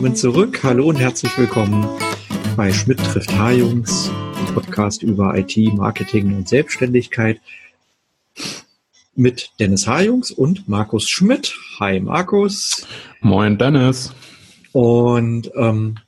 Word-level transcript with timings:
willkommen 0.00 0.16
zurück. 0.16 0.62
Hallo 0.62 0.88
und 0.88 0.96
herzlich 0.96 1.36
willkommen 1.36 1.86
bei 2.56 2.72
Schmidt 2.72 2.96
trifft 2.96 3.36
H-Jungs, 3.36 4.10
Podcast 4.54 5.02
über 5.02 5.36
IT, 5.36 5.58
Marketing 5.74 6.34
und 6.36 6.48
Selbstständigkeit 6.48 7.38
mit 9.14 9.50
Dennis 9.60 9.86
H-Jungs 9.86 10.30
und 10.30 10.66
Markus 10.66 11.06
Schmidt. 11.06 11.54
Hi 11.80 12.00
Markus. 12.00 12.86
Moin 13.20 13.58
Dennis. 13.58 14.14
Und 14.72 15.50
ähm, 15.54 15.98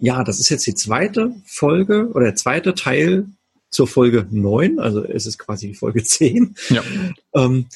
ja, 0.00 0.24
das 0.24 0.40
ist 0.40 0.48
jetzt 0.48 0.66
die 0.66 0.74
zweite 0.74 1.32
Folge 1.44 2.10
oder 2.12 2.24
der 2.24 2.34
zweite 2.34 2.74
Teil 2.74 3.26
zur 3.68 3.86
Folge 3.86 4.26
9, 4.28 4.80
also 4.80 5.04
es 5.04 5.26
ist 5.26 5.38
quasi 5.38 5.68
die 5.68 5.74
Folge 5.74 6.02
10, 6.02 6.56
ja. 6.70 6.82
ähm, 7.36 7.66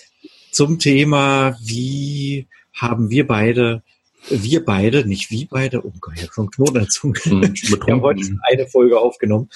zum 0.51 0.81
Thema, 0.81 1.57
wie 1.63 2.49
haben 2.73 3.11
wir 3.11 3.29
beide, 3.29 3.85
wir 4.29 4.65
beide, 4.65 5.07
nicht 5.07 5.31
wie 5.31 5.47
beide, 5.47 5.85
oh 5.85 5.93
Gott, 6.01 6.15
ich 6.17 6.23
habe 6.23 6.33
schon 6.33 6.51
Knoten 6.51 6.75
dazu. 6.75 7.09
Mhm, 7.09 7.55
wir 7.55 7.95
haben 7.95 8.03
heute 8.03 8.39
eine 8.43 8.67
Folge 8.67 8.99
aufgenommen. 8.99 9.49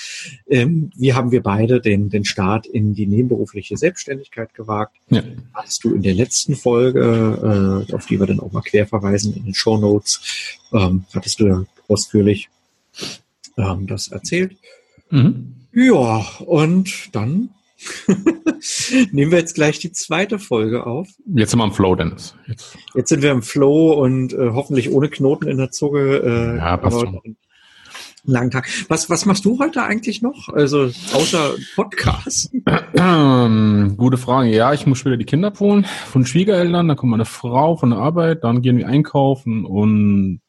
Ähm, 0.49 0.91
wie 0.97 1.15
haben 1.15 1.31
wir 1.31 1.43
beide 1.43 1.81
den, 1.81 2.09
den 2.11 2.25
Start 2.25 2.67
in 2.67 2.95
die 2.95 3.07
nebenberufliche 3.07 3.77
Selbstständigkeit 3.77 4.55
gewagt? 4.55 4.97
Ja. 5.09 5.23
Hast 5.55 5.85
du 5.85 5.95
in 5.95 6.03
der 6.03 6.15
letzten 6.15 6.55
Folge, 6.55 7.87
äh, 7.89 7.95
auf 7.95 8.07
die 8.07 8.19
wir 8.19 8.27
dann 8.27 8.41
auch 8.41 8.53
mal 8.53 8.63
quer 8.63 8.87
verweisen 8.87 9.35
in 9.35 9.45
den 9.45 9.55
Show 9.55 9.79
Notes, 9.79 10.59
ähm, 10.73 11.05
hattest 11.15 11.41
du 11.41 11.47
ja 11.47 11.65
ausführlich 11.89 12.49
ähm, 13.57 13.87
das 13.87 14.09
erzählt. 14.09 14.57
Mhm. 15.11 15.55
Ja, 15.73 16.27
und 16.41 17.15
dann 17.15 17.51
nehmen 19.13 19.31
wir 19.31 19.39
jetzt 19.39 19.55
gleich 19.55 19.79
die 19.79 19.93
zweite 19.93 20.39
Folge 20.39 20.87
auf. 20.87 21.09
Jetzt 21.35 21.51
sind 21.51 21.61
wir 21.61 21.65
im 21.65 21.73
Flow, 21.73 21.95
Dennis. 21.95 22.35
Jetzt, 22.47 22.77
jetzt 22.95 23.09
sind 23.09 23.23
wir 23.23 23.31
im 23.31 23.43
Flow 23.43 23.93
und 23.93 24.33
äh, 24.33 24.51
hoffentlich 24.53 24.91
ohne 24.91 25.09
Knoten 25.09 25.49
in 25.49 25.59
der 25.59 25.71
Zunge. 25.71 26.17
Äh, 26.17 26.57
ja, 26.57 26.77
passt 26.77 27.01
schon. 27.01 27.21
Einen 27.25 27.37
langen 28.25 28.51
Tag. 28.51 28.69
Was, 28.89 29.09
was 29.09 29.27
machst 29.27 29.45
du 29.45 29.59
heute 29.59 29.83
eigentlich 29.83 30.23
noch? 30.23 30.49
Also 30.49 30.91
außer 31.13 31.55
Podcast? 31.77 32.53
Ähm, 32.95 33.95
gute 33.97 34.19
Frage. 34.19 34.51
Ja, 34.51 34.73
ich 34.73 34.87
muss 34.87 34.99
später 34.99 35.17
die 35.17 35.25
Kinder 35.25 35.49
abholen 35.49 35.87
von 36.11 36.27
Schwiegereltern. 36.27 36.89
Dann 36.89 36.97
kommt 36.97 37.13
meine 37.13 37.25
Frau 37.25 37.77
von 37.77 37.91
der 37.91 38.01
Arbeit. 38.01 38.45
Dann 38.45 38.63
gehen 38.63 38.77
wir 38.77 38.89
einkaufen 38.89 39.65
und 39.65 40.41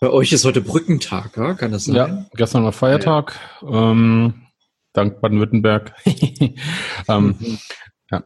bei 0.00 0.10
euch 0.10 0.32
ist 0.32 0.44
heute 0.44 0.60
Brückentag, 0.60 1.36
ja? 1.36 1.54
kann 1.54 1.72
das 1.72 1.86
sein? 1.86 1.96
Ja, 1.96 2.26
gestern 2.36 2.62
war 2.64 2.72
Feiertag, 2.72 3.38
ja. 3.62 3.90
ähm, 3.90 4.34
dank 4.94 5.20
Baden-Württemberg. 5.20 5.94
ähm, 7.08 7.34
ja. 8.10 8.24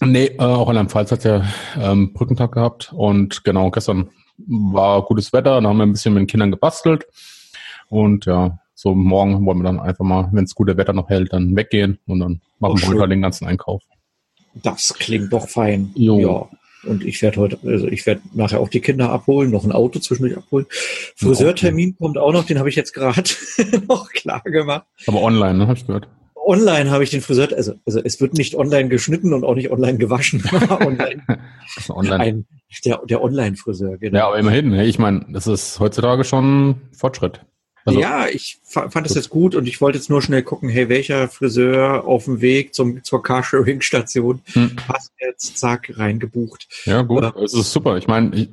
Nee, 0.00 0.26
äh, 0.26 0.42
auch 0.42 0.70
in 0.70 0.76
einem 0.76 0.88
Pfalz 0.88 1.12
hat 1.12 1.24
ja 1.24 1.44
ähm, 1.76 2.12
Brückentag 2.12 2.52
gehabt 2.52 2.92
und 2.94 3.44
genau, 3.44 3.70
gestern 3.70 4.10
war 4.46 5.02
gutes 5.02 5.32
Wetter, 5.32 5.60
da 5.60 5.68
haben 5.68 5.76
wir 5.76 5.82
ein 5.84 5.92
bisschen 5.92 6.14
mit 6.14 6.20
den 6.22 6.26
Kindern 6.28 6.52
gebastelt 6.52 7.06
und 7.88 8.26
ja, 8.26 8.58
so 8.74 8.94
morgen 8.94 9.44
wollen 9.44 9.58
wir 9.58 9.64
dann 9.64 9.80
einfach 9.80 10.04
mal, 10.04 10.28
wenn 10.32 10.44
es 10.44 10.54
gute 10.54 10.76
Wetter 10.76 10.92
noch 10.92 11.08
hält, 11.08 11.32
dann 11.32 11.56
weggehen 11.56 11.98
und 12.06 12.20
dann 12.20 12.40
machen 12.60 12.80
oh, 12.84 12.92
wir 12.92 13.00
heute 13.00 13.08
den 13.08 13.22
ganzen 13.22 13.46
Einkauf. 13.46 13.82
Das 14.54 14.94
klingt 14.94 15.32
doch 15.32 15.48
fein. 15.48 15.90
Jo. 15.94 16.18
Ja. 16.20 16.58
Und 16.88 17.04
ich 17.04 17.20
werde 17.22 17.40
heute, 17.40 17.58
also 17.64 17.86
ich 17.86 18.06
werde 18.06 18.22
nachher 18.32 18.60
auch 18.60 18.68
die 18.68 18.80
Kinder 18.80 19.10
abholen, 19.10 19.50
noch 19.50 19.64
ein 19.64 19.72
Auto 19.72 19.98
zwischendurch 19.98 20.36
abholen. 20.36 20.66
Friseurtermin 21.16 21.96
kommt 21.96 22.18
auch 22.18 22.32
noch, 22.32 22.44
den 22.44 22.58
habe 22.58 22.68
ich 22.68 22.76
jetzt 22.76 22.92
gerade 22.92 23.22
noch 23.88 24.10
klar 24.10 24.42
gemacht. 24.42 24.86
Aber 25.06 25.22
online, 25.22 25.58
ne, 25.58 25.66
habe 25.66 25.78
ich 25.78 25.86
gehört. 25.86 26.08
Online 26.34 26.90
habe 26.90 27.04
ich 27.04 27.10
den 27.10 27.20
Friseur, 27.20 27.48
also, 27.54 27.74
also 27.84 28.00
es 28.02 28.22
wird 28.22 28.32
nicht 28.32 28.54
online 28.54 28.88
geschnitten 28.88 29.34
und 29.34 29.44
auch 29.44 29.54
nicht 29.54 29.70
online 29.70 29.98
gewaschen. 29.98 30.42
online. 30.70 31.22
online. 31.90 32.20
Ein, 32.24 32.46
der, 32.84 33.00
der 33.04 33.22
Online-Friseur, 33.22 33.98
genau. 33.98 34.18
Ja, 34.18 34.26
aber 34.28 34.38
immerhin, 34.38 34.72
ich 34.72 34.98
meine, 34.98 35.26
das 35.30 35.46
ist 35.46 35.78
heutzutage 35.78 36.24
schon 36.24 36.76
Fortschritt. 36.92 37.44
Also, 37.84 38.00
ja, 38.00 38.26
ich 38.28 38.58
fand 38.64 39.06
es 39.06 39.14
jetzt 39.14 39.30
gut 39.30 39.54
und 39.54 39.66
ich 39.66 39.80
wollte 39.80 39.98
jetzt 39.98 40.10
nur 40.10 40.20
schnell 40.20 40.42
gucken, 40.42 40.68
hey, 40.68 40.88
welcher 40.88 41.28
Friseur 41.28 42.04
auf 42.06 42.24
dem 42.24 42.40
Weg 42.40 42.74
zum, 42.74 43.02
zur 43.02 43.22
Carsharing-Station 43.22 44.42
hm. 44.52 44.76
passt 44.76 45.12
jetzt, 45.20 45.56
zack, 45.56 45.90
reingebucht. 45.96 46.68
Ja, 46.84 47.02
gut, 47.02 47.24
äh, 47.24 47.32
es 47.42 47.54
ist 47.54 47.72
super. 47.72 47.96
Ich 47.96 48.06
meine, 48.06 48.48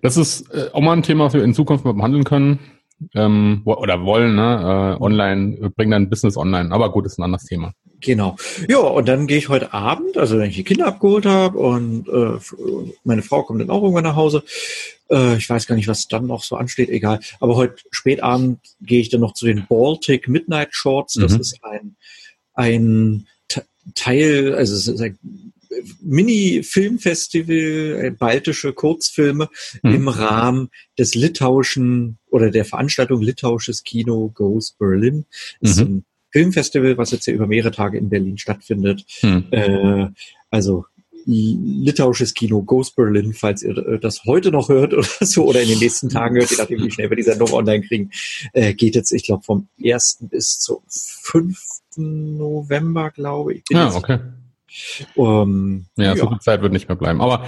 das 0.00 0.16
ist 0.16 0.50
äh, 0.52 0.70
auch 0.72 0.80
mal 0.80 0.94
ein 0.94 1.02
Thema, 1.02 1.26
was 1.26 1.34
wir 1.34 1.44
in 1.44 1.54
Zukunft 1.54 1.84
mal 1.84 1.94
behandeln 1.94 2.24
können 2.24 2.58
ähm, 3.14 3.62
oder 3.64 4.04
wollen, 4.04 4.34
ne? 4.34 4.96
Äh, 4.98 5.02
online, 5.02 5.70
bringen 5.76 5.92
dann 5.92 6.10
Business 6.10 6.36
online. 6.36 6.72
Aber 6.72 6.90
gut, 6.92 7.06
ist 7.06 7.18
ein 7.18 7.22
anderes 7.22 7.44
Thema. 7.44 7.72
Genau. 8.02 8.36
Ja, 8.68 8.78
und 8.78 9.08
dann 9.08 9.26
gehe 9.26 9.38
ich 9.38 9.48
heute 9.48 9.72
Abend, 9.72 10.18
also 10.18 10.38
wenn 10.38 10.50
ich 10.50 10.56
die 10.56 10.64
Kinder 10.64 10.86
abgeholt 10.86 11.24
habe 11.24 11.58
und 11.58 12.08
äh, 12.08 12.38
meine 13.04 13.22
Frau 13.22 13.44
kommt 13.44 13.60
dann 13.60 13.70
auch 13.70 13.82
irgendwann 13.82 14.04
nach 14.04 14.16
Hause. 14.16 14.42
Äh, 15.08 15.36
ich 15.36 15.48
weiß 15.48 15.66
gar 15.66 15.76
nicht, 15.76 15.88
was 15.88 16.08
dann 16.08 16.26
noch 16.26 16.42
so 16.42 16.56
ansteht, 16.56 16.88
egal. 16.88 17.20
Aber 17.40 17.56
heute 17.56 17.76
spätabend 17.90 18.58
gehe 18.80 19.00
ich 19.00 19.08
dann 19.08 19.20
noch 19.20 19.34
zu 19.34 19.46
den 19.46 19.66
Baltic 19.68 20.28
Midnight 20.28 20.74
Shorts. 20.74 21.14
Das 21.14 21.34
mhm. 21.34 21.40
ist 21.40 21.58
ein, 21.62 21.96
ein 22.54 23.28
Teil, 23.94 24.54
also 24.54 24.74
es 24.74 24.88
ist 24.88 25.00
ein 25.00 25.18
Mini-Filmfestival, 26.00 28.04
äh, 28.04 28.10
baltische 28.10 28.72
Kurzfilme 28.72 29.48
mhm. 29.82 29.94
im 29.94 30.08
Rahmen 30.08 30.70
des 30.98 31.14
litauischen 31.14 32.18
oder 32.30 32.50
der 32.50 32.64
Veranstaltung 32.64 33.22
Litauisches 33.22 33.84
Kino 33.84 34.30
Goes 34.34 34.72
Berlin. 34.72 35.24
Das 35.60 35.76
mhm. 35.76 35.82
ist 35.82 35.88
ein 35.88 36.04
Filmfestival, 36.32 36.98
was 36.98 37.10
jetzt 37.10 37.26
ja 37.26 37.34
über 37.34 37.46
mehrere 37.46 37.70
Tage 37.70 37.98
in 37.98 38.08
Berlin 38.08 38.38
stattfindet. 38.38 39.04
Mhm. 39.22 39.46
Äh, 39.50 40.08
also 40.50 40.86
litauisches 41.24 42.34
Kino 42.34 42.62
Goes 42.62 42.90
Berlin, 42.90 43.32
falls 43.32 43.62
ihr 43.62 43.76
äh, 43.76 43.98
das 43.98 44.24
heute 44.24 44.50
noch 44.50 44.68
hört 44.68 44.92
oder 44.92 45.06
so 45.20 45.44
oder 45.46 45.62
in 45.62 45.68
den 45.68 45.78
nächsten 45.78 46.08
Tagen 46.08 46.36
hört, 46.36 46.50
je 46.50 46.56
nachdem, 46.56 46.82
wie 46.82 46.90
schnell 46.90 47.10
wir 47.10 47.16
die 47.16 47.22
Sendung 47.22 47.52
online 47.52 47.86
kriegen, 47.86 48.10
äh, 48.52 48.74
geht 48.74 48.94
jetzt, 48.94 49.12
ich 49.12 49.24
glaube, 49.24 49.44
vom 49.44 49.68
1. 49.82 50.18
bis 50.30 50.58
zum 50.58 50.78
5. 50.88 51.58
November, 51.96 53.10
glaube 53.10 53.54
ich. 53.54 53.62
Ja, 53.70 53.94
okay. 53.94 54.18
Um, 55.14 55.86
ja, 55.96 56.04
ja, 56.04 56.16
so 56.16 56.28
viel 56.28 56.38
Zeit 56.40 56.62
wird 56.62 56.72
nicht 56.72 56.88
mehr 56.88 56.96
bleiben. 56.96 57.20
Aber 57.20 57.46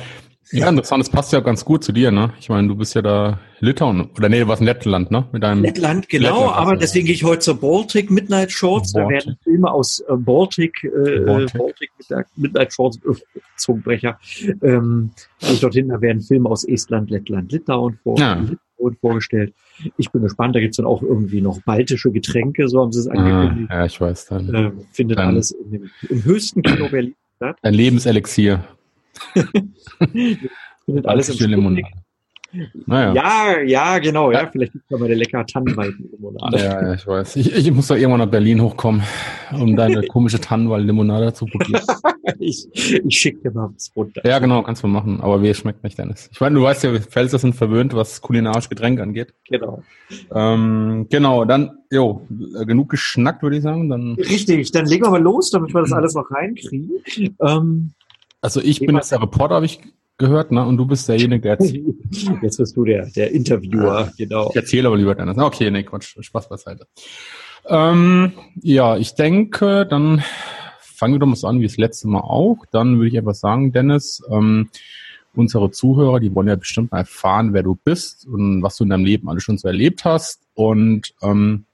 ja, 0.54 0.68
interessant, 0.68 1.00
das 1.00 1.10
passt 1.10 1.32
ja 1.32 1.40
ganz 1.40 1.64
gut 1.64 1.84
zu 1.84 1.92
dir, 1.92 2.10
ne? 2.10 2.32
Ich 2.40 2.48
meine, 2.48 2.68
du 2.68 2.74
bist 2.74 2.94
ja 2.94 3.02
da 3.02 3.38
Litauen, 3.60 4.10
oder 4.16 4.28
nee, 4.28 4.40
du 4.40 4.48
warst 4.48 4.60
in 4.60 4.66
Lettland, 4.66 5.10
ne? 5.10 5.26
Mit 5.32 5.42
deinem 5.42 5.62
Lettland, 5.62 6.08
genau, 6.08 6.46
Lettland 6.46 6.56
aber 6.56 6.76
deswegen 6.76 7.06
gehe 7.06 7.14
ich 7.14 7.24
heute 7.24 7.40
zur 7.40 7.60
Baltic 7.60 8.10
Midnight 8.10 8.52
Shorts. 8.52 8.92
Baltic. 8.92 9.20
Da 9.20 9.26
werden 9.26 9.38
Filme 9.42 9.70
aus 9.70 10.00
äh, 10.00 10.16
Baltic, 10.16 10.84
äh, 10.84 11.20
Baltic. 11.20 11.58
Baltic 11.58 11.90
Midnight, 12.36 12.72
Shorts, 12.72 12.98
äh, 13.04 13.40
Zungenbrecher. 13.56 14.18
Ähm, 14.62 15.10
ich 15.40 15.60
dorthin, 15.60 15.88
da 15.88 16.00
werden 16.00 16.22
Filme 16.22 16.48
aus 16.48 16.64
Estland, 16.64 17.10
Lettland, 17.10 17.52
Litauen, 17.52 17.98
vor, 18.02 18.18
ja. 18.18 18.34
Litauen 18.34 18.96
vorgestellt. 19.00 19.54
Ich 19.96 20.10
bin 20.10 20.22
gespannt, 20.22 20.54
da 20.54 20.60
gibt's 20.60 20.76
dann 20.76 20.86
auch 20.86 21.02
irgendwie 21.02 21.40
noch 21.40 21.60
baltische 21.62 22.10
Getränke, 22.10 22.68
so 22.68 22.80
haben 22.80 22.92
sie 22.92 23.00
es 23.00 23.08
ah, 23.08 23.12
angekündigt. 23.12 23.70
Ah, 23.70 23.78
ja, 23.78 23.86
ich 23.86 24.00
weiß 24.00 24.26
dann. 24.26 24.54
Äh, 24.54 24.72
findet 24.92 25.18
dann, 25.18 25.28
alles 25.28 25.54
dem, 25.64 25.90
im 26.08 26.24
höchsten 26.24 26.62
Kino 26.62 26.88
Berlin 26.88 27.14
statt. 27.36 27.58
Ein 27.62 27.74
Lebenselixier. 27.74 28.64
Alles 31.04 31.40
im 31.40 31.50
Limonade. 31.50 31.88
Naja. 32.86 33.14
Ja, 33.14 33.60
ja, 33.62 33.98
genau, 33.98 34.30
ja. 34.30 34.42
ja. 34.42 34.50
Vielleicht 34.50 34.72
gibt 34.72 34.84
es 34.84 34.88
da 34.88 34.98
mal 34.98 35.06
eine 35.06 35.14
leckere 35.14 35.44
Tannenwald-Limonade. 35.46 36.58
Ja, 36.58 36.82
ja, 36.82 36.94
ich 36.94 37.06
weiß. 37.06 37.36
Ich, 37.36 37.52
ich 37.54 37.72
muss 37.72 37.88
doch 37.88 37.96
irgendwann 37.96 38.20
nach 38.20 38.30
Berlin 38.30 38.62
hochkommen, 38.62 39.02
um 39.52 39.76
deine 39.76 40.02
komische 40.08 40.40
Tannenwald-Limonade 40.40 41.32
zu 41.32 41.46
probieren. 41.46 41.82
ich 42.38 42.68
ich 42.72 43.18
schicke 43.18 43.40
dir 43.40 43.50
mal 43.52 43.70
was 43.74 43.90
runter. 43.96 44.22
Ja, 44.24 44.38
genau, 44.38 44.62
kannst 44.62 44.82
du 44.82 44.86
machen. 44.86 45.20
Aber 45.20 45.42
wie 45.42 45.52
schmeckt 45.54 45.82
nicht, 45.82 45.98
Dennis? 45.98 46.30
Ich 46.32 46.40
meine, 46.40 46.54
du 46.54 46.62
weißt 46.62 46.84
ja, 46.84 46.98
Pfälzer 47.00 47.38
sind 47.38 47.54
verwöhnt, 47.54 47.94
was 47.94 48.20
kulinarische 48.20 48.68
Getränke 48.68 49.02
angeht. 49.02 49.34
Genau. 49.48 49.82
Ähm, 50.32 51.06
genau, 51.10 51.44
dann, 51.44 51.78
jo, 51.90 52.26
genug 52.66 52.90
geschnackt, 52.90 53.42
würde 53.42 53.56
ich 53.56 53.62
sagen. 53.62 53.88
Dann 53.88 54.14
Richtig, 54.14 54.70
dann 54.70 54.86
legen 54.86 55.04
wir 55.04 55.10
mal 55.10 55.22
los, 55.22 55.50
damit 55.50 55.74
wir 55.74 55.80
das 55.80 55.92
alles 55.92 56.14
noch 56.14 56.30
reinkriegen. 56.30 56.90
Ähm, 57.40 57.92
also 58.44 58.60
ich 58.60 58.80
bin 58.80 58.94
jetzt 58.94 59.10
der 59.10 59.22
Reporter, 59.22 59.54
habe 59.54 59.66
ich 59.66 59.80
gehört, 60.18 60.52
ne? 60.52 60.64
Und 60.64 60.76
du 60.76 60.84
bist 60.84 61.08
derjenige, 61.08 61.40
der 61.40 61.52
jetzt. 61.58 61.74
Jetzt 62.42 62.58
bist 62.58 62.76
du 62.76 62.84
der, 62.84 63.06
der 63.06 63.32
Interviewer, 63.32 64.12
genau. 64.16 64.50
Ich 64.50 64.56
erzähle 64.56 64.88
aber 64.88 64.96
lieber 64.96 65.18
anders. 65.18 65.38
Okay, 65.38 65.70
nee, 65.70 65.82
Quatsch, 65.82 66.16
Spaß 66.20 66.48
beiseite. 66.48 66.86
Ähm, 67.66 68.32
ja, 68.60 68.96
ich 68.96 69.14
denke, 69.14 69.86
dann 69.86 70.22
fangen 70.80 71.14
wir 71.14 71.18
doch 71.18 71.26
mal 71.26 71.36
so 71.36 71.46
an 71.46 71.58
wie 71.60 71.66
das 71.66 71.78
letzte 71.78 72.06
Mal 72.06 72.20
auch. 72.20 72.58
Dann 72.70 72.98
würde 72.98 73.08
ich 73.08 73.14
etwas 73.14 73.40
sagen, 73.40 73.72
Dennis, 73.72 74.22
ähm, 74.30 74.68
unsere 75.34 75.70
Zuhörer, 75.70 76.20
die 76.20 76.34
wollen 76.34 76.48
ja 76.48 76.56
bestimmt 76.56 76.92
mal 76.92 76.98
erfahren, 76.98 77.54
wer 77.54 77.62
du 77.62 77.74
bist 77.74 78.26
und 78.26 78.62
was 78.62 78.76
du 78.76 78.84
in 78.84 78.90
deinem 78.90 79.06
Leben 79.06 79.28
alles 79.28 79.42
schon 79.42 79.58
so 79.58 79.66
erlebt 79.68 80.04
hast 80.04 80.42
und 80.52 81.14
ähm, 81.22 81.64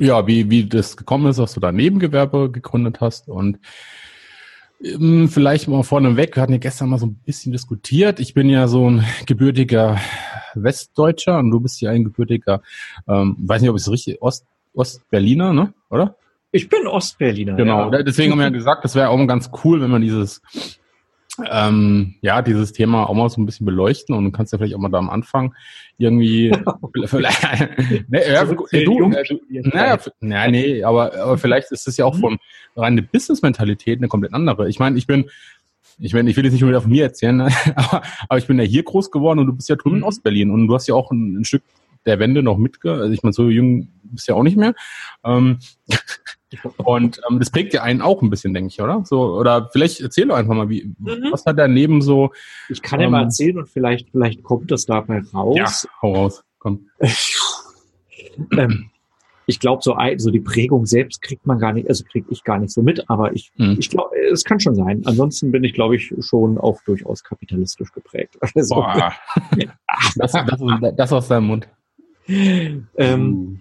ja, 0.00 0.26
wie, 0.26 0.50
wie 0.50 0.64
das 0.64 0.96
gekommen 0.96 1.26
ist, 1.26 1.38
dass 1.38 1.54
du 1.54 1.60
da 1.60 1.70
Nebengewerbe 1.70 2.50
gegründet 2.50 3.00
hast 3.00 3.28
und 3.28 3.58
vielleicht 5.28 5.68
mal 5.68 5.82
vorneweg, 5.82 6.36
wir 6.36 6.42
hatten 6.42 6.52
ja 6.52 6.58
gestern 6.58 6.88
mal 6.88 6.98
so 6.98 7.06
ein 7.06 7.14
bisschen 7.14 7.52
diskutiert. 7.52 8.20
Ich 8.20 8.34
bin 8.34 8.48
ja 8.48 8.66
so 8.68 8.90
ein 8.90 9.04
gebürtiger 9.26 9.98
Westdeutscher 10.54 11.38
und 11.38 11.50
du 11.50 11.60
bist 11.60 11.80
ja 11.80 11.90
ein 11.90 12.04
gebürtiger, 12.04 12.62
ähm, 13.08 13.36
weiß 13.38 13.62
nicht, 13.62 13.70
ob 13.70 13.76
ich 13.76 13.82
es 13.82 13.90
richtig, 13.90 14.20
Ost, 14.20 14.46
Ostberliner, 14.74 15.52
ne? 15.52 15.72
Oder? 15.90 16.16
Ich 16.50 16.68
bin 16.68 16.86
Ostberliner. 16.86 17.54
Genau, 17.54 17.90
ja. 17.90 18.02
deswegen 18.02 18.32
haben 18.32 18.38
wir 18.38 18.46
ja 18.46 18.50
gesagt, 18.50 18.84
das 18.84 18.94
wäre 18.94 19.08
auch 19.08 19.26
ganz 19.26 19.50
cool, 19.64 19.80
wenn 19.80 19.90
man 19.90 20.02
dieses 20.02 20.42
ähm, 21.50 22.14
ja, 22.20 22.42
dieses 22.42 22.72
Thema 22.72 23.08
auch 23.08 23.14
mal 23.14 23.28
so 23.30 23.40
ein 23.40 23.46
bisschen 23.46 23.64
beleuchten 23.64 24.14
und 24.14 24.24
du 24.24 24.30
kannst 24.30 24.52
ja 24.52 24.58
vielleicht 24.58 24.74
auch 24.74 24.80
mal 24.80 24.90
da 24.90 24.98
am 24.98 25.10
Anfang 25.10 25.54
irgendwie 25.98 26.52
vielleicht, 27.04 27.42
ne, 28.08 28.32
ja, 28.32 28.44
du, 28.44 28.66
äh, 28.70 28.84
du, 28.84 29.08
naja, 29.08 29.98
na, 30.20 30.48
nee, 30.48 30.82
aber, 30.82 31.14
aber 31.14 31.38
vielleicht 31.38 31.72
ist 31.72 31.88
es 31.88 31.96
ja 31.96 32.04
auch 32.04 32.16
von 32.16 32.38
reine 32.76 33.02
Business-Mentalität 33.02 33.98
eine 33.98 34.08
komplett 34.08 34.34
andere. 34.34 34.68
Ich 34.68 34.78
meine, 34.78 34.98
ich 34.98 35.06
bin, 35.06 35.30
ich 35.98 36.12
meine, 36.14 36.30
ich 36.30 36.36
will 36.36 36.44
jetzt 36.44 36.52
nicht 36.52 36.62
nur 36.62 36.70
wieder 36.70 36.82
von 36.82 36.90
mir 36.90 37.04
erzählen, 37.04 37.36
ne? 37.36 37.48
aber, 37.76 38.02
aber 38.28 38.38
ich 38.38 38.46
bin 38.46 38.58
ja 38.58 38.64
hier 38.64 38.82
groß 38.82 39.10
geworden 39.10 39.38
und 39.38 39.46
du 39.46 39.52
bist 39.54 39.68
ja 39.68 39.76
drüben 39.76 39.96
in 39.96 40.02
mhm. 40.02 40.08
Ostberlin 40.08 40.50
und 40.50 40.66
du 40.66 40.74
hast 40.74 40.86
ja 40.86 40.94
auch 40.94 41.10
ein, 41.10 41.40
ein 41.40 41.44
Stück 41.44 41.62
der 42.06 42.18
Wende 42.18 42.42
noch 42.42 42.58
mitge, 42.58 42.92
also 42.92 43.12
ich 43.12 43.22
meine, 43.22 43.32
so 43.32 43.48
jung 43.48 43.88
bist 44.02 44.28
ja 44.28 44.34
auch 44.34 44.42
nicht 44.42 44.56
mehr. 44.56 44.74
Ähm, 45.24 45.58
und 46.76 47.20
ähm, 47.28 47.38
das 47.38 47.50
prägt 47.50 47.72
ja 47.72 47.82
einen 47.82 48.02
auch 48.02 48.22
ein 48.22 48.30
bisschen, 48.30 48.54
denke 48.54 48.68
ich, 48.68 48.80
oder? 48.80 49.02
So, 49.04 49.36
oder 49.36 49.70
vielleicht 49.72 50.00
erzähl 50.00 50.26
doch 50.28 50.36
einfach 50.36 50.54
mal, 50.54 50.68
wie, 50.68 50.94
mhm. 50.98 51.28
was 51.30 51.44
hat 51.46 51.58
daneben 51.58 52.02
so. 52.02 52.30
Ich 52.68 52.82
kann 52.82 53.00
ja 53.00 53.06
ähm, 53.06 53.12
mal 53.12 53.22
erzählen 53.22 53.58
und 53.58 53.68
vielleicht, 53.68 54.10
vielleicht 54.10 54.42
kommt 54.42 54.70
das 54.70 54.86
dabei 54.86 55.22
raus. 55.32 55.56
Ja, 55.56 55.90
hau 56.02 56.14
raus, 56.14 56.44
komm. 56.58 56.88
ähm, 58.56 58.90
ich 59.46 59.58
glaube, 59.58 59.82
so, 59.82 59.96
so 60.18 60.30
die 60.30 60.40
Prägung 60.40 60.86
selbst 60.86 61.20
kriegt 61.20 61.46
man 61.46 61.58
gar 61.58 61.72
nicht, 61.72 61.88
also 61.88 62.04
kriege 62.04 62.26
ich 62.30 62.44
gar 62.44 62.58
nicht 62.58 62.72
so 62.72 62.80
mit, 62.80 63.08
aber 63.10 63.32
ich, 63.32 63.50
mhm. 63.56 63.76
ich 63.78 63.90
glaube, 63.90 64.16
es 64.32 64.44
kann 64.44 64.60
schon 64.60 64.74
sein. 64.74 65.02
Ansonsten 65.04 65.50
bin 65.50 65.64
ich, 65.64 65.74
glaube 65.74 65.96
ich, 65.96 66.14
schon 66.20 66.58
auch 66.58 66.80
durchaus 66.84 67.24
kapitalistisch 67.24 67.92
geprägt. 67.92 68.38
Also, 68.54 68.76
Boah. 68.76 69.12
das, 70.16 70.32
das, 70.32 70.94
das 70.96 71.12
aus 71.12 71.28
deinem 71.28 71.46
Mund. 71.46 71.68
Ähm, 72.96 73.60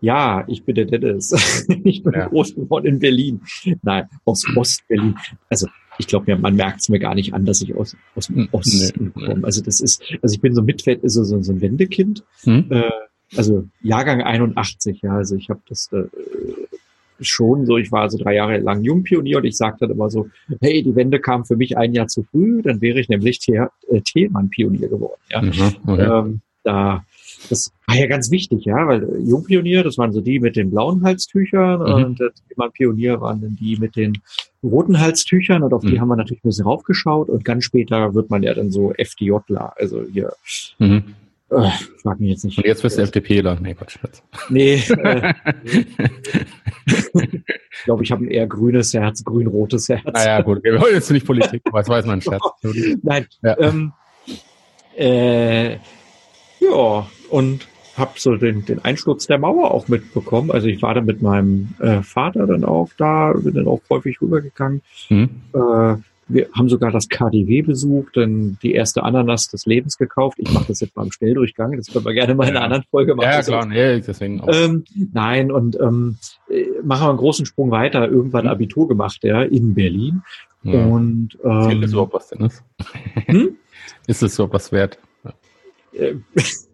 ja, 0.00 0.44
ich 0.48 0.64
bin 0.64 0.74
der 0.74 0.84
Dennis. 0.84 1.32
ich 1.84 2.02
bin 2.02 2.12
ja. 2.12 2.28
groß 2.28 2.54
geworden 2.54 2.86
in 2.86 2.98
Berlin. 2.98 3.40
Nein, 3.82 4.08
aus 4.24 4.44
Ostberlin. 4.56 5.16
Also 5.48 5.66
ich 5.98 6.06
glaube, 6.06 6.36
man 6.36 6.56
merkt 6.56 6.80
es 6.80 6.88
mir 6.88 6.98
gar 6.98 7.14
nicht 7.14 7.34
an, 7.34 7.44
dass 7.44 7.60
ich 7.62 7.74
aus, 7.74 7.96
aus 8.14 8.28
dem 8.28 8.36
hm, 8.36 8.48
Osten 8.52 9.12
nee, 9.16 9.26
komme. 9.26 9.44
Also 9.44 9.62
das 9.62 9.80
ist, 9.80 10.02
also 10.22 10.34
ich 10.34 10.40
bin 10.40 10.54
so 10.54 10.62
mit 10.62 10.82
so, 10.82 11.24
so, 11.24 11.42
so 11.42 11.52
ein 11.52 11.60
Wendekind. 11.60 12.24
Hm? 12.44 12.66
Äh, 12.70 12.90
also 13.36 13.68
Jahrgang 13.82 14.22
81, 14.22 15.02
ja. 15.02 15.16
Also 15.16 15.36
ich 15.36 15.50
habe 15.50 15.60
das 15.68 15.90
äh, 15.92 16.04
schon 17.20 17.66
so, 17.66 17.78
ich 17.78 17.92
war 17.92 18.02
also 18.02 18.18
drei 18.18 18.34
Jahre 18.34 18.58
lang 18.58 18.82
Jungpionier 18.82 19.38
und 19.38 19.44
ich 19.44 19.56
sagte 19.56 19.86
dann 19.86 19.96
immer 19.96 20.10
so, 20.10 20.28
hey, 20.60 20.82
die 20.82 20.94
Wende 20.94 21.20
kam 21.20 21.44
für 21.44 21.56
mich 21.56 21.76
ein 21.76 21.92
Jahr 21.92 22.08
zu 22.08 22.24
früh, 22.24 22.62
dann 22.62 22.80
wäre 22.80 23.00
ich 23.00 23.08
nämlich 23.08 23.38
Thälmann-Pionier 23.38 24.88
geworden. 24.88 25.20
Ja. 25.30 25.42
Mhm, 25.42 25.76
okay. 25.86 26.02
ähm, 26.02 26.40
da 26.64 27.04
das 27.52 27.70
war 27.86 27.96
ja 27.96 28.06
ganz 28.06 28.30
wichtig, 28.30 28.64
ja, 28.64 28.88
weil 28.88 29.06
Jungpionier, 29.20 29.84
das 29.84 29.98
waren 29.98 30.12
so 30.12 30.22
die 30.22 30.40
mit 30.40 30.56
den 30.56 30.70
blauen 30.70 31.04
Halstüchern 31.04 31.80
mhm. 31.80 32.04
und 32.04 32.20
das 32.20 32.32
Thema 32.48 32.70
Pionier 32.70 33.20
waren 33.20 33.42
dann 33.42 33.56
die 33.60 33.76
mit 33.76 33.94
den 33.94 34.22
roten 34.62 34.98
Halstüchern 34.98 35.62
und 35.62 35.74
auf 35.74 35.82
mhm. 35.82 35.90
die 35.90 36.00
haben 36.00 36.08
wir 36.08 36.16
natürlich 36.16 36.42
ein 36.42 36.48
bisschen 36.48 36.64
raufgeschaut 36.64 37.28
und 37.28 37.44
ganz 37.44 37.64
später 37.64 38.14
wird 38.14 38.30
man 38.30 38.42
ja 38.42 38.54
dann 38.54 38.70
so 38.70 38.92
FDJler, 38.94 39.74
also 39.76 40.02
hier. 40.10 40.32
Mhm. 40.78 41.14
Äh, 41.50 41.68
frag 42.02 42.18
mich 42.18 42.30
jetzt 42.30 42.44
nicht. 42.46 42.56
Und 42.56 42.64
jetzt 42.64 42.82
wirst 42.82 42.96
du 42.96 43.02
FDPler. 43.02 43.58
Nee, 43.60 43.74
Quatsch. 43.74 43.98
Nee. 44.48 44.82
Äh, 47.14 47.42
ich 47.70 47.84
glaube, 47.84 48.02
ich 48.02 48.10
habe 48.10 48.24
ein 48.24 48.30
eher 48.30 48.46
grünes 48.46 48.92
Herz, 48.92 49.22
grün-rotes 49.22 49.88
Herz. 49.88 50.02
Naja, 50.04 50.40
gut. 50.40 50.64
Wir 50.64 50.80
wollen 50.80 50.94
jetzt 50.94 51.10
nicht 51.10 51.24
Politik, 51.24 51.62
was 51.70 51.88
weiß 51.88 52.06
man, 52.06 52.20
Scherz. 52.20 52.42
Nein. 53.02 53.26
Ja. 53.42 53.58
Ähm, 53.58 53.92
äh, 54.96 55.76
ja, 56.62 57.06
und 57.30 57.68
habe 57.96 58.12
so 58.16 58.36
den, 58.36 58.64
den 58.64 58.84
Einsturz 58.84 59.26
der 59.26 59.38
Mauer 59.38 59.72
auch 59.72 59.88
mitbekommen. 59.88 60.50
Also 60.50 60.66
ich 60.68 60.80
war 60.82 60.94
da 60.94 61.00
mit 61.00 61.20
meinem 61.20 61.74
äh, 61.78 62.02
Vater 62.02 62.46
dann 62.46 62.64
auch 62.64 62.90
da, 62.96 63.32
bin 63.32 63.54
dann 63.54 63.68
auch 63.68 63.80
häufig 63.90 64.20
rübergegangen. 64.20 64.82
Mhm. 65.10 65.28
Äh, 65.52 65.96
wir 66.28 66.48
haben 66.54 66.68
sogar 66.68 66.90
das 66.90 67.08
KDW 67.08 67.62
besucht, 67.62 68.16
dann 68.16 68.56
die 68.62 68.72
erste 68.72 69.02
Ananas 69.02 69.48
des 69.48 69.66
Lebens 69.66 69.98
gekauft. 69.98 70.38
Ich 70.38 70.50
mache 70.50 70.66
das 70.68 70.80
jetzt 70.80 70.96
mal 70.96 71.04
im 71.04 71.12
Schnelldurchgang, 71.12 71.76
das 71.76 71.88
können 71.88 72.04
wir 72.06 72.14
gerne 72.14 72.34
mal 72.34 72.48
in 72.48 72.56
einer 72.56 72.64
anderen 72.64 72.84
Folge 72.90 73.14
machen. 73.14 73.28
Ja, 73.30 73.42
klar, 73.42 73.66
nee, 73.66 74.00
deswegen 74.00 74.40
auch. 74.40 74.48
Ähm, 74.50 74.84
nein, 75.12 75.52
und 75.52 75.78
ähm, 75.78 76.16
machen 76.82 77.04
wir 77.04 77.10
einen 77.10 77.18
großen 77.18 77.44
Sprung 77.44 77.70
weiter, 77.70 78.08
irgendwann 78.08 78.44
mhm. 78.44 78.50
Abitur 78.50 78.88
gemacht, 78.88 79.18
ja, 79.24 79.42
in 79.42 79.74
Berlin. 79.74 80.22
Ja. 80.62 80.84
Und 80.86 81.36
ähm, 81.44 81.82
ist 81.82 81.92
überhaupt 81.92 82.14
was 82.14 82.28
denn 82.28 82.46
ist? 82.46 82.62
Hm? 83.26 83.56
Ist 84.06 84.22
es 84.22 84.36
so 84.36 84.52
was 84.52 84.70
wert? 84.72 84.98
Ähm. 85.94 86.24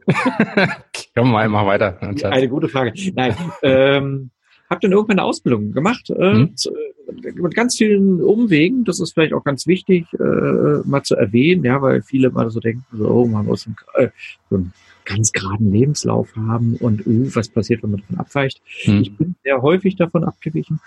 Komm 1.15 1.33
mal, 1.33 1.49
mach 1.49 1.67
weiter. 1.67 1.99
Eine 2.01 2.49
gute 2.49 2.69
Frage. 2.69 2.93
Nein, 3.15 3.35
ähm, 3.63 4.31
habe 4.71 4.81
dann 4.83 4.93
irgendwann 4.93 5.19
eine 5.19 5.27
Ausbildung 5.27 5.73
gemacht, 5.73 6.11
äh, 6.11 6.33
hm? 6.33 6.57
zu, 6.57 6.71
äh, 6.71 7.33
mit 7.33 7.55
ganz 7.55 7.77
vielen 7.77 8.23
Umwegen. 8.23 8.85
Das 8.85 9.01
ist 9.01 9.13
vielleicht 9.13 9.33
auch 9.33 9.45
ganz 9.45 9.67
wichtig, 9.67 10.07
äh, 10.15 10.81
mal 10.85 11.03
zu 11.03 11.17
erwähnen, 11.17 11.65
ja, 11.65 11.81
weil 11.81 12.03
viele 12.03 12.31
mal 12.31 12.51
so 12.51 12.61
denken, 12.61 12.85
so, 12.93 13.09
oh, 13.09 13.27
man 13.27 13.47
muss 13.47 13.67
einen, 13.67 13.77
äh, 13.95 14.11
so 14.51 14.57
einen 14.57 14.73
ganz 15.05 15.33
geraden 15.33 15.73
Lebenslauf 15.73 16.37
haben 16.37 16.77
und 16.77 17.07
uh, 17.07 17.35
was 17.35 17.49
passiert, 17.49 17.83
wenn 17.83 17.93
man 17.93 18.01
davon 18.01 18.19
abweicht. 18.19 18.61
Hm. 18.83 19.01
Ich 19.01 19.17
bin 19.17 19.37
sehr 19.43 19.63
häufig 19.63 19.97
davon 19.97 20.23
abgewichen. 20.23 20.81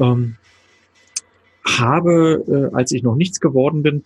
Ähm, 0.00 0.36
habe, 1.66 2.70
äh, 2.72 2.74
als 2.74 2.92
ich 2.92 3.02
noch 3.02 3.16
nichts 3.16 3.38
geworden 3.38 3.82
bin, 3.82 4.02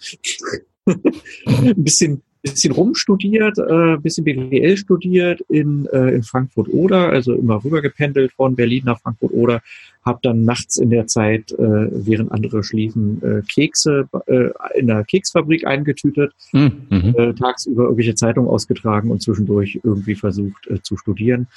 ein 0.86 1.84
bisschen 1.84 2.22
bisschen 2.42 2.72
rumstudiert, 2.72 3.58
äh, 3.58 3.96
bisschen 3.98 4.24
BWL 4.24 4.76
studiert 4.76 5.40
in, 5.48 5.86
äh, 5.86 6.14
in 6.14 6.22
Frankfurt-Oder, 6.22 7.10
also 7.10 7.34
immer 7.34 7.62
rübergependelt 7.62 8.32
von 8.32 8.56
Berlin 8.56 8.84
nach 8.86 9.00
Frankfurt-Oder, 9.00 9.60
habe 10.04 10.20
dann 10.22 10.44
nachts 10.44 10.78
in 10.78 10.90
der 10.90 11.06
Zeit, 11.06 11.52
äh, 11.52 11.58
während 11.58 12.32
andere 12.32 12.64
schliefen, 12.64 13.22
äh, 13.22 13.42
Kekse 13.46 14.08
äh, 14.26 14.50
in 14.78 14.86
der 14.86 15.04
Keksfabrik 15.04 15.66
eingetütet, 15.66 16.32
hm, 16.50 16.72
mhm. 16.88 17.14
äh, 17.16 17.34
tagsüber 17.34 17.84
irgendwelche 17.84 18.14
Zeitungen 18.14 18.48
ausgetragen 18.48 19.10
und 19.10 19.22
zwischendurch 19.22 19.80
irgendwie 19.82 20.14
versucht 20.14 20.66
äh, 20.68 20.80
zu 20.82 20.96
studieren. 20.96 21.48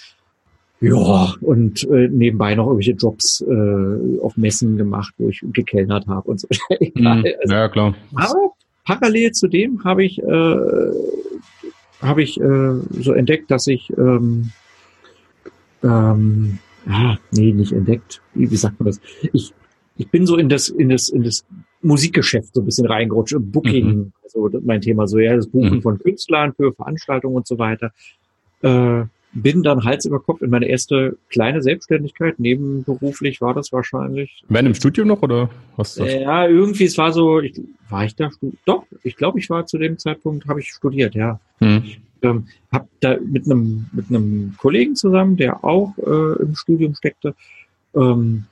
Ja, 0.82 1.34
und 1.40 1.88
äh, 1.90 2.10
nebenbei 2.10 2.56
noch 2.56 2.66
irgendwelche 2.66 2.92
Jobs 2.92 3.40
äh, 3.40 4.20
auf 4.20 4.36
Messen 4.36 4.76
gemacht, 4.76 5.14
wo 5.18 5.30
ich 5.30 5.40
gekellnert 5.42 6.08
habe 6.08 6.30
und 6.30 6.42
so. 6.42 6.50
Egal. 6.70 7.24
Hm, 7.24 7.34
also, 7.42 7.54
ja, 7.54 7.70
klar. 7.70 7.96
Aber 8.16 8.54
parallel 8.84 9.32
zu 9.32 9.48
dem 9.48 9.84
habe 9.84 10.04
ich, 10.04 10.20
äh, 10.20 10.92
habe 12.02 12.24
ich 12.24 12.40
äh, 12.40 12.74
so 13.02 13.14
entdeckt, 13.14 13.50
dass 13.52 13.68
ich, 13.68 13.92
ähm, 13.98 14.52
ähm, 15.84 16.60
ah, 16.88 17.18
nee, 17.32 17.54
nicht 17.54 17.72
entdeckt. 17.72 18.22
Wie, 18.34 18.50
wie 18.50 18.56
sagt 18.56 18.80
man 18.80 18.88
das? 18.88 19.00
Ich, 19.32 19.54
ich 19.98 20.10
bin 20.10 20.26
so 20.26 20.38
in 20.38 20.50
das, 20.50 20.70
in 20.70 20.90
das, 20.90 21.10
in 21.10 21.24
das 21.24 21.46
Musikgeschäft 21.82 22.54
so 22.54 22.62
ein 22.62 22.66
bisschen 22.66 22.88
reingerutscht. 22.88 23.36
Booking, 23.40 23.86
mhm. 23.86 24.14
also 24.24 24.50
mein 24.64 24.82
Thema 24.82 25.08
so, 25.08 25.20
ja, 25.20 25.36
das 25.36 25.48
Buchen 25.48 25.76
mhm. 25.76 25.82
von 25.82 26.00
Künstlern 26.00 26.54
für 26.54 26.74
Veranstaltungen 26.74 27.36
und 27.36 27.48
so 27.48 27.58
weiter. 27.58 27.92
Äh, 28.62 29.06
bin 29.34 29.64
dann 29.64 29.84
Hals 29.84 30.06
über 30.06 30.20
Kopf 30.20 30.42
in 30.42 30.50
meine 30.50 30.68
erste 30.68 31.18
kleine 31.30 31.62
Selbstständigkeit. 31.62 32.40
Nebenberuflich 32.40 33.42
war 33.42 33.54
das 33.54 33.72
wahrscheinlich. 33.72 34.44
Während 34.48 34.68
im 34.70 34.76
Studium 34.76 35.08
noch 35.08 35.22
oder 35.22 35.50
was? 35.76 35.96
Das? 35.96 36.14
Ja, 36.14 36.48
irgendwie, 36.48 36.86
es 36.86 36.98
war 36.98 37.12
so, 37.12 37.40
ich, 37.40 37.60
war 37.90 38.06
ich 38.06 38.16
da? 38.16 38.30
Doch, 38.66 38.86
ich 39.04 39.16
glaube, 39.16 39.40
ich 39.40 39.50
war 39.50 39.66
zu 39.66 39.78
dem 39.78 39.98
Zeitpunkt, 39.98 40.48
habe 40.48 40.60
ich 40.60 40.70
studiert, 40.70 41.16
ja. 41.16 41.40
Hm. 41.60 41.84
Ähm, 42.22 42.48
habe 42.72 42.88
da 43.02 43.18
mit 43.20 43.46
einem 43.46 43.88
mit 43.92 44.10
einem 44.10 44.54
Kollegen 44.58 44.96
zusammen, 44.96 45.36
der 45.36 45.64
auch 45.64 45.94
äh, 45.98 46.42
im 46.42 46.56
Studium 46.56 46.96
steckte, 46.96 47.36
ähm, 47.96 48.46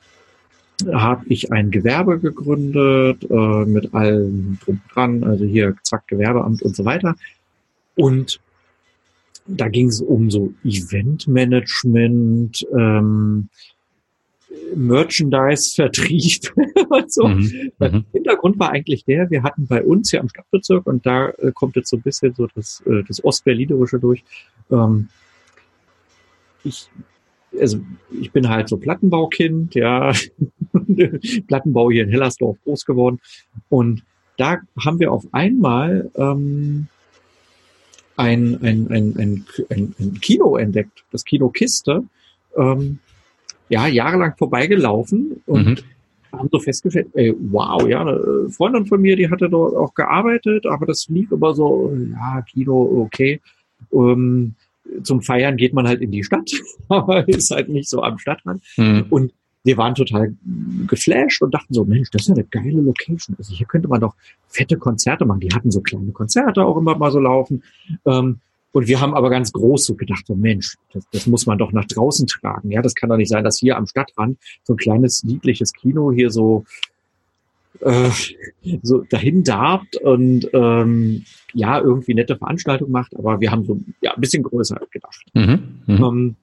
habe 0.91 1.25
ich 1.27 1.51
ein 1.53 1.71
Gewerbe 1.71 2.19
gegründet 2.19 3.23
äh, 3.29 3.65
mit 3.65 3.93
allem 3.93 4.57
drum 4.65 4.81
dran, 4.91 5.23
also 5.23 5.45
hier 5.45 5.75
zack 5.83 6.07
Gewerbeamt 6.07 6.61
und 6.63 6.75
so 6.75 6.83
weiter. 6.83 7.15
Und 7.95 8.41
da 9.57 9.69
ging 9.69 9.87
es 9.87 10.01
um 10.01 10.29
so 10.29 10.53
Eventmanagement, 10.63 12.67
ähm, 12.77 13.49
Merchandise-Vertrieb 14.75 16.53
und 16.89 17.11
so. 17.11 17.27
Mhm. 17.27 17.71
Der 17.79 17.91
mhm. 17.91 18.05
Hintergrund 18.11 18.59
war 18.59 18.71
eigentlich 18.71 19.05
der, 19.05 19.29
wir 19.29 19.43
hatten 19.43 19.67
bei 19.67 19.83
uns 19.83 20.11
hier 20.11 20.21
am 20.21 20.29
Stadtbezirk 20.29 20.87
und 20.87 21.05
da 21.05 21.29
äh, 21.29 21.51
kommt 21.53 21.75
jetzt 21.75 21.89
so 21.89 21.97
ein 21.97 22.01
bisschen 22.01 22.33
so 22.33 22.47
das, 22.53 22.83
äh, 22.85 23.03
das 23.07 23.23
Ostberlinerische 23.23 23.99
durch. 23.99 24.23
Ähm, 24.69 25.09
ich, 26.63 26.89
also 27.59 27.79
ich 28.19 28.31
bin 28.31 28.49
halt 28.49 28.69
so 28.69 28.77
Plattenbaukind, 28.77 29.75
ja, 29.75 30.13
Plattenbau 31.47 31.91
hier 31.91 32.03
in 32.03 32.09
Hellersdorf 32.09 32.57
groß 32.63 32.85
geworden 32.85 33.19
und 33.69 34.03
da 34.37 34.57
haben 34.83 34.99
wir 34.99 35.11
auf 35.11 35.25
einmal 35.33 36.09
ähm, 36.15 36.87
ein, 38.21 38.59
ein, 38.61 38.87
ein, 38.89 39.15
ein, 39.17 39.45
ein, 39.69 39.95
ein 39.99 40.13
Kino 40.21 40.57
entdeckt, 40.57 41.03
das 41.11 41.25
Kino 41.25 41.49
Kiste, 41.49 42.03
ähm, 42.57 42.99
ja, 43.69 43.87
jahrelang 43.87 44.35
vorbeigelaufen 44.37 45.41
und 45.45 45.65
mhm. 45.65 46.37
haben 46.37 46.49
so 46.51 46.59
festgestellt, 46.59 47.07
ey, 47.13 47.33
wow, 47.39 47.87
ja, 47.87 48.01
eine 48.01 48.49
Freundin 48.49 48.85
von 48.85 49.01
mir, 49.01 49.15
die 49.15 49.29
hatte 49.29 49.49
dort 49.49 49.75
auch 49.75 49.93
gearbeitet, 49.93 50.65
aber 50.65 50.85
das 50.85 51.07
lief 51.09 51.31
immer 51.31 51.53
so, 51.53 51.95
ja, 52.11 52.41
Kino, 52.41 53.03
okay. 53.03 53.41
Ähm, 53.93 54.55
zum 55.03 55.21
Feiern 55.21 55.57
geht 55.57 55.73
man 55.73 55.87
halt 55.87 56.01
in 56.01 56.11
die 56.11 56.23
Stadt, 56.23 56.51
aber 56.89 57.27
ist 57.27 57.51
halt 57.51 57.69
nicht 57.69 57.89
so 57.89 58.01
am 58.01 58.17
Stadtrand. 58.17 58.61
Mhm. 58.77 59.05
Und 59.09 59.33
wir 59.63 59.77
waren 59.77 59.95
total 59.95 60.35
geflasht 60.87 61.41
und 61.41 61.53
dachten 61.53 61.73
so, 61.73 61.85
Mensch, 61.85 62.09
das 62.11 62.23
ist 62.23 62.27
ja 62.29 62.33
eine 62.35 62.43
geile 62.45 62.81
Location. 62.81 63.35
Also 63.37 63.53
hier 63.53 63.67
könnte 63.67 63.87
man 63.87 64.01
doch 64.01 64.15
fette 64.47 64.77
Konzerte 64.77 65.25
machen. 65.25 65.41
Die 65.41 65.53
hatten 65.53 65.71
so 65.71 65.81
kleine 65.81 66.11
Konzerte 66.11 66.65
auch 66.65 66.77
immer 66.77 66.97
mal 66.97 67.11
so 67.11 67.19
laufen. 67.19 67.63
Ähm, 68.05 68.39
und 68.73 68.87
wir 68.87 69.01
haben 69.01 69.13
aber 69.13 69.29
ganz 69.29 69.51
groß 69.51 69.85
so 69.85 69.95
gedacht, 69.95 70.25
so 70.25 70.35
Mensch, 70.35 70.77
das, 70.93 71.05
das 71.11 71.27
muss 71.27 71.45
man 71.45 71.57
doch 71.57 71.73
nach 71.73 71.85
draußen 71.85 72.25
tragen. 72.27 72.71
Ja, 72.71 72.81
das 72.81 72.95
kann 72.95 73.09
doch 73.09 73.17
nicht 73.17 73.29
sein, 73.29 73.43
dass 73.43 73.59
hier 73.59 73.77
am 73.77 73.85
Stadtrand 73.85 74.37
so 74.63 74.73
ein 74.73 74.77
kleines, 74.77 75.23
niedliches 75.23 75.73
Kino 75.73 76.11
hier 76.11 76.31
so, 76.31 76.63
äh, 77.81 78.09
so 78.81 79.03
dahin 79.09 79.43
darbt 79.43 79.97
und 79.97 80.49
ähm, 80.53 81.25
ja, 81.53 81.79
irgendwie 81.79 82.13
nette 82.13 82.37
Veranstaltung 82.37 82.91
macht. 82.91 83.15
Aber 83.15 83.41
wir 83.41 83.51
haben 83.51 83.65
so 83.65 83.79
ja, 83.99 84.13
ein 84.13 84.21
bisschen 84.21 84.43
größer 84.43 84.79
gedacht. 84.89 85.25
Mhm, 85.33 85.81
mh. 85.87 86.07
ähm, 86.07 86.35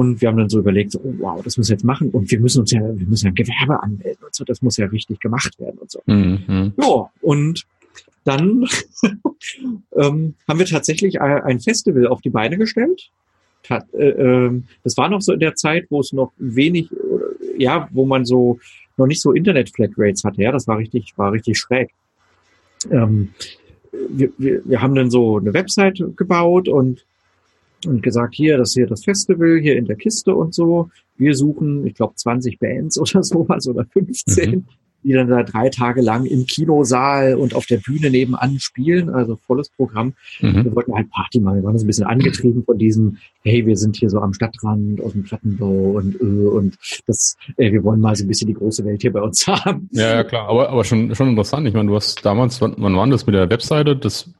und 0.00 0.22
wir 0.22 0.28
haben 0.28 0.38
dann 0.38 0.48
so 0.48 0.58
überlegt, 0.58 0.92
so, 0.92 1.00
oh, 1.04 1.14
wow, 1.18 1.42
das 1.44 1.58
müssen 1.58 1.68
wir 1.68 1.74
jetzt 1.74 1.84
machen 1.84 2.08
und 2.08 2.30
wir 2.30 2.40
müssen 2.40 2.60
uns 2.60 2.70
ja, 2.70 2.80
wir 2.80 3.06
müssen 3.06 3.26
ja 3.26 3.32
ein 3.32 3.34
Gewerbe 3.34 3.82
anmelden 3.82 4.24
und 4.24 4.34
so, 4.34 4.44
das 4.44 4.62
muss 4.62 4.78
ja 4.78 4.86
richtig 4.86 5.20
gemacht 5.20 5.60
werden 5.60 5.76
und 5.76 5.90
so. 5.90 6.00
Mhm. 6.06 6.72
Ja, 6.80 7.10
und 7.20 7.66
dann 8.24 8.66
ähm, 9.94 10.34
haben 10.48 10.58
wir 10.58 10.64
tatsächlich 10.64 11.20
ein 11.20 11.60
Festival 11.60 12.06
auf 12.06 12.22
die 12.22 12.30
Beine 12.30 12.56
gestellt. 12.56 13.10
Äh, 13.68 13.76
ähm, 14.08 14.64
das 14.84 14.96
war 14.96 15.10
noch 15.10 15.20
so 15.20 15.34
in 15.34 15.40
der 15.40 15.54
Zeit, 15.54 15.84
wo 15.90 16.00
es 16.00 16.14
noch 16.14 16.32
wenig, 16.38 16.88
ja, 17.58 17.86
wo 17.92 18.06
man 18.06 18.24
so 18.24 18.58
noch 18.96 19.06
nicht 19.06 19.20
so 19.20 19.32
Internet-Flatrates 19.32 20.24
hatte. 20.24 20.40
Ja, 20.40 20.50
das 20.50 20.66
war 20.66 20.78
richtig, 20.78 21.12
war 21.16 21.32
richtig 21.32 21.58
schräg. 21.58 21.90
Ähm, 22.90 23.34
wir, 23.92 24.32
wir, 24.38 24.62
wir 24.64 24.80
haben 24.80 24.94
dann 24.94 25.10
so 25.10 25.36
eine 25.36 25.52
Website 25.52 26.02
gebaut 26.16 26.70
und 26.70 27.04
und 27.86 28.02
gesagt, 28.02 28.34
hier, 28.34 28.58
das 28.58 28.70
ist 28.70 28.74
hier 28.74 28.86
das 28.86 29.04
Festival, 29.04 29.58
hier 29.60 29.76
in 29.76 29.86
der 29.86 29.96
Kiste 29.96 30.34
und 30.34 30.54
so. 30.54 30.90
Wir 31.16 31.34
suchen, 31.34 31.86
ich 31.86 31.94
glaube, 31.94 32.14
20 32.14 32.58
Bands 32.58 32.98
oder 33.00 33.22
sowas 33.22 33.66
oder 33.68 33.84
15. 33.84 34.50
Mhm 34.50 34.64
die 35.02 35.12
dann 35.12 35.28
da 35.28 35.42
drei 35.42 35.68
Tage 35.70 36.02
lang 36.02 36.26
im 36.26 36.46
Kinosaal 36.46 37.34
und 37.34 37.54
auf 37.54 37.66
der 37.66 37.78
Bühne 37.78 38.10
nebenan 38.10 38.58
spielen, 38.58 39.08
also 39.08 39.36
volles 39.36 39.70
Programm. 39.70 40.14
Mhm. 40.40 40.64
Wir 40.64 40.74
wollten 40.74 40.94
halt 40.94 41.10
Party 41.10 41.40
machen. 41.40 41.56
Wir 41.56 41.64
waren 41.64 41.78
so 41.78 41.84
ein 41.84 41.86
bisschen 41.86 42.06
angetrieben 42.06 42.64
von 42.64 42.78
diesem, 42.78 43.16
hey, 43.42 43.64
wir 43.66 43.76
sind 43.76 43.96
hier 43.96 44.10
so 44.10 44.20
am 44.20 44.34
Stadtrand 44.34 45.00
aus 45.00 45.12
dem 45.12 45.24
Plattenbau 45.24 45.92
und, 45.92 46.20
äh, 46.20 46.24
und 46.24 46.76
das, 47.06 47.36
äh, 47.56 47.72
wir 47.72 47.82
wollen 47.82 48.00
mal 48.00 48.14
so 48.14 48.24
ein 48.24 48.28
bisschen 48.28 48.48
die 48.48 48.54
große 48.54 48.84
Welt 48.84 49.00
hier 49.00 49.12
bei 49.12 49.22
uns 49.22 49.46
haben. 49.46 49.88
Ja, 49.92 50.16
ja 50.16 50.24
klar, 50.24 50.48
aber, 50.48 50.68
aber 50.68 50.84
schon, 50.84 51.14
schon 51.14 51.30
interessant. 51.30 51.66
Ich 51.66 51.74
meine, 51.74 51.88
du 51.88 51.96
hast 51.96 52.24
damals, 52.24 52.60
wann, 52.60 52.74
wann 52.78 52.96
war 52.96 53.06
das 53.08 53.26
mit 53.26 53.34
der 53.34 53.48
Webseite? 53.48 53.96
Das, 53.96 54.30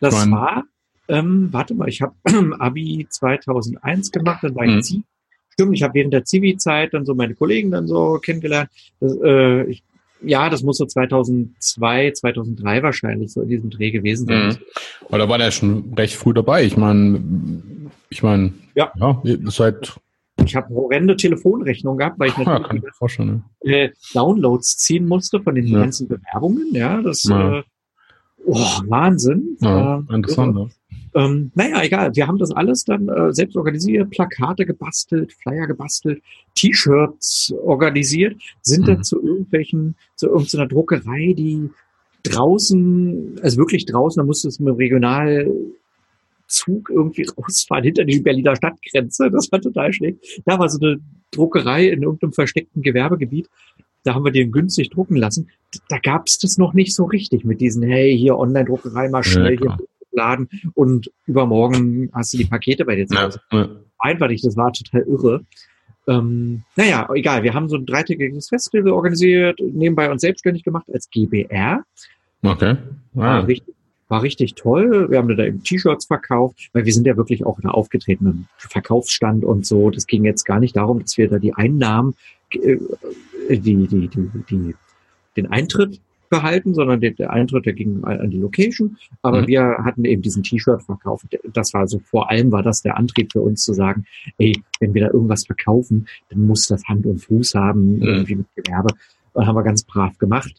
das 0.00 0.14
mein, 0.14 0.30
war, 0.30 0.64
ähm, 1.12 1.48
warte 1.52 1.74
mal, 1.74 1.88
ich 1.88 2.02
habe 2.02 2.14
Abi 2.58 3.06
2001 3.08 4.10
gemacht, 4.10 4.42
dann 4.42 4.54
war 4.54 4.64
ich 4.64 4.92
mhm. 4.92 5.04
Stimmt, 5.50 5.74
ich 5.74 5.82
habe 5.82 5.94
während 5.94 6.14
der 6.14 6.24
Zivi-Zeit 6.24 6.94
dann 6.94 7.04
so 7.04 7.14
meine 7.14 7.34
Kollegen 7.34 7.70
dann 7.70 7.86
so 7.86 8.18
kennengelernt. 8.22 8.70
Das, 9.00 9.14
äh, 9.22 9.64
ich, 9.64 9.82
ja, 10.22 10.48
das 10.48 10.62
muss 10.62 10.78
so 10.78 10.86
2002, 10.86 12.12
2003 12.12 12.82
wahrscheinlich 12.82 13.32
so 13.32 13.42
in 13.42 13.48
diesem 13.48 13.68
Dreh 13.68 13.90
gewesen 13.90 14.26
sein. 14.26 14.48
Mhm. 14.48 14.56
Aber 15.08 15.18
da 15.18 15.28
war 15.28 15.36
der 15.36 15.50
schon 15.50 15.92
recht 15.94 16.16
früh 16.16 16.32
dabei. 16.32 16.64
Ich 16.64 16.78
meine, 16.78 17.22
ich 18.08 18.22
meine, 18.22 18.54
ja, 18.74 18.92
ja 18.96 19.20
seit 19.44 19.98
ich 20.42 20.56
habe 20.56 20.74
horrende 20.74 21.16
Telefonrechnung 21.16 21.98
gehabt, 21.98 22.18
weil 22.18 22.30
ich 22.30 22.38
natürlich 22.38 22.66
kann 22.66 23.42
ich 23.60 23.70
äh, 23.70 23.90
Downloads 24.14 24.78
ziehen 24.78 25.06
musste 25.06 25.40
von 25.40 25.54
den 25.54 25.66
ja. 25.66 25.80
ganzen 25.80 26.08
Bewerbungen. 26.08 26.74
Ja, 26.74 27.02
das 27.02 27.24
ja. 27.24 27.58
Äh, 27.58 27.62
oh, 28.46 28.80
Wahnsinn. 28.86 29.58
Ja, 29.60 29.98
äh, 29.98 30.14
interessant. 30.14 30.72
Ja. 31.14 31.24
Ähm, 31.24 31.50
naja, 31.54 31.82
egal. 31.82 32.14
Wir 32.14 32.26
haben 32.26 32.38
das 32.38 32.50
alles 32.52 32.84
dann 32.84 33.08
äh, 33.08 33.32
selbst 33.32 33.56
organisiert, 33.56 34.10
Plakate 34.10 34.66
gebastelt, 34.66 35.32
Flyer 35.32 35.66
gebastelt, 35.66 36.22
T-Shirts 36.54 37.54
organisiert, 37.62 38.36
sind 38.62 38.82
mhm. 38.82 38.86
dann 38.86 39.04
zu 39.04 39.22
irgendwelchen, 39.22 39.94
zu 40.16 40.28
irgendeiner 40.28 40.66
Druckerei, 40.66 41.34
die 41.36 41.70
draußen, 42.22 43.40
also 43.42 43.58
wirklich 43.58 43.86
draußen, 43.86 44.20
da 44.20 44.24
musste 44.24 44.48
es 44.48 44.60
mit 44.60 44.68
dem 44.68 44.76
Regionalzug 44.76 45.56
irgendwie 46.88 47.26
rausfahren, 47.38 47.84
hinter 47.84 48.04
die 48.04 48.20
Berliner 48.20 48.56
Stadtgrenze. 48.56 49.30
Das 49.30 49.50
war 49.50 49.60
total 49.60 49.92
schlecht. 49.92 50.18
Da 50.46 50.58
war 50.58 50.68
so 50.68 50.78
eine 50.80 51.00
Druckerei 51.30 51.88
in 51.88 52.02
irgendeinem 52.02 52.32
versteckten 52.32 52.82
Gewerbegebiet. 52.82 53.48
Da 54.04 54.14
haben 54.14 54.24
wir 54.24 54.32
den 54.32 54.50
günstig 54.50 54.90
drucken 54.90 55.16
lassen. 55.16 55.48
Da 55.88 55.98
gab 55.98 56.26
es 56.26 56.38
das 56.38 56.58
noch 56.58 56.74
nicht 56.74 56.94
so 56.94 57.04
richtig 57.04 57.44
mit 57.44 57.60
diesen, 57.60 57.84
hey, 57.84 58.16
hier 58.16 58.36
Online-Druckerei, 58.36 59.08
mal 59.08 59.22
schnell 59.22 59.54
ja, 59.54 59.60
hier 59.60 59.86
Laden 60.12 60.48
und 60.74 61.10
übermorgen 61.26 62.10
hast 62.12 62.32
du 62.32 62.38
die 62.38 62.44
Pakete 62.44 62.84
bei 62.84 62.96
dir 62.96 63.06
zu 63.06 63.20
Hause. 63.20 63.40
Ja. 63.50 63.68
Einfach 63.98 64.28
nicht, 64.28 64.44
das 64.44 64.56
war 64.56 64.72
total 64.72 65.02
irre. 65.02 65.44
Ähm, 66.08 66.62
naja, 66.76 67.08
egal, 67.14 67.42
wir 67.42 67.54
haben 67.54 67.68
so 67.68 67.76
ein 67.76 67.86
dreitägiges 67.86 68.48
Festival 68.48 68.92
organisiert, 68.92 69.60
nebenbei 69.60 70.10
uns 70.10 70.22
selbstständig 70.22 70.64
gemacht 70.64 70.86
als 70.92 71.08
GBR. 71.10 71.84
Okay. 72.42 72.76
Ah. 73.14 73.18
War, 73.20 73.46
richtig, 73.46 73.74
war 74.08 74.22
richtig 74.22 74.54
toll. 74.54 75.10
Wir 75.10 75.18
haben 75.18 75.34
da 75.36 75.44
eben 75.44 75.62
T-Shirts 75.62 76.06
verkauft, 76.06 76.70
weil 76.72 76.84
wir 76.84 76.92
sind 76.92 77.06
ja 77.06 77.16
wirklich 77.16 77.46
auch 77.46 77.60
da 77.60 77.70
aufgetreten 77.70 78.26
im 78.26 78.46
Verkaufsstand 78.56 79.44
und 79.44 79.64
so. 79.64 79.90
Das 79.90 80.06
ging 80.06 80.24
jetzt 80.24 80.44
gar 80.44 80.58
nicht 80.58 80.76
darum, 80.76 81.00
dass 81.00 81.16
wir 81.16 81.28
da 81.28 81.38
die 81.38 81.54
Einnahmen, 81.54 82.14
äh, 82.50 82.78
die, 83.48 83.86
die, 83.86 84.08
die, 84.08 84.30
die, 84.50 84.74
den 85.36 85.46
Eintritt 85.46 86.00
behalten, 86.32 86.74
sondern 86.74 87.00
der, 87.00 87.12
der 87.12 87.30
Eintritt, 87.30 87.66
der 87.66 87.74
ging 87.74 88.02
an 88.02 88.30
die 88.30 88.38
Location. 88.38 88.96
Aber 89.20 89.42
mhm. 89.42 89.46
wir 89.46 89.62
hatten 89.84 90.04
eben 90.04 90.22
diesen 90.22 90.42
T-Shirt 90.42 90.82
verkauft. 90.82 91.26
Das 91.52 91.72
war 91.74 91.86
so, 91.86 92.00
vor 92.00 92.30
allem 92.30 92.50
war 92.50 92.62
das 92.62 92.82
der 92.82 92.96
Antrieb 92.96 93.30
für 93.30 93.42
uns 93.42 93.62
zu 93.62 93.74
sagen, 93.74 94.04
ey, 94.38 94.60
wenn 94.80 94.94
wir 94.94 95.06
da 95.06 95.12
irgendwas 95.12 95.44
verkaufen, 95.44 96.06
dann 96.30 96.46
muss 96.46 96.66
das 96.66 96.84
Hand 96.88 97.06
und 97.06 97.18
Fuß 97.18 97.54
haben, 97.54 97.96
mhm. 97.96 98.02
irgendwie 98.02 98.34
mit 98.36 98.46
Gewerbe. 98.56 98.94
Und 99.34 99.46
haben 99.46 99.54
wir 99.54 99.62
ganz 99.62 99.84
brav 99.84 100.18
gemacht. 100.18 100.54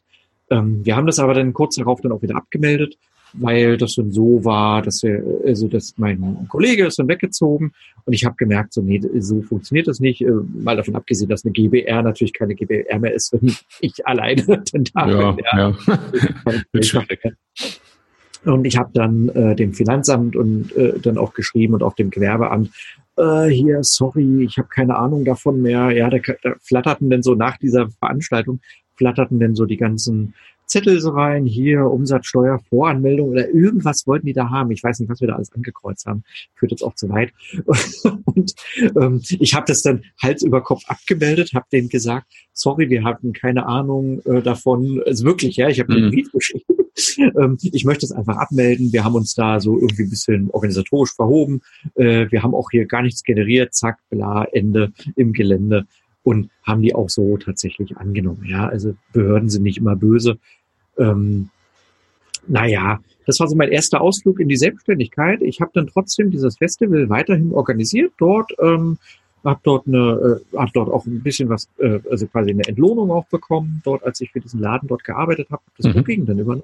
Ähm, 0.49 0.85
wir 0.85 0.95
haben 0.95 1.07
das 1.07 1.19
aber 1.19 1.33
dann 1.33 1.53
kurz 1.53 1.75
darauf 1.75 2.01
dann 2.01 2.11
auch 2.11 2.21
wieder 2.21 2.35
abgemeldet 2.35 2.97
weil 3.33 3.77
das 3.77 3.95
dann 3.95 4.11
so 4.11 4.45
war, 4.45 4.81
dass 4.81 5.03
wir, 5.03 5.23
also 5.45 5.67
dass 5.67 5.95
mein 5.97 6.47
Kollege 6.49 6.85
ist 6.85 6.99
dann 6.99 7.07
weggezogen 7.07 7.73
und 8.05 8.13
ich 8.13 8.25
habe 8.25 8.35
gemerkt, 8.35 8.73
so 8.73 8.81
nee, 8.81 9.01
so 9.19 9.41
funktioniert 9.41 9.87
das 9.87 9.99
nicht. 9.99 10.21
Äh, 10.21 10.31
mal 10.53 10.77
davon 10.77 10.95
abgesehen, 10.95 11.29
dass 11.29 11.45
eine 11.45 11.53
GBR 11.53 12.01
natürlich 12.03 12.33
keine 12.33 12.55
GBR 12.55 12.99
mehr 12.99 13.13
ist, 13.13 13.33
wenn 13.33 13.55
ich 13.79 14.05
alleine 14.05 14.43
dann 14.71 14.83
da 14.93 15.09
ja, 15.09 15.31
bin. 15.31 15.45
Ja. 15.51 15.69
ja. 15.69 15.77
und 18.51 18.65
ich 18.65 18.77
habe 18.77 18.89
dann 18.93 19.29
äh, 19.29 19.55
dem 19.55 19.73
Finanzamt 19.73 20.35
und 20.35 20.75
äh, 20.75 20.99
dann 20.99 21.17
auch 21.17 21.33
geschrieben 21.33 21.73
und 21.73 21.83
auch 21.83 21.95
dem 21.95 22.09
Gewerbeamt, 22.09 22.71
äh, 23.15 23.47
hier, 23.47 23.83
sorry, 23.83 24.43
ich 24.43 24.57
habe 24.57 24.67
keine 24.69 24.95
Ahnung 24.97 25.23
davon 25.23 25.61
mehr. 25.61 25.91
Ja, 25.91 26.09
da, 26.09 26.17
da 26.41 26.55
flatterten 26.61 27.09
denn 27.09 27.23
so 27.23 27.35
nach 27.35 27.57
dieser 27.57 27.89
Veranstaltung, 27.89 28.59
flatterten 28.95 29.39
denn 29.39 29.55
so 29.55 29.65
die 29.65 29.77
ganzen 29.77 30.33
Zettel 30.73 30.99
so 30.99 31.11
rein, 31.11 31.45
hier 31.45 31.85
Umsatzsteuervoranmeldung 31.85 33.29
oder 33.29 33.47
irgendwas 33.47 34.07
wollten 34.07 34.25
die 34.25 34.33
da 34.33 34.49
haben. 34.49 34.71
Ich 34.71 34.83
weiß 34.83 34.99
nicht, 34.99 35.09
was 35.09 35.21
wir 35.21 35.27
da 35.27 35.35
alles 35.35 35.53
angekreuzt 35.53 36.07
haben. 36.07 36.23
Führt 36.55 36.71
jetzt 36.71 36.81
auch 36.81 36.95
zu 36.95 37.09
weit. 37.09 37.31
Und 38.25 38.55
ähm, 38.99 39.21
ich 39.29 39.53
habe 39.53 39.67
das 39.67 39.83
dann 39.83 40.03
Hals 40.19 40.41
über 40.41 40.63
Kopf 40.63 40.81
abgemeldet, 40.87 41.51
habe 41.53 41.67
denen 41.71 41.89
gesagt, 41.89 42.25
sorry, 42.53 42.89
wir 42.89 43.03
hatten 43.03 43.33
keine 43.33 43.67
Ahnung 43.67 44.21
äh, 44.25 44.41
davon. 44.41 44.99
Also 45.05 45.25
wirklich, 45.25 45.57
ja, 45.57 45.69
ich 45.69 45.79
habe 45.79 45.93
mhm. 45.93 46.01
den 46.01 46.09
Brief 46.09 46.31
geschrieben. 46.31 46.65
ähm, 47.39 47.57
ich 47.61 47.85
möchte 47.85 48.07
es 48.07 48.11
einfach 48.11 48.37
abmelden. 48.37 48.91
Wir 48.91 49.03
haben 49.03 49.13
uns 49.13 49.35
da 49.35 49.59
so 49.59 49.75
irgendwie 49.79 50.03
ein 50.03 50.09
bisschen 50.09 50.49
organisatorisch 50.49 51.13
verhoben. 51.13 51.61
Äh, 51.93 52.31
wir 52.31 52.41
haben 52.41 52.55
auch 52.55 52.71
hier 52.71 52.87
gar 52.87 53.03
nichts 53.03 53.21
generiert. 53.21 53.75
Zack, 53.75 53.99
bla, 54.09 54.43
Ende 54.45 54.91
im 55.15 55.33
Gelände 55.33 55.85
und 56.23 56.49
haben 56.63 56.81
die 56.81 56.95
auch 56.95 57.09
so 57.09 57.37
tatsächlich 57.37 57.97
angenommen. 57.97 58.45
Ja, 58.45 58.67
also 58.67 58.95
Behörden 59.11 59.49
sind 59.49 59.63
nicht 59.63 59.77
immer 59.77 59.95
böse. 59.95 60.39
Ähm, 60.97 61.49
naja, 62.47 62.99
das 63.25 63.39
war 63.39 63.47
so 63.47 63.55
mein 63.55 63.71
erster 63.71 64.01
Ausflug 64.01 64.39
in 64.39 64.49
die 64.49 64.57
Selbstständigkeit. 64.57 65.41
Ich 65.41 65.61
habe 65.61 65.71
dann 65.73 65.87
trotzdem 65.87 66.29
dieses 66.29 66.57
Festival 66.57 67.09
weiterhin 67.09 67.53
organisiert 67.53 68.13
dort, 68.17 68.51
ähm, 68.61 68.97
habe 69.43 69.59
dort 69.63 69.87
eine, 69.87 70.41
äh, 70.53 70.57
hab 70.57 70.73
dort 70.73 70.89
auch 70.89 71.05
ein 71.05 71.21
bisschen 71.21 71.49
was, 71.49 71.69
äh, 71.77 71.99
also 72.09 72.27
quasi 72.27 72.51
eine 72.51 72.63
Entlohnung 72.67 73.11
auch 73.11 73.25
bekommen, 73.27 73.81
dort 73.83 74.03
als 74.03 74.21
ich 74.21 74.31
für 74.31 74.39
diesen 74.39 74.59
Laden 74.59 74.87
dort 74.87 75.03
gearbeitet 75.03 75.49
habe, 75.51 75.61
das 75.77 75.87
mhm. 75.87 75.97
Booking 75.97 76.25
dann 76.25 76.39
übernommen 76.39 76.63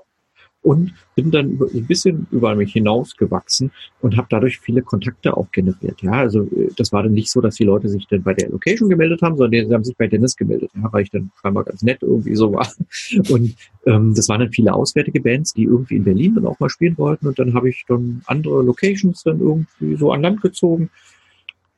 und 0.62 0.94
bin 1.16 1.32
dann 1.32 1.60
ein 1.74 1.86
bisschen 1.86 2.28
über 2.32 2.54
mich 2.56 2.74
hinausgewachsen 2.74 3.72
und 4.02 4.18
habe 4.18 4.28
dadurch 4.30 4.60
viele 4.60 4.82
Kontakte 4.82 5.36
auch 5.36 5.50
generiert. 5.52 6.02
Ja, 6.02 6.12
also 6.12 6.44
äh, 6.44 6.70
das 6.76 6.92
war 6.92 7.04
dann 7.04 7.14
nicht 7.14 7.32
so, 7.32 7.42
dass 7.42 7.56
die 7.56 7.64
Leute 7.64 7.88
sich 7.88 8.08
dann 8.08 8.24
bei 8.24 8.34
der 8.34 8.50
Location 8.50 8.90
gemeldet 8.90 9.22
haben, 9.22 9.38
sondern 9.38 9.68
die 9.68 9.74
haben 9.74 9.84
sich 9.84 9.96
bei 9.96 10.08
Dennis 10.08 10.36
gemeldet, 10.36 10.72
ja, 10.76 10.92
weil 10.92 11.04
ich 11.04 11.12
dann 11.12 11.32
scheinbar 11.42 11.64
ganz 11.64 11.82
nett 11.82 12.00
irgendwie 12.02 12.36
so 12.36 12.54
war. 12.54 12.68
Und 13.30 13.56
ähm, 13.86 14.14
das 14.14 14.28
waren 14.28 14.42
dann 14.42 14.52
viele 14.52 14.74
auswärtige 14.74 15.22
Bands, 15.22 15.54
die 15.54 15.64
irgendwie 15.64 15.96
in 15.96 16.04
Berlin 16.04 16.36
dann 16.36 16.46
auch 16.46 16.60
mal 16.60 16.70
spielen 16.70 16.98
wollten. 16.98 17.28
Und 17.28 17.40
dann 17.40 17.54
habe 17.54 17.70
ich 17.70 17.86
dann 17.88 18.22
andere 18.26 18.62
Locations 18.62 19.24
dann 19.24 19.40
irgendwie 19.40 19.96
so 19.96 20.12
an 20.12 20.22
Land 20.22 20.42
gezogen 20.42 20.90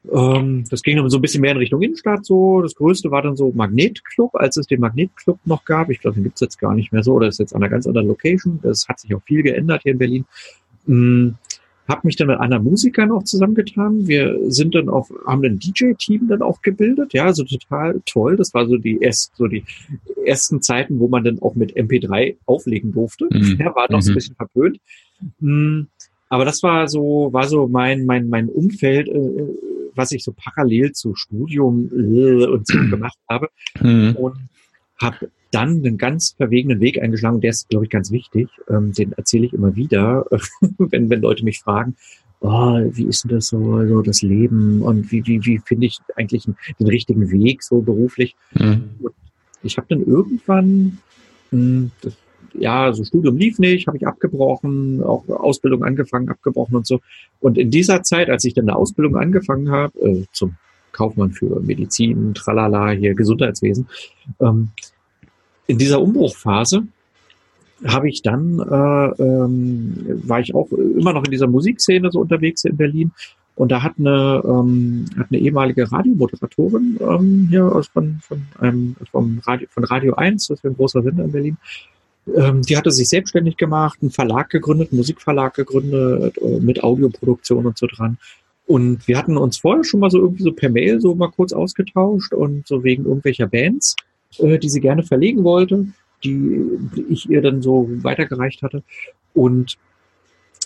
ähm, 0.10 0.64
das 0.70 0.82
ging 0.82 0.98
dann 0.98 1.10
so 1.10 1.18
ein 1.18 1.22
bisschen 1.22 1.42
mehr 1.42 1.52
in 1.52 1.58
Richtung 1.58 1.82
Innenstadt 1.82 2.26
so. 2.26 2.62
Das 2.62 2.76
größte 2.76 3.12
war 3.12 3.22
dann 3.22 3.36
so 3.36 3.52
Magnetclub, 3.54 4.36
als 4.36 4.58
es 4.58 4.66
den 4.66 4.80
Magnetclub 4.80 5.40
noch 5.46 5.64
gab. 5.66 5.90
Ich 5.90 6.00
glaube, 6.00 6.16
den 6.16 6.24
gibt's 6.24 6.42
jetzt 6.42 6.58
gar 6.58 6.74
nicht 6.74 6.92
mehr 6.92 7.04
so 7.04 7.14
oder 7.14 7.28
ist 7.28 7.40
jetzt 7.40 7.54
an 7.54 7.62
einer 7.62 7.70
ganz 7.70 7.86
anderen 7.86 8.08
Location. 8.08 8.60
Das 8.64 8.88
hat 8.88 9.00
sich 9.00 9.14
auch 9.14 9.22
viel 9.24 9.44
geändert 9.44 9.84
hier 9.84 9.92
in 9.92 10.00
Berlin. 10.00 10.26
Mm, 10.88 11.30
habe 11.88 12.02
mich 12.04 12.16
dann 12.16 12.28
mit 12.28 12.40
anderen 12.40 12.64
Musikern 12.64 13.12
auch 13.12 13.24
zusammengetan. 13.24 14.08
Wir 14.08 14.40
sind 14.48 14.74
dann 14.74 14.90
auch, 14.90 15.10
haben 15.28 15.44
ein 15.44 15.60
DJ-Team 15.60 16.28
dann 16.30 16.42
auch 16.42 16.62
gebildet, 16.62 17.14
ja, 17.14 17.26
also 17.26 17.44
total 17.44 18.02
toll. 18.06 18.38
Das 18.38 18.54
war 18.54 18.66
so 18.66 18.78
die 18.78 18.98
erst, 19.00 19.36
so 19.36 19.48
die 19.48 19.66
ersten 20.26 20.62
Zeiten, 20.62 21.00
wo 21.00 21.10
man 21.10 21.24
dann 21.24 21.42
auch 21.42 21.54
mit 21.56 21.76
MP3 21.76 22.38
auflegen 22.46 22.92
durfte. 22.92 23.28
Mhm. 23.30 23.58
Ja, 23.60 23.76
war 23.76 23.92
noch 23.92 24.00
mhm. 24.00 24.02
so 24.02 24.10
ein 24.10 24.14
mhm. 24.14 24.16
bisschen 24.16 24.36
verpönt. 24.36 24.80
Mhm. 25.40 25.88
Aber 26.30 26.46
das 26.46 26.64
war 26.64 26.88
so, 26.88 27.30
war 27.34 27.48
so 27.48 27.68
mein, 27.68 28.06
mein, 28.06 28.30
mein 28.30 28.48
Umfeld, 28.48 29.10
äh, 29.10 29.48
was 29.96 30.12
ich 30.12 30.24
so 30.24 30.34
parallel 30.36 30.92
zu 30.94 31.16
Studium 31.16 31.90
äh, 31.94 32.46
und 32.46 32.68
so 32.68 32.78
gemacht 32.90 33.18
habe. 33.30 33.50
Mhm. 33.80 34.16
Und 34.16 34.36
habe 35.00 35.32
dann 35.52 35.78
einen 35.78 35.98
ganz 35.98 36.36
verwegenen 36.38 36.80
Weg 36.80 37.02
eingeschlagen, 37.02 37.42
der 37.42 37.50
ist, 37.50 37.70
glaube 37.70 37.86
ich, 37.86 37.92
ganz 37.92 38.12
wichtig. 38.12 38.50
Ähm, 38.70 38.94
den 38.94 39.14
erzähle 39.14 39.46
ich 39.46 39.54
immer 39.54 39.76
wieder, 39.76 40.26
wenn, 40.78 41.10
wenn 41.10 41.22
Leute 41.22 41.44
mich 41.44 41.60
fragen, 41.60 41.96
oh, 42.40 42.80
wie 42.92 43.06
ist 43.06 43.24
denn 43.24 43.32
das 43.32 43.48
so, 43.48 43.86
so 43.88 44.02
das 44.02 44.22
Leben 44.22 44.82
und 44.82 45.12
wie, 45.12 45.26
wie, 45.28 45.46
wie 45.46 45.60
finde 45.60 45.88
ich 45.88 46.00
eigentlich 46.16 46.48
den 46.80 46.88
richtigen 46.88 47.30
Weg 47.32 47.64
so 47.64 47.82
beruflich? 47.82 48.36
Mhm. 48.54 48.90
ich 49.64 49.78
habe 49.78 49.88
dann 49.90 50.06
irgendwann, 50.06 50.98
mh, 51.52 51.60
hm, 51.60 51.92
das, 52.02 52.14
ja, 52.54 52.94
so 52.94 53.04
Studium 53.04 53.38
lief 53.38 53.60
nicht, 53.60 53.88
habe 53.88 53.98
ich 53.98 54.08
abgebrochen, 54.08 55.04
auch 55.04 55.28
Ausbildung 55.30 55.84
angefangen, 55.84 56.30
abgebrochen 56.30 56.76
und 56.76 56.88
so. 56.88 57.00
Und 57.40 57.58
in 57.58 57.72
dieser 57.72 58.04
Zeit, 58.04 58.30
als 58.30 58.44
ich 58.46 58.54
dann 58.54 58.70
eine 58.70 58.78
Ausbildung 58.78 59.18
angefangen 59.18 59.72
habe, 59.72 60.00
äh, 60.00 60.26
zum 60.32 60.56
Kaufmann 60.92 61.32
für 61.32 61.60
Medizin, 61.62 62.34
Tralala, 62.34 62.92
hier 62.92 63.14
Gesundheitswesen, 63.16 63.88
ähm, 64.40 64.70
in 65.68 65.78
dieser 65.78 66.02
Umbruchphase 66.02 66.84
habe 67.86 68.10
ich 68.10 68.22
dann, 68.22 68.60
äh, 68.60 69.24
ähm, 69.24 70.22
war 70.24 70.40
ich 70.40 70.54
auch 70.54 70.72
immer 70.72 71.14
noch 71.14 71.24
in 71.24 71.32
dieser 71.32 71.48
Musikszene 71.48 72.12
so 72.12 72.20
unterwegs 72.20 72.64
in 72.64 72.78
Berlin. 72.78 73.12
Und 73.56 73.72
da 73.72 73.84
hat 73.84 73.94
eine, 74.00 74.42
ähm, 74.46 75.06
hat 75.18 75.28
eine 75.30 75.40
ehemalige 75.40 75.92
Radiomoderatorin 75.92 76.98
ähm, 77.00 77.48
hier 77.50 77.66
aus 77.66 77.88
von, 77.88 78.20
von, 78.22 78.44
einem, 78.60 78.96
vom 79.12 79.42
Radio, 79.46 79.68
von 79.70 79.84
Radio 79.84 80.16
1, 80.16 80.48
das 80.48 80.60
ist 80.60 80.66
ein 80.66 80.76
großer 80.76 81.02
Sender 81.04 81.26
in 81.26 81.32
Berlin, 81.32 81.58
ähm, 82.36 82.62
die 82.62 82.78
hatte 82.78 82.92
sich 82.92 83.10
selbstständig 83.10 83.58
gemacht, 83.58 84.00
einen 84.02 84.12
Verlag 84.12 84.50
gegründet, 84.50 84.92
einen 84.92 84.98
Musikverlag 84.98 85.54
gegründet, 85.54 86.38
äh, 86.38 86.60
mit 86.60 86.84
Audioproduktion 86.84 87.66
und 87.66 87.78
so 87.78 87.88
dran. 87.88 88.18
Und 88.68 89.08
wir 89.08 89.18
hatten 89.18 89.38
uns 89.38 89.58
vorher 89.58 89.84
schon 89.84 90.00
mal 90.00 90.12
so 90.12 90.20
irgendwie 90.20 90.44
so 90.44 90.54
per 90.54 90.70
Mail 90.70 91.02
so 91.02 91.16
mal 91.16 91.32
kurz 91.32 91.52
ausgetauscht 91.52 92.34
und 92.34 92.68
so 92.68 92.84
wegen 92.84 93.06
irgendwelcher 93.06 93.48
Bands 93.48 93.96
äh, 94.40 94.58
die 94.58 94.70
sie 94.70 94.82
gerne 94.82 95.04
verlegen 95.04 95.44
wollte, 95.44 95.88
die, 96.24 96.62
die 96.96 97.06
ich 97.10 97.30
ihr 97.30 97.42
dann 97.42 97.62
so 97.62 97.90
weitergereicht 98.04 98.62
hatte. 98.62 98.84
Und 99.34 99.78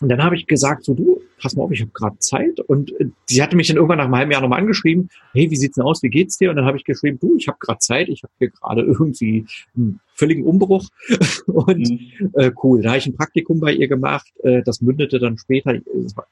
und 0.02 0.10
dann 0.10 0.22
habe 0.22 0.36
ich 0.36 0.46
gesagt, 0.46 0.84
so 0.84 0.94
du, 0.94 1.22
pass 1.42 1.56
mal 1.56 1.64
auf, 1.64 1.72
ich 1.72 1.82
habe 1.82 1.92
gerade 1.94 2.20
Zeit. 2.20 2.60
Und 2.60 2.92
äh, 3.00 3.08
sie 3.28 3.42
hatte 3.42 3.56
mich 3.56 3.68
dann 3.68 3.78
irgendwann 3.78 3.98
nach 3.98 4.06
einem 4.06 4.16
halben 4.16 4.32
Jahr 4.32 4.42
nochmal 4.42 4.60
angeschrieben, 4.60 5.10
hey, 5.34 5.50
wie 5.50 5.56
sieht's 5.56 5.76
denn 5.76 5.86
aus, 5.86 6.04
wie 6.04 6.10
geht's 6.10 6.38
dir? 6.38 6.50
Und 6.50 6.58
dann 6.58 6.66
habe 6.66 6.78
ich 6.78 6.84
geschrieben, 6.84 7.18
du, 7.20 7.38
ich 7.38 7.48
habe 7.48 7.58
gerade 7.60 7.80
Zeit, 7.80 8.10
ich 8.10 8.24
habe 8.24 8.34
hier 8.38 8.50
gerade 8.50 8.82
irgendwie 8.82 9.46
einen 9.76 10.02
völligen 10.14 10.44
Umbruch. 10.44 10.90
und 11.48 11.90
mhm. 11.90 12.32
äh, 12.34 12.52
cool, 12.64 12.82
da 12.82 12.90
habe 12.90 12.98
ich 12.98 13.08
ein 13.08 13.16
Praktikum 13.16 13.62
bei 13.62 13.72
ihr 13.72 13.88
gemacht. 13.88 14.28
Äh, 14.44 14.64
das 14.64 14.82
mündete 14.82 15.20
dann 15.20 15.38
später, 15.38 15.76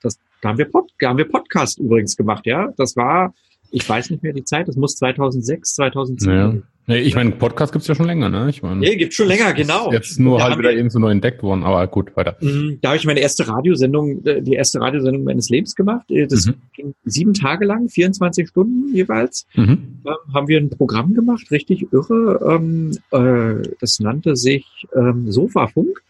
das, 0.02 0.20
da, 0.42 0.50
haben 0.50 0.58
wir 0.58 0.66
Pod, 0.66 0.92
da 1.00 1.10
haben 1.10 1.18
wir 1.18 1.30
Podcast 1.30 1.80
übrigens 1.80 2.18
gemacht, 2.18 2.46
ja. 2.46 2.74
Das 2.76 2.98
war, 2.98 3.34
ich 3.74 3.90
weiß 3.90 4.12
nicht 4.12 4.22
mehr 4.22 4.34
die 4.34 4.44
Zeit, 4.44 4.68
das 4.68 4.76
muss 4.76 4.96
2006, 4.96 5.74
2010. 5.76 6.32
Ja. 6.32 6.54
Nee, 6.86 7.00
ich 7.00 7.16
meine, 7.16 7.32
Podcast 7.32 7.72
gibt's 7.72 7.88
ja 7.88 7.96
schon 7.96 8.06
länger, 8.06 8.30
ne? 8.30 8.50
Ich 8.50 8.62
meine, 8.62 8.82
nee, 8.82 8.98
gibt's 8.98 9.16
schon 9.16 9.28
länger, 9.28 9.54
genau. 9.54 9.92
Jetzt 9.92 10.20
nur 10.20 10.38
da 10.38 10.50
halt 10.50 10.60
wieder 10.60 10.74
eben 10.74 10.90
so 10.90 11.00
neu 11.00 11.12
entdeckt 11.12 11.42
worden, 11.42 11.64
aber 11.64 11.88
gut, 11.88 12.16
weiter. 12.16 12.36
Mhm, 12.42 12.80
da 12.82 12.90
habe 12.90 12.98
ich 12.98 13.06
meine 13.06 13.22
erste 13.22 13.48
Radiosendung, 13.48 14.24
äh, 14.26 14.42
die 14.42 14.54
erste 14.54 14.82
Radiosendung 14.82 15.24
meines 15.24 15.50
Lebens 15.50 15.76
gemacht. 15.76 16.12
Äh, 16.12 16.28
das 16.28 16.46
mhm. 16.46 16.56
ging 16.74 16.94
sieben 17.06 17.34
Tage 17.34 17.66
lang, 17.66 17.88
24 17.88 18.50
Stunden 18.50 18.94
jeweils. 18.94 19.48
Mhm. 19.56 20.02
Ähm, 20.06 20.34
haben 20.34 20.48
wir 20.48 20.60
ein 20.60 20.70
Programm 20.70 21.14
gemacht, 21.14 21.50
richtig 21.52 21.88
irre. 21.94 22.40
Ähm, 22.48 22.92
äh, 23.12 23.68
das 23.80 24.00
nannte 24.00 24.36
sich 24.36 24.66
ähm, 24.94 25.32
Sofafunk. 25.32 26.04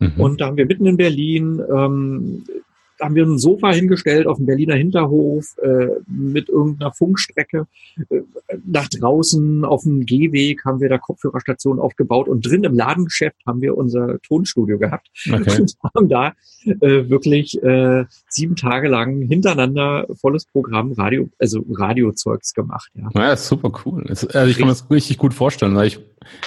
Mhm. 0.00 0.12
Und 0.18 0.40
da 0.40 0.46
haben 0.46 0.56
wir 0.56 0.66
mitten 0.66 0.86
in 0.86 0.96
Berlin 0.96 1.62
ähm, 1.72 2.44
haben 3.00 3.14
wir 3.14 3.24
ein 3.24 3.38
Sofa 3.38 3.72
hingestellt 3.72 4.26
auf 4.26 4.38
dem 4.38 4.46
Berliner 4.46 4.74
Hinterhof 4.74 5.56
äh, 5.62 5.88
mit 6.06 6.48
irgendeiner 6.48 6.92
Funkstrecke. 6.92 7.66
Äh, 8.10 8.22
nach 8.66 8.88
draußen 8.88 9.64
auf 9.64 9.82
dem 9.82 10.06
Gehweg 10.06 10.64
haben 10.64 10.80
wir 10.80 10.88
da 10.88 10.98
Kopfhörerstationen 10.98 11.80
aufgebaut 11.80 12.28
und 12.28 12.46
drin 12.46 12.64
im 12.64 12.74
Ladengeschäft 12.74 13.36
haben 13.46 13.60
wir 13.60 13.76
unser 13.76 14.20
Tonstudio 14.22 14.78
gehabt 14.78 15.08
okay. 15.30 15.60
und 15.60 15.74
haben 15.94 16.08
da 16.08 16.32
äh, 16.66 17.08
wirklich 17.08 17.62
äh, 17.62 18.04
sieben 18.28 18.56
Tage 18.56 18.88
lang 18.88 19.22
hintereinander 19.22 20.06
volles 20.20 20.46
Programm 20.46 20.92
Radio, 20.92 21.28
also 21.38 21.64
Radiozeugs 21.70 22.54
gemacht. 22.54 22.90
Ja, 22.94 23.10
ja 23.14 23.36
super 23.36 23.72
cool. 23.84 24.04
also 24.08 24.26
ich 24.26 24.58
kann 24.58 24.66
mir 24.66 24.72
das 24.72 24.90
richtig 24.90 25.18
gut 25.18 25.34
vorstellen. 25.34 25.74
Weil 25.74 25.88
ich 25.88 26.00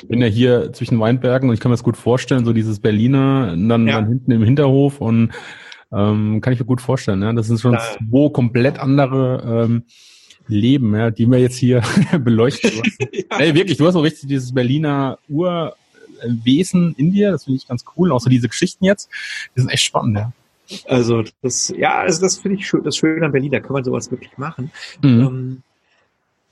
bin 0.07 0.21
ja 0.21 0.27
hier 0.27 0.73
zwischen 0.73 0.99
Weinbergen 0.99 1.49
und 1.49 1.53
ich 1.53 1.59
kann 1.59 1.69
mir 1.69 1.75
das 1.75 1.83
gut 1.83 1.97
vorstellen, 1.97 2.45
so 2.45 2.53
dieses 2.53 2.79
Berliner, 2.79 3.55
dann, 3.55 3.87
ja. 3.87 3.95
dann 3.95 4.07
hinten 4.07 4.31
im 4.31 4.43
Hinterhof 4.43 5.01
und 5.01 5.31
ähm, 5.91 6.41
kann 6.41 6.53
ich 6.53 6.59
mir 6.59 6.65
gut 6.65 6.81
vorstellen. 6.81 7.19
Ne? 7.19 7.33
Das 7.35 7.47
sind 7.47 7.59
schon 7.59 7.77
zwei 7.77 8.29
komplett 8.29 8.79
andere 8.79 9.65
ähm, 9.65 9.83
Leben, 10.47 10.95
ja, 10.95 11.11
die 11.11 11.27
wir 11.27 11.39
jetzt 11.39 11.57
hier 11.57 11.81
beleuchten. 12.19 12.71
ja. 13.11 13.39
Ey, 13.39 13.55
wirklich, 13.55 13.77
du 13.77 13.87
hast 13.87 13.95
auch 13.95 14.03
richtig 14.03 14.27
dieses 14.27 14.53
Berliner 14.53 15.19
Urwesen 15.29 16.95
in 16.97 17.11
dir. 17.11 17.31
Das 17.31 17.45
finde 17.45 17.57
ich 17.57 17.67
ganz 17.67 17.85
cool. 17.95 18.11
Auch 18.11 18.19
so 18.19 18.29
diese 18.29 18.47
Geschichten 18.47 18.85
jetzt, 18.85 19.09
die 19.55 19.61
sind 19.61 19.69
echt 19.69 19.83
spannend, 19.83 20.17
ja. 20.17 20.31
Also 20.87 21.23
das, 21.41 21.73
ja, 21.75 21.99
also 21.99 22.21
das 22.21 22.37
finde 22.37 22.57
ich 22.57 22.65
schön, 22.65 22.81
das 22.83 22.95
Schöne 22.95 23.25
an 23.25 23.33
Berlin, 23.33 23.51
da 23.51 23.59
kann 23.59 23.73
man 23.73 23.83
sowas 23.83 24.09
wirklich 24.09 24.37
machen. 24.37 24.71
Mhm. 25.01 25.19
Ähm, 25.19 25.63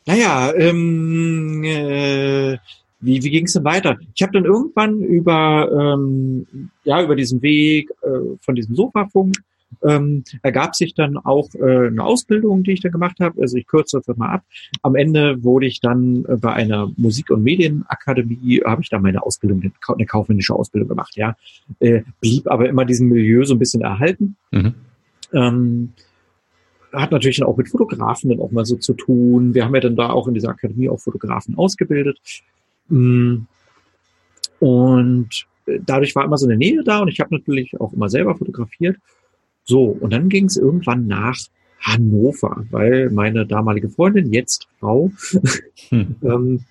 naja, 0.05 0.53
ähm, 0.55 1.63
äh, 1.63 2.57
wie, 3.01 3.23
wie 3.23 3.29
ging 3.29 3.45
es 3.45 3.53
denn 3.53 3.63
weiter? 3.63 3.97
Ich 4.13 4.21
habe 4.21 4.33
dann 4.33 4.45
irgendwann 4.45 5.01
über, 5.01 5.69
ähm, 5.71 6.69
ja, 6.83 7.01
über 7.03 7.15
diesen 7.15 7.41
Weg 7.41 7.89
äh, 8.01 8.37
von 8.41 8.55
diesem 8.55 8.75
Sofafunk 8.75 9.35
ähm, 9.83 10.23
ergab 10.41 10.75
sich 10.75 10.93
dann 10.93 11.17
auch 11.17 11.53
äh, 11.55 11.87
eine 11.87 12.03
Ausbildung, 12.03 12.63
die 12.63 12.71
ich 12.71 12.81
da 12.81 12.89
gemacht 12.89 13.19
habe. 13.19 13.41
Also 13.41 13.57
ich 13.57 13.67
kürze 13.67 14.01
das 14.05 14.17
mal 14.17 14.33
ab. 14.33 14.43
Am 14.81 14.95
Ende 14.95 15.43
wurde 15.43 15.67
ich 15.67 15.79
dann 15.79 16.25
äh, 16.25 16.37
bei 16.37 16.53
einer 16.53 16.91
Musik- 16.97 17.29
und 17.29 17.43
Medienakademie, 17.43 18.61
habe 18.65 18.81
ich 18.81 18.89
da 18.89 18.99
meine 18.99 19.23
Ausbildung, 19.23 19.71
eine 19.87 20.05
kaufmännische 20.05 20.53
Ausbildung 20.53 20.89
gemacht, 20.89 21.15
ja. 21.15 21.35
Äh, 21.79 22.01
blieb 22.19 22.47
aber 22.47 22.67
immer 22.67 22.85
diesem 22.85 23.09
Milieu 23.09 23.45
so 23.45 23.55
ein 23.55 23.59
bisschen 23.59 23.81
erhalten. 23.81 24.35
Mhm. 24.51 24.73
Ähm, 25.33 25.89
hat 26.91 27.11
natürlich 27.11 27.37
dann 27.37 27.47
auch 27.47 27.57
mit 27.57 27.69
Fotografen 27.69 28.31
dann 28.31 28.39
auch 28.39 28.51
mal 28.51 28.65
so 28.65 28.75
zu 28.75 28.93
tun. 28.93 29.53
Wir 29.53 29.63
haben 29.63 29.75
ja 29.75 29.81
dann 29.81 29.95
da 29.95 30.09
auch 30.09 30.27
in 30.27 30.33
dieser 30.33 30.49
Akademie 30.49 30.89
auch 30.89 30.99
Fotografen 30.99 31.55
ausgebildet. 31.55 32.19
Mm. 32.89 33.45
Und 34.59 35.47
dadurch 35.85 36.15
war 36.15 36.25
immer 36.25 36.37
so 36.37 36.47
eine 36.47 36.57
Nähe 36.57 36.83
da 36.83 36.99
und 36.99 37.07
ich 37.07 37.19
habe 37.19 37.33
natürlich 37.35 37.79
auch 37.79 37.93
immer 37.93 38.09
selber 38.09 38.35
fotografiert. 38.35 38.97
So, 39.63 39.85
und 39.85 40.11
dann 40.11 40.29
ging 40.29 40.45
es 40.45 40.57
irgendwann 40.57 41.07
nach 41.07 41.37
Hannover, 41.79 42.65
weil 42.71 43.09
meine 43.09 43.45
damalige 43.45 43.89
Freundin, 43.89 44.33
jetzt 44.33 44.67
Frau, 44.79 45.11
hm. 45.89 46.15
ähm, 46.23 46.65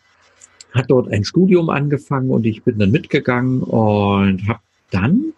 hat 0.73 0.91
dort 0.91 1.11
ein 1.11 1.25
Studium 1.25 1.71
angefangen 1.71 2.31
und 2.31 2.45
ich 2.45 2.63
bin 2.63 2.79
dann 2.79 2.91
mitgegangen 2.91 3.63
und 3.63 4.47
habe 4.49 4.61
dann 4.91 5.33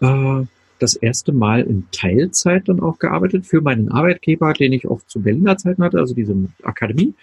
äh, 0.00 0.46
das 0.78 0.94
erste 0.94 1.32
Mal 1.32 1.62
in 1.62 1.86
Teilzeit 1.92 2.68
dann 2.68 2.80
auch 2.80 2.98
gearbeitet 2.98 3.46
für 3.46 3.60
meinen 3.60 3.90
Arbeitgeber, 3.90 4.52
den 4.52 4.72
ich 4.72 4.88
auch 4.88 5.02
zu 5.06 5.20
Berliner 5.20 5.56
Zeiten 5.56 5.82
hatte, 5.82 5.98
also 5.98 6.14
diese 6.14 6.34
Akademie. 6.62 7.14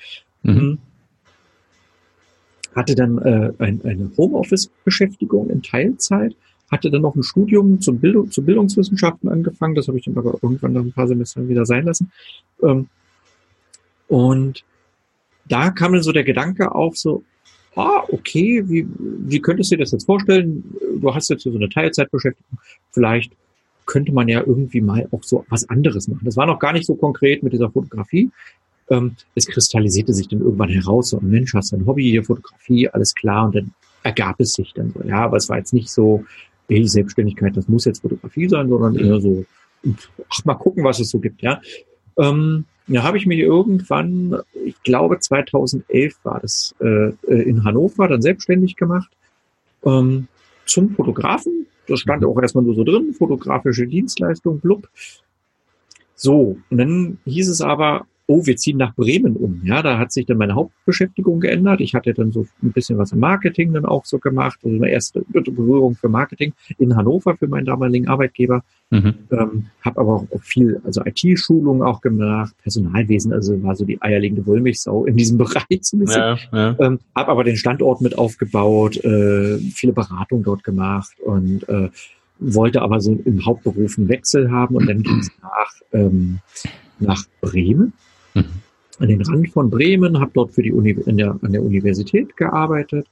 Mhm. 0.44 0.78
Hatte 2.76 2.96
dann 2.96 3.18
äh, 3.20 3.52
ein, 3.58 3.82
eine 3.84 4.12
Homeoffice-Beschäftigung 4.18 5.50
in 5.50 5.62
Teilzeit, 5.62 6.36
hatte 6.72 6.92
dann 6.92 7.02
noch 7.02 7.16
ein 7.16 7.24
Studium 7.24 7.82
zum 7.82 8.00
Bildung, 8.00 8.32
zu 8.32 8.44
Bildungswissenschaften 8.44 9.30
angefangen, 9.30 9.76
das 9.76 9.88
habe 9.88 9.98
ich 9.98 10.06
dann 10.06 10.18
aber 10.18 10.38
irgendwann 10.42 10.74
nach 10.74 10.82
ein 10.82 10.94
paar 10.94 11.08
Semestern 11.08 11.50
wieder 11.50 11.66
sein 11.66 11.86
lassen. 11.86 12.12
Ähm, 12.62 12.88
und 14.08 14.64
da 15.48 15.72
kam 15.72 15.94
dann 15.94 16.04
so 16.04 16.12
der 16.12 16.24
Gedanke 16.24 16.74
auf, 16.74 16.98
so, 16.98 17.24
ah, 17.76 18.04
okay, 18.10 18.64
wie, 18.68 18.88
wie 18.98 19.42
könntest 19.42 19.72
du 19.72 19.76
dir 19.76 19.84
das 19.84 19.92
jetzt 19.92 20.06
vorstellen? 20.06 20.64
Du 21.00 21.14
hast 21.14 21.30
jetzt 21.30 21.44
so 21.44 21.54
eine 21.54 21.70
Teilzeitbeschäftigung, 21.70 22.60
vielleicht 22.92 23.34
könnte 23.86 24.12
man 24.12 24.28
ja 24.28 24.42
irgendwie 24.46 24.82
mal 24.82 25.08
auch 25.12 25.24
so 25.24 25.46
was 25.50 25.68
anderes 25.68 26.08
machen. 26.08 26.24
Das 26.24 26.38
war 26.38 26.46
noch 26.46 26.60
gar 26.60 26.74
nicht 26.74 26.86
so 26.86 26.96
konkret 26.96 27.42
mit 27.42 27.54
dieser 27.54 27.72
Fotografie, 27.72 28.30
ähm, 28.90 29.16
es 29.36 29.48
kristallisierte 29.48 30.14
sich 30.14 30.28
dann 30.28 30.42
irgendwann 30.42 30.70
heraus, 30.70 31.10
so 31.10 31.20
ein 31.20 31.30
Mensch, 31.30 31.54
hast 31.54 31.74
ein 31.74 31.86
Hobby, 31.86 32.10
hier 32.10 32.24
Fotografie, 32.24 32.90
alles 32.90 33.16
klar, 33.16 33.46
und 33.46 33.56
dann 33.56 33.72
ergab 34.04 34.40
es 34.40 34.54
sich 34.54 34.74
dann 34.74 34.92
so. 34.92 35.04
Ja, 35.08 35.26
aber 35.26 35.38
es 35.38 35.50
war 35.50 35.58
jetzt 35.58 35.74
nicht 35.74 35.90
so, 35.90 36.26
hey, 36.68 36.88
Selbstständigkeit, 36.88 37.56
das 37.56 37.68
muss 37.68 37.86
jetzt 37.86 38.02
Fotografie 38.02 38.50
sein, 38.50 38.70
sondern 38.70 38.96
eher 38.96 39.20
so, 39.20 39.46
ach, 40.30 40.46
mal 40.46 40.56
gucken, 40.56 40.84
was 40.84 41.00
es 41.00 41.10
so 41.10 41.20
gibt, 41.20 41.42
ja. 41.42 41.62
Ähm, 42.18 42.66
da 42.88 43.04
habe 43.04 43.18
ich 43.18 43.28
mich 43.28 43.40
irgendwann, 43.40 44.38
ich 44.66 44.82
glaube 44.84 45.20
2011 45.20 46.16
war 46.24 46.40
das, 46.40 46.74
äh, 46.80 47.14
in 47.28 47.64
Hannover 47.64 48.08
dann 48.08 48.22
selbstständig 48.22 48.76
gemacht. 48.76 49.10
Ähm, 49.86 50.28
zum 50.70 50.92
Fotografen. 50.92 51.68
Das 51.88 52.00
stand 52.00 52.24
auch 52.24 52.40
erstmal 52.40 52.64
nur 52.64 52.76
so 52.76 52.84
drin, 52.84 53.14
fotografische 53.14 53.88
Dienstleistung, 53.88 54.60
blub. 54.60 54.88
So, 56.16 56.58
und 56.70 56.78
dann 56.78 57.18
hieß 57.26 57.50
es 57.50 57.62
aber, 57.62 58.06
oh, 58.30 58.46
wir 58.46 58.58
ziehen 58.58 58.78
nach 58.78 58.94
Bremen 58.94 59.36
um. 59.36 59.62
Ja, 59.64 59.82
da 59.82 59.98
hat 59.98 60.12
sich 60.12 60.28
dann 60.28 60.38
meine 60.38 60.54
Hauptbeschäftigung 60.54 61.40
geändert. 61.40 61.82
Ich 61.82 61.96
hatte 61.96 62.14
dann 62.14 62.32
so 62.32 62.46
ein 62.62 62.72
bisschen 62.72 63.00
was 63.00 63.12
im 63.12 63.20
Marketing 63.20 63.74
dann 63.74 63.86
auch 63.86 64.06
so 64.06 64.20
gemacht. 64.20 64.60
Also 64.64 64.78
meine 64.78 64.92
erste 64.92 65.26
Berührung 65.30 65.96
für 65.96 66.10
Marketing 66.10 66.54
in 66.78 66.96
Hannover 66.96 67.36
für 67.38 67.48
meinen 67.48 67.66
damaligen 67.66 68.08
Arbeitgeber. 68.08 68.64
Mhm. 68.92 69.16
Ähm, 69.32 69.66
habe 69.82 70.00
aber 70.00 70.14
auch 70.14 70.42
viel, 70.42 70.80
also 70.84 71.02
IT-Schulung 71.04 71.82
auch 71.82 72.02
gemacht, 72.02 72.54
Personalwesen, 72.62 73.34
also 73.34 73.64
war 73.64 73.76
so 73.76 73.84
die 73.84 74.00
eierlegende 74.00 74.46
Wollmilchsau 74.46 75.06
in 75.06 75.18
diesem 75.18 75.38
Bereich. 75.40 75.66
Ja, 75.92 76.38
ja. 76.54 76.76
Ähm, 76.80 77.00
habe 77.16 77.32
aber 77.32 77.44
den 77.44 77.58
Standort 77.58 78.02
mit 78.02 78.16
aufgebaut, 78.16 79.04
äh, 79.04 79.58
viele 79.58 79.94
Beratungen 79.94 80.44
dort 80.44 80.64
gemacht 80.64 81.20
und 81.26 81.68
äh, 81.68 81.90
wollte 82.38 82.84
aber 82.84 83.02
so 83.02 83.20
im 83.26 83.44
Hauptberuf 83.44 83.98
einen 83.98 84.08
Wechsel 84.08 84.52
haben 84.52 84.76
und 84.76 84.88
dann 84.88 85.02
ging 85.02 85.18
es 85.18 85.32
nach, 85.42 85.74
ähm, 85.94 86.40
nach 87.00 87.24
Bremen 87.42 87.94
mhm. 88.34 88.46
an 89.00 89.08
den 89.08 89.22
Rand 89.22 89.50
von 89.50 89.70
Bremen, 89.70 90.20
habe 90.20 90.32
dort 90.34 90.54
für 90.54 90.64
die 90.64 90.72
Uni 90.72 90.92
in 90.92 91.18
der, 91.18 91.38
an 91.42 91.52
der 91.52 91.64
Universität 91.64 92.36
gearbeitet, 92.38 93.08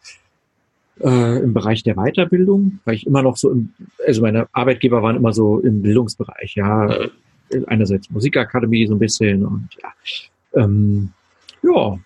äh, 1.01 1.39
im 1.43 1.53
Bereich 1.53 1.83
der 1.83 1.95
Weiterbildung, 1.95 2.79
weil 2.85 2.95
ich 2.95 3.05
immer 3.05 3.21
noch 3.21 3.37
so 3.37 3.51
im, 3.51 3.69
also 4.05 4.21
meine 4.21 4.47
Arbeitgeber 4.51 5.01
waren 5.01 5.15
immer 5.15 5.33
so 5.33 5.59
im 5.59 5.81
Bildungsbereich, 5.81 6.55
ja, 6.55 7.07
einerseits 7.67 8.09
Musikakademie 8.09 8.87
so 8.87 8.95
ein 8.95 8.99
bisschen 8.99 9.45
und 9.45 9.69
ja, 9.81 10.63
ähm, 10.63 11.09
ja, 11.63 11.97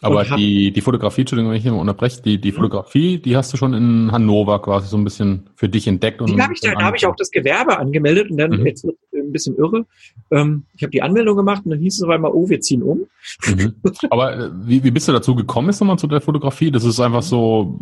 aber 0.00 0.24
die, 0.24 0.72
die 0.72 0.80
Fotografie, 0.80 1.22
Entschuldigung, 1.22 1.50
wenn 1.50 1.58
ich 1.58 1.66
immer 1.66 1.80
unterbreche, 1.80 2.22
die, 2.22 2.40
die 2.40 2.52
Fotografie, 2.52 3.18
die 3.18 3.36
hast 3.36 3.52
du 3.52 3.56
schon 3.56 3.74
in 3.74 4.12
Hannover 4.12 4.60
quasi 4.62 4.88
so 4.88 4.96
ein 4.96 5.04
bisschen 5.04 5.50
für 5.56 5.68
dich 5.68 5.86
entdeckt. 5.86 6.20
Und 6.20 6.30
die 6.30 6.40
habe 6.40 6.52
ich, 6.52 6.60
da, 6.60 6.72
da 6.72 6.84
habe 6.84 6.96
ich 6.96 7.06
auch 7.06 7.16
das 7.16 7.30
Gewerbe 7.30 7.78
angemeldet 7.78 8.30
und 8.30 8.36
dann, 8.36 8.50
mhm. 8.52 8.66
jetzt 8.66 8.86
ein 9.28 9.32
bisschen 9.32 9.56
irre, 9.56 9.86
ähm, 10.30 10.64
ich 10.74 10.82
habe 10.82 10.90
die 10.90 11.02
Anmeldung 11.02 11.36
gemacht 11.36 11.62
und 11.64 11.70
dann 11.70 11.80
hieß 11.80 11.96
es 11.96 12.02
auf 12.02 12.10
einmal, 12.10 12.32
oh, 12.32 12.48
wir 12.48 12.60
ziehen 12.60 12.82
um. 12.82 13.06
Mhm. 13.46 13.74
Aber 14.10 14.36
äh, 14.36 14.50
wie, 14.64 14.82
wie 14.84 14.90
bist 14.90 15.08
du 15.08 15.12
dazu 15.12 15.34
gekommen, 15.34 15.68
ist 15.68 15.80
nochmal 15.80 15.98
zu 15.98 16.06
der 16.06 16.20
Fotografie? 16.20 16.70
Das 16.70 16.84
ist 16.84 17.00
einfach 17.00 17.22
so, 17.22 17.78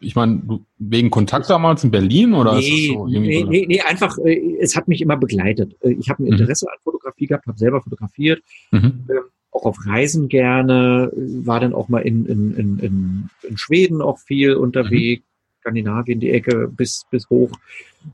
ich 0.00 0.14
meine, 0.16 0.42
wegen 0.78 1.10
Kontakt 1.10 1.48
damals 1.50 1.84
in 1.84 1.90
Berlin 1.90 2.34
oder 2.34 2.56
nee, 2.56 2.92
so? 2.92 3.06
Nee, 3.06 3.44
nee, 3.44 3.66
nee, 3.66 3.80
einfach, 3.80 4.16
äh, 4.18 4.56
es 4.60 4.76
hat 4.76 4.88
mich 4.88 5.00
immer 5.00 5.16
begleitet. 5.16 5.76
Äh, 5.80 5.92
ich 5.92 6.08
habe 6.10 6.22
ein 6.22 6.26
mhm. 6.26 6.32
Interesse 6.32 6.66
mhm. 6.66 6.72
an 6.72 6.78
Fotografie 6.82 7.26
gehabt, 7.26 7.46
habe 7.46 7.58
selber 7.58 7.82
fotografiert. 7.82 8.42
Mhm. 8.70 9.04
Ähm, 9.08 9.24
auch 9.54 9.66
auf 9.66 9.86
Reisen 9.86 10.28
gerne, 10.28 11.12
war 11.14 11.60
dann 11.60 11.74
auch 11.74 11.88
mal 11.88 12.00
in, 12.00 12.26
in, 12.26 12.56
in, 12.56 13.28
in, 13.48 13.56
Schweden 13.56 14.02
auch 14.02 14.18
viel 14.18 14.54
unterwegs, 14.54 15.22
mhm. 15.22 15.33
Skandinavien, 15.64 16.20
die 16.20 16.30
Ecke 16.30 16.68
bis, 16.68 17.06
bis 17.10 17.28
hoch 17.30 17.50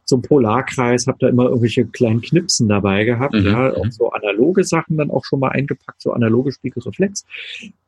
zum 0.04 0.22
Polarkreis, 0.22 1.06
habe 1.08 1.18
da 1.20 1.28
immer 1.28 1.46
irgendwelche 1.46 1.84
kleinen 1.84 2.20
Knipsen 2.20 2.68
dabei 2.68 3.04
gehabt, 3.04 3.34
mhm. 3.34 3.46
ja, 3.46 3.74
auch 3.74 3.90
so 3.90 4.10
analoge 4.10 4.62
Sachen 4.64 4.96
dann 4.96 5.10
auch 5.10 5.24
schon 5.24 5.40
mal 5.40 5.50
eingepackt, 5.50 6.00
so 6.00 6.12
analoge 6.12 6.52
Spiegelreflex. 6.52 7.24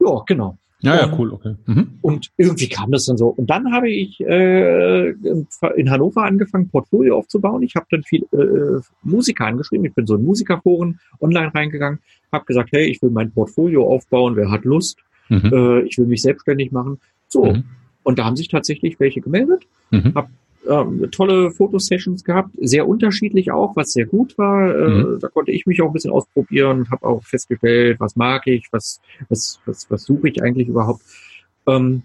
Ja, 0.01 0.22
genau. 0.27 0.59
Ja, 0.81 0.96
ja, 0.96 1.16
cool, 1.16 1.33
okay. 1.33 1.55
Mhm. 1.66 1.98
Und 2.01 2.33
irgendwie 2.37 2.68
kam 2.68 2.90
das 2.90 3.05
dann 3.05 3.16
so. 3.16 3.29
Und 3.29 3.48
dann 3.48 3.72
habe 3.72 3.88
ich 3.88 4.18
äh, 4.20 5.11
in 5.11 5.90
Hannover 5.90 6.25
angefangen, 6.25 6.70
Portfolio 6.70 7.18
aufzubauen. 7.18 7.62
Ich 7.62 7.77
habe 7.77 7.87
dann 7.88 8.03
viel 8.03 8.25
äh, 8.33 8.81
Musiker 9.05 9.46
angeschrieben. 9.46 9.87
Ich 9.87 9.94
bin 9.94 10.09
so 10.09 10.16
in 10.16 10.25
Musikerforen 10.25 10.98
online 11.20 11.55
reingegangen, 11.55 12.01
habe 12.33 12.44
gesagt, 12.46 12.70
hey, 12.72 12.87
ich 12.87 13.01
will 13.01 13.11
mein 13.11 13.31
Portfolio 13.31 13.87
aufbauen, 13.87 14.35
wer 14.35 14.51
hat 14.51 14.64
Lust? 14.64 14.98
Mhm. 15.29 15.53
Äh, 15.53 15.81
ich 15.83 15.98
will 15.98 16.07
mich 16.07 16.22
selbstständig 16.22 16.72
machen. 16.72 16.98
So. 17.29 17.44
Mhm. 17.44 17.64
Und 18.02 18.18
da 18.18 18.24
haben 18.24 18.36
sich 18.36 18.48
tatsächlich 18.48 18.98
welche 19.00 19.20
gemeldet. 19.20 19.66
Mhm. 19.90 20.12
Hab 20.14 20.28
ähm, 20.68 21.08
tolle 21.10 21.50
Fotosessions 21.50 22.24
gehabt, 22.24 22.50
sehr 22.60 22.86
unterschiedlich 22.86 23.50
auch, 23.50 23.74
was 23.76 23.92
sehr 23.92 24.06
gut 24.06 24.36
war. 24.38 24.74
Äh, 24.74 24.88
mhm. 24.88 25.18
Da 25.20 25.28
konnte 25.28 25.52
ich 25.52 25.66
mich 25.66 25.82
auch 25.82 25.88
ein 25.88 25.92
bisschen 25.92 26.12
ausprobieren, 26.12 26.88
habe 26.90 27.06
auch 27.06 27.22
festgestellt, 27.24 27.98
was 28.00 28.16
mag 28.16 28.46
ich, 28.46 28.68
was, 28.70 29.00
was, 29.28 29.60
was, 29.66 29.90
was 29.90 30.04
suche 30.04 30.28
ich 30.28 30.42
eigentlich 30.42 30.68
überhaupt. 30.68 31.02
Ähm, 31.66 32.02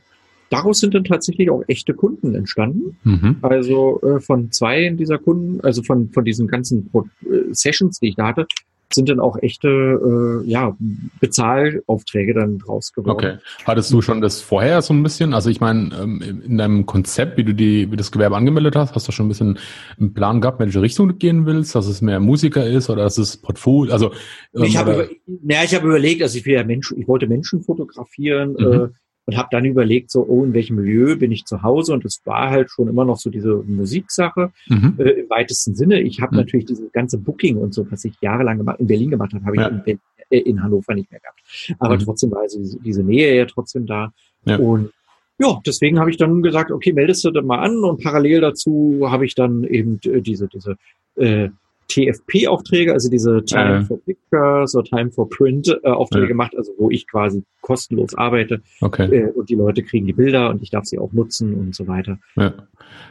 daraus 0.50 0.80
sind 0.80 0.96
dann 0.96 1.04
tatsächlich 1.04 1.50
auch 1.50 1.64
echte 1.68 1.94
Kunden 1.94 2.36
entstanden. 2.36 2.98
Mhm. 3.04 3.38
Also 3.42 4.02
äh, 4.02 4.20
von 4.20 4.52
zwei 4.52 4.90
dieser 4.90 5.18
Kunden, 5.18 5.62
also 5.62 5.84
von, 5.84 6.10
von 6.10 6.26
diesen 6.26 6.48
ganzen 6.48 6.90
Pro 6.90 7.08
äh, 7.24 7.54
Sessions, 7.54 8.00
die 8.00 8.10
ich 8.10 8.16
da 8.16 8.28
hatte, 8.28 8.48
sind 8.94 9.10
dann 9.10 9.20
auch 9.20 9.38
echte 9.42 9.68
äh, 9.68 10.50
ja, 10.50 10.76
Bezahlaufträge 11.20 12.34
dann 12.34 12.58
draus 12.60 12.94
geworden. 12.94 13.12
Okay. 13.12 13.38
Hattest 13.66 13.92
du 13.92 14.02
schon 14.02 14.22
das 14.22 14.42
vorher 14.42 14.82
so 14.82 14.94
ein 14.94 15.04
bisschen? 15.04 15.34
Also 15.34 15.50
ich 15.50 15.60
meine, 15.60 15.92
ähm, 16.02 16.42
in 16.46 16.58
deinem 16.58 16.86
Konzept, 16.86 17.38
wie 17.38 17.44
du 17.44 17.54
die, 17.54 17.92
wie 17.92 17.96
das 17.96 18.12
Gewerbe 18.12 18.38
angemeldet 18.38 18.76
hast, 18.76 18.96
hast 18.96 19.08
du 19.08 19.12
schon 19.12 19.26
ein 19.26 19.30
bisschen 19.30 19.60
einen 20.00 20.14
Plan 20.14 20.42
gehabt, 20.42 20.60
welche 20.60 20.82
Richtung 20.82 21.10
du 21.10 21.14
gehen 21.16 21.46
willst, 21.46 21.76
dass 21.76 21.88
es 21.88 22.02
mehr 22.02 22.20
Musiker 22.20 22.66
ist 22.66 22.90
oder 22.90 23.04
dass 23.04 23.18
es 23.18 23.38
Portfolio, 23.38 23.94
also 23.94 24.12
ähm, 24.56 24.64
ich 24.64 24.78
habe 24.78 24.94
über, 24.94 25.54
ja, 25.54 25.64
ich 25.64 25.76
habe 25.76 25.88
überlegt, 25.88 26.22
also 26.22 26.38
ich 26.38 26.46
will 26.46 26.54
ja 26.54 26.64
Menschen, 26.64 27.00
ich 27.00 27.08
wollte 27.08 27.28
Menschen 27.28 27.62
fotografieren, 27.62 28.54
mhm. 28.54 28.74
äh, 28.74 28.88
und 29.28 29.38
habe 29.38 29.50
dann 29.52 29.66
überlegt, 29.66 30.10
so, 30.10 30.26
oh, 30.26 30.46
in 30.46 30.54
welchem 30.54 30.78
Milieu 30.78 31.18
bin 31.18 31.34
ich 31.34 31.44
zu 31.44 31.62
Hause? 31.62 31.92
Und 31.92 32.06
es 32.06 32.22
war 32.24 32.50
halt 32.50 32.72
schon 32.72 32.88
immer 32.88 33.04
noch 33.04 33.18
so 33.18 33.30
diese 33.30 33.62
Musiksache 33.68 34.52
mhm. 34.68 34.96
äh, 34.98 35.10
im 35.10 35.30
weitesten 35.30 35.76
Sinne. 35.76 36.00
Ich 36.00 36.22
habe 36.22 36.34
mhm. 36.34 36.40
natürlich 36.40 36.66
diese 36.66 36.90
ganze 36.90 37.18
Booking 37.18 37.58
und 37.58 37.74
so, 37.74 37.86
was 37.92 38.06
ich 38.06 38.14
jahrelang 38.22 38.58
gemacht, 38.58 38.80
in 38.80 38.88
Berlin 38.88 39.10
gemacht 39.10 39.34
habe, 39.34 39.46
habe 39.46 39.58
ja. 39.58 39.70
ich 39.86 39.94
in, 39.94 40.00
äh, 40.30 40.40
in, 40.40 40.64
Hannover 40.64 40.96
nicht 40.96 41.12
mehr 41.12 41.20
gehabt. 41.20 41.42
Aber 41.78 41.96
mhm. 41.96 42.00
trotzdem 42.00 42.32
war 42.32 42.42
also 42.42 42.58
diese, 42.58 42.80
diese 42.80 43.04
Nähe 43.04 43.36
ja 43.36 43.46
trotzdem 43.46 43.86
da. 43.86 44.14
Ja. 44.46 44.58
Und 44.60 44.92
ja, 45.40 45.60
deswegen 45.66 46.00
habe 46.00 46.10
ich 46.10 46.16
dann 46.16 46.42
gesagt, 46.42 46.72
okay, 46.72 46.94
meldest 46.94 47.26
du 47.26 47.32
dann 47.32 47.46
mal 47.46 47.60
an 47.60 47.84
und 47.84 48.02
parallel 48.02 48.40
dazu 48.40 49.08
habe 49.10 49.26
ich 49.26 49.36
dann 49.36 49.66
eben 49.66 50.00
äh, 50.06 50.22
diese, 50.22 50.48
diese 50.48 50.78
äh, 51.18 51.50
TFP-Aufträge, 51.90 52.94
also 52.94 53.10
diese 53.10 53.44
Time 53.46 53.78
äh. 53.78 53.82
for 53.84 54.00
Pictures 54.04 54.76
oder 54.76 54.84
Time 54.84 55.12
for 55.12 55.30
Print-Aufträge 55.30 56.26
äh, 56.26 56.28
gemacht, 56.28 56.54
also 56.58 56.74
wo 56.78 56.90
ich 56.90 57.08
quasi 57.08 57.44
kostenlos 57.62 58.16
arbeite 58.16 58.62
okay. 58.82 59.06
äh, 59.14 59.32
und 59.32 59.50
die 59.50 59.56
Leute 59.56 59.84
kriegen 59.84 60.06
die 60.06 60.14
Bilder 60.14 60.50
und 60.50 60.62
ich 60.62 60.70
darf 60.70 60.86
sie 60.86 61.00
auch 61.00 61.14
nutzen 61.14 61.54
und 61.54 61.76
so 61.76 61.88
weiter. 61.88 62.20
Ja. 62.36 62.54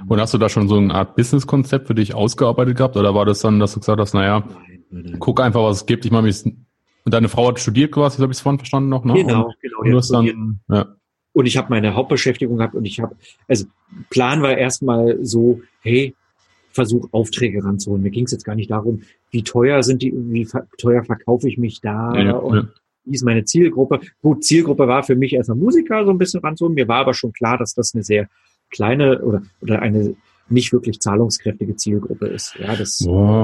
Und 0.09 0.21
hast 0.21 0.35
du 0.35 0.39
da 0.39 0.49
schon 0.49 0.69
so 0.69 0.77
eine 0.77 0.95
Art 0.95 1.17
Business-Konzept 1.17 1.87
für 1.87 1.95
dich 1.95 2.15
ausgearbeitet 2.15 2.77
gehabt 2.77 2.97
oder 2.97 3.15
war 3.15 3.25
das 3.25 3.41
dann, 3.41 3.61
dass 3.61 3.75
du 3.75 3.81
gesagt 3.81 4.01
hast, 4.01 4.15
naja, 4.15 4.41
nein, 4.41 4.85
nein, 4.91 5.03
nein. 5.11 5.17
guck 5.21 5.41
einfach, 5.41 5.63
was 5.63 5.79
es 5.79 5.87
gibt. 5.87 6.05
Ich 6.05 6.11
meine, 6.11 6.31
deine 7.05 7.29
Frau 7.29 7.49
hat 7.49 7.61
studiert 7.61 7.93
quasi, 7.93 8.21
habe 8.21 8.33
ich 8.33 8.39
es 8.39 8.43
vorhin 8.43 8.59
verstanden 8.59 8.89
noch, 8.89 9.05
ne? 9.05 9.15
Genau, 9.15 9.47
und, 9.47 9.55
genau. 9.61 9.79
Und, 9.81 9.91
du 9.91 10.13
dann, 10.13 10.61
ja. 10.69 10.97
und 11.33 11.47
ich 11.47 11.57
habe 11.57 11.69
meine 11.71 11.95
Hauptbeschäftigung 11.95 12.59
gehabt 12.59 12.75
und 12.75 12.85
ich 12.85 13.01
habe, 13.01 13.17
also 13.49 13.67
Plan 14.11 14.43
war 14.43 14.57
erstmal 14.57 15.25
so, 15.25 15.61
hey, 15.81 16.15
versuche, 16.77 17.09
Aufträge 17.11 17.65
ranzuholen. 17.65 18.03
Mir 18.03 18.11
ging 18.11 18.25
es 18.25 18.31
jetzt 18.31 18.45
gar 18.45 18.55
nicht 18.55 18.71
darum, 18.71 19.03
wie 19.31 19.43
teuer 19.43 19.83
sind 19.83 20.03
die, 20.03 20.13
wie 20.15 20.47
teuer 20.79 21.03
verkaufe 21.03 21.49
ich 21.49 21.59
mich 21.59 21.81
da 21.81 22.15
ja, 22.17 22.37
und 22.37 22.57
ja. 22.57 22.69
wie 23.05 23.15
ist 23.15 23.25
meine 23.25 23.45
Zielgruppe. 23.45 24.01
Gut, 24.23 24.45
Zielgruppe 24.45 24.87
war 24.87 25.03
für 25.03 25.17
mich 25.17 25.33
erstmal 25.33 25.59
Musiker 25.59 26.05
so 26.05 26.13
ein 26.13 26.19
bisschen 26.19 26.41
ranzuholen. 26.41 26.75
Mir 26.75 26.87
war 26.87 27.01
aber 27.01 27.15
schon 27.15 27.33
klar, 27.33 27.59
dass 27.59 27.75
das 27.75 27.95
eine 27.95 28.05
sehr 28.05 28.29
kleine 28.71 29.23
oder, 29.23 29.43
oder 29.61 29.83
eine 29.83 30.15
nicht 30.49 30.73
wirklich 30.73 31.01
zahlungskräftige 31.01 31.75
Zielgruppe 31.75 32.27
ist. 32.29 32.55
Ja, 32.57 32.77
das, 32.77 32.99
Boah. 33.05 33.43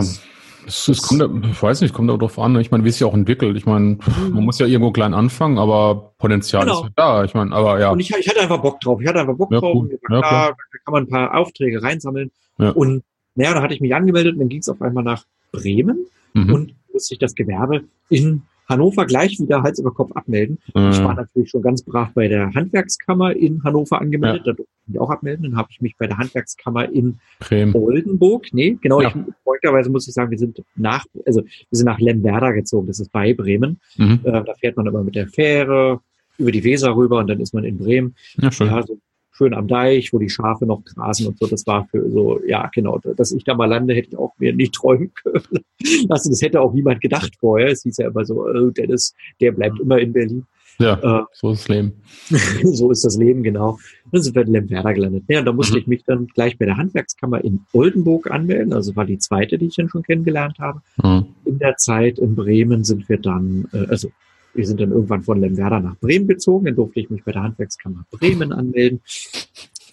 Das, 0.65 0.87
das 0.87 1.03
kommt, 1.03 1.47
ich 1.47 1.61
weiß 1.61 1.81
nicht, 1.81 1.93
kommt 1.93 2.11
auch 2.11 2.19
drauf 2.19 2.39
an. 2.39 2.55
Ich 2.61 2.71
meine, 2.71 2.85
wie 2.85 2.89
es 2.89 2.99
sich 2.99 3.05
auch 3.05 3.15
entwickelt. 3.15 3.57
Ich 3.57 3.67
meine, 3.67 3.97
mhm. 3.97 4.31
man 4.33 4.45
muss 4.45 4.61
ja 4.61 4.67
irgendwo 4.67 4.93
klein 4.93 5.15
anfangen, 5.15 5.59
aber 5.59 6.15
Potenzial 6.19 6.65
genau. 6.65 6.85
ist 6.85 6.93
da. 6.95 7.25
Ich 7.25 7.35
meine, 7.35 7.53
aber 7.53 7.81
ja. 7.81 7.91
Und 7.91 7.99
ich, 7.99 8.15
ich 8.15 8.29
hatte 8.29 8.41
einfach 8.41 8.63
Bock 8.63 8.81
drauf. 8.81 9.01
Ich 9.01 9.09
hatte 9.09 9.21
einfach 9.21 9.37
Bock 9.37 9.51
ja, 9.51 9.59
drauf. 9.59 9.75
Cool. 9.75 9.99
Ja, 10.09 10.21
klar, 10.21 10.49
da 10.51 10.79
kann 10.85 10.93
man 10.93 11.03
ein 11.05 11.09
paar 11.09 11.35
Aufträge 11.37 11.83
reinsammeln. 11.83 12.31
Ja. 12.59 12.71
Und 12.71 13.03
naja, 13.35 13.55
da 13.55 13.63
hatte 13.63 13.75
ich 13.75 13.81
mich 13.81 13.95
angemeldet 13.95 14.35
und 14.35 14.41
dann 14.41 14.49
ging 14.49 14.61
es 14.61 14.69
auf 14.69 14.83
einmal 14.83 15.05
nach 15.05 15.25
Bremen 15.53 16.07
mhm. 16.35 16.53
und 16.53 16.75
musste 16.93 17.15
ich 17.15 17.19
das 17.19 17.35
Gewerbe 17.35 17.85
in 18.09 18.43
Hannover 18.69 19.07
gleich 19.07 19.39
wieder 19.39 19.63
Hals 19.63 19.79
über 19.79 19.93
Kopf 19.93 20.13
abmelden. 20.13 20.59
Mhm. 20.75 20.91
Ich 20.91 21.03
war 21.03 21.15
natürlich 21.15 21.51
schon 21.51 21.63
ganz 21.63 21.83
brav 21.83 22.11
bei 22.15 22.29
der 22.29 22.55
Handwerkskammer 22.55 23.35
in 23.35 23.63
Hannover 23.65 24.01
angemeldet, 24.01 24.47
ja. 24.47 24.53
da 24.53 24.57
durfte 24.57 24.73
ich 24.83 24.93
mich 24.93 25.01
auch 25.01 25.11
abmelden. 25.11 25.45
Dann 25.45 25.57
habe 25.57 25.69
ich 25.71 25.81
mich 25.81 25.97
bei 25.99 26.07
der 26.07 26.19
Handwerkskammer 26.19 26.91
in 26.91 27.19
Bremen. 27.41 27.75
Oldenburg, 27.75 28.47
nee, 28.53 28.79
genau, 28.81 29.01
ja. 29.01 29.09
ich, 29.09 29.15
freundlicherweise 29.45 29.91
muss 29.91 30.09
ich 30.09 30.15
sagen, 30.15 30.31
wir 30.31 30.39
sind 30.39 30.63
nach, 30.77 31.05
also 31.27 31.43
wir 31.43 31.77
sind 31.77 31.87
nach 31.87 31.99
Lemberda 31.99 32.53
gezogen, 32.53 32.87
das 32.87 33.01
ist 33.01 33.13
bei 33.13 33.35
Bremen. 33.35 33.81
Mhm. 33.97 34.21
Äh, 34.25 34.45
da 34.45 34.55
fährt 34.59 34.77
man 34.77 34.87
immer 34.87 35.03
mit 35.03 35.15
der 35.15 35.29
Fähre 35.29 36.01
über 36.39 36.53
die 36.53 36.65
Weser 36.65 36.95
rüber 36.97 37.19
und 37.19 37.29
dann 37.29 37.41
ist 37.41 37.55
man 37.55 37.65
in 37.65 37.79
Bremen. 37.79 38.15
Ja, 38.39 38.51
schön. 38.51 38.69
Ja, 38.69 38.83
so 38.83 38.99
schön 39.33 39.55
am 39.55 39.67
Deich, 39.67 40.13
wo 40.13 40.19
die 40.19 40.31
Schafe 40.31 40.67
noch 40.67 40.85
grasen 40.85 41.27
und 41.27 41.39
so. 41.39 41.47
Das 41.47 41.67
war 41.67 41.87
für 41.91 42.09
so, 42.11 42.41
ja, 42.47 42.71
genau, 42.73 42.99
dass 42.99 43.33
ich 43.33 43.45
da 43.45 43.55
mal 43.55 43.67
lande, 43.67 43.95
hätte 43.95 44.11
ich 44.11 44.17
auch 44.17 44.33
mir 44.39 44.55
nicht 44.55 44.75
träumen 44.77 45.13
können. 45.15 45.65
Also 46.09 46.31
das 46.31 46.43
hätte 46.43 46.61
auch 46.61 46.73
niemand 46.73 47.01
gedacht 47.01 47.33
vorher. 47.41 47.69
Es 47.69 47.83
hieß 47.83 47.97
ja 47.99 48.09
immer 48.09 48.25
so, 48.25 48.45
oh, 48.45 48.71
Dennis, 48.71 49.15
der 49.41 49.53
bleibt 49.53 49.81
immer 49.81 49.99
in 49.99 50.13
Berlin. 50.13 50.47
Ja, 50.79 51.21
äh, 51.21 51.25
so 51.33 51.51
ist 51.51 51.61
das 51.61 51.69
Leben. 51.69 51.93
so 52.75 52.91
ist 52.91 53.05
das 53.05 53.17
Leben, 53.17 53.43
genau. 53.43 53.79
Dann 54.11 54.23
sind 54.23 54.35
wir 54.35 54.43
in 54.43 54.53
Lemberda 54.53 54.93
gelandet. 54.93 55.25
Ja, 55.29 55.41
und 55.41 55.47
da 55.47 55.53
musste 55.53 55.75
mhm. 55.75 55.81
ich 55.81 55.87
mich 55.87 56.05
dann 56.05 56.27
gleich 56.29 56.59
bei 56.59 56.65
der 56.65 56.77
Handwerkskammer 56.77 57.45
in 57.45 57.61
Oldenburg 57.73 58.31
anmelden. 58.31 58.73
Also 58.73 58.97
war 58.97 59.05
die 59.05 59.19
zweite, 59.19 59.59
die 59.59 59.67
ich 59.67 59.77
dann 59.77 59.89
schon 59.89 60.03
kennengelernt 60.03 60.59
habe. 60.59 60.81
Mhm. 61.03 61.27
In 61.45 61.59
der 61.59 61.77
Zeit 61.77 62.19
in 62.19 62.35
Bremen 62.35 62.85
sind 62.85 63.09
wir 63.09 63.19
dann, 63.19 63.69
äh, 63.73 63.87
also 63.89 64.11
wir 64.55 64.67
sind 64.67 64.81
dann 64.81 64.93
irgendwann 64.93 65.23
von 65.23 65.41
Lemwerder 65.41 65.81
nach 65.81 65.97
Bremen 65.97 66.27
gezogen. 66.27 66.67
Dann 66.67 66.77
durfte 66.77 67.01
ich 67.01 67.11
mich 67.11 67.25
bei 67.25 67.33
der 67.33 67.43
Handwerkskammer 67.43 68.05
Bremen 68.11 68.53
anmelden. 68.53 69.01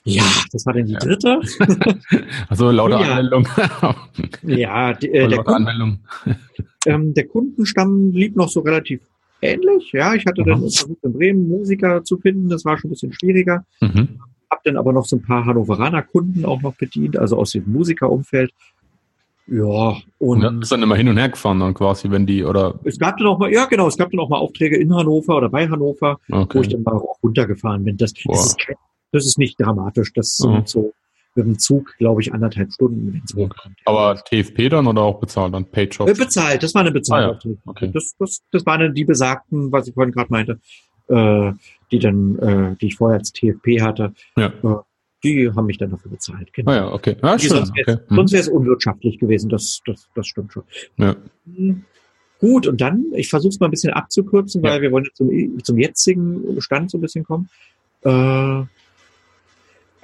Ja, 0.04 0.24
das 0.52 0.66
war 0.66 0.74
dann 0.74 0.86
die 0.86 0.94
dritte. 0.94 1.42
also 2.50 2.72
lauter 2.72 3.02
ja. 3.02 3.16
Anmeldung. 3.16 3.48
ja, 4.44 4.94
die, 4.94 5.10
äh, 5.10 5.28
der, 5.28 5.44
Kunden, 5.44 6.00
ähm, 6.86 7.14
der 7.14 7.28
Kundenstamm 7.28 8.12
blieb 8.12 8.36
noch 8.36 8.50
so 8.50 8.62
relativ 8.62 9.02
ähnlich. 9.42 9.92
Ja, 9.92 10.14
ich 10.16 10.26
hatte 10.26 10.44
dann 10.44 10.60
versucht, 10.60 11.04
in 11.04 11.14
Bremen 11.14 11.48
Musiker 11.48 12.04
zu 12.04 12.18
finden. 12.18 12.50
Das 12.50 12.66
war 12.66 12.78
schon 12.78 12.90
ein 12.90 12.94
bisschen 12.94 13.14
schwieriger. 13.14 13.66
Mhm. 13.82 14.20
Hab 14.50 14.64
dann 14.64 14.78
aber 14.78 14.94
noch 14.94 15.06
so 15.06 15.18
ein 15.18 15.22
paar 15.22 15.46
Hannoveraner 15.46 16.02
Kunden 16.02 16.46
auch 16.46 16.62
noch 16.62 16.76
bedient, 16.76 17.18
also 17.18 17.38
aus 17.38 17.52
dem 17.52 17.72
Musikerumfeld. 17.72 18.52
Ja, 19.52 19.98
und. 20.20 20.46
und 20.46 20.62
ist 20.62 20.72
dann 20.72 20.84
immer 20.84 20.96
hin 20.96 21.08
und 21.08 21.18
her 21.18 21.30
gefahren 21.30 21.60
dann 21.60 21.74
quasi, 21.74 22.12
wenn 22.12 22.26
die, 22.26 22.44
oder? 22.44 22.80
Es 22.84 23.00
gab 23.00 23.18
dann 23.18 23.28
auch 23.28 23.40
mal, 23.40 23.52
ja 23.52 23.66
genau, 23.66 23.88
es 23.88 23.98
gab 23.98 24.12
dann 24.12 24.20
auch 24.20 24.30
mal 24.30 24.38
Aufträge 24.38 24.78
in 24.78 24.94
Hannover 24.94 25.38
oder 25.38 25.50
bei 25.50 25.68
Hannover, 25.68 26.20
okay. 26.32 26.58
wo 26.58 26.62
ich 26.62 26.70
dann 26.70 26.84
mal 26.84 26.96
auch 26.96 27.18
runtergefahren 27.24 27.84
bin. 27.84 27.98
Das, 27.98 28.14
das, 28.14 28.46
ist, 28.46 28.58
das 29.12 29.26
ist 29.26 29.38
nicht 29.38 29.60
dramatisch. 29.60 30.14
Das 30.14 30.38
sind 30.38 30.52
mhm. 30.52 30.66
so 30.66 30.94
mit 31.36 31.46
dem 31.46 31.60
Zug, 31.60 31.96
glaube 31.98 32.22
ich, 32.22 32.34
anderthalb 32.34 32.72
Stunden, 32.74 33.22
okay. 33.36 33.50
Aber 33.86 34.16
TFP 34.16 34.70
dann 34.70 34.88
oder 34.88 35.02
auch 35.02 35.20
bezahlt 35.20 35.54
dann? 35.54 35.66
Jobs? 35.74 36.12
Äh, 36.12 36.16
bezahlt, 36.16 36.64
das 36.64 36.74
war 36.74 36.82
eine 36.82 36.92
bezahlte. 36.92 37.50
Ah, 37.50 37.52
ja. 37.52 37.58
okay. 37.66 37.92
das, 37.94 38.16
das, 38.20 38.42
das 38.52 38.66
waren 38.66 38.94
die 38.94 39.06
besagten, 39.06 39.72
was 39.72 39.88
ich 39.88 39.94
vorhin 39.94 40.12
gerade 40.12 40.32
meinte, 40.32 40.60
äh, 41.08 41.54
die 41.92 42.00
dann, 42.00 42.40
äh, 42.40 42.76
die 42.78 42.88
ich 42.88 42.96
vorher 42.96 43.20
als 43.20 43.32
TFP 43.32 43.82
hatte. 43.82 44.14
Ja. 44.36 44.48
Äh, 44.48 44.76
die 45.24 45.52
haben 45.52 45.66
mich 45.66 45.78
dann 45.78 45.92
dafür 45.92 46.12
bezahlt. 46.12 46.54
Genau. 46.54 46.72
Ah 46.72 46.76
ja, 46.76 46.92
okay. 46.92 47.18
Ja, 47.22 47.38
schön, 47.38 47.50
sonst 47.50 47.76
wäre 47.76 47.92
es 47.92 48.48
okay. 48.48 48.48
hm. 48.48 48.58
unwirtschaftlich 48.58 49.20
gewesen, 49.20 49.50
das, 49.50 49.82
das, 49.86 50.08
das 50.16 50.28
stimmt 50.28 50.54
schon. 50.54 50.64
Ja. 50.98 51.16
Hm. 51.46 51.84
Gut, 52.40 52.68
und 52.68 52.80
dann, 52.80 53.06
ich 53.14 53.30
versuche 53.30 53.50
es 53.50 53.60
mal 53.60 53.68
ein 53.68 53.72
bisschen 53.72 53.92
abzukürzen, 53.92 54.64
weil 54.64 54.78
ja. 54.78 54.82
wir 54.82 54.92
wollen 54.92 55.08
zum, 55.14 55.30
zum 55.62 55.78
jetzigen 55.78 56.56
Bestand 56.56 56.90
so 56.90 56.98
ein 56.98 57.02
bisschen 57.02 57.26
kommen. 57.26 57.50
Äh, 58.04 58.64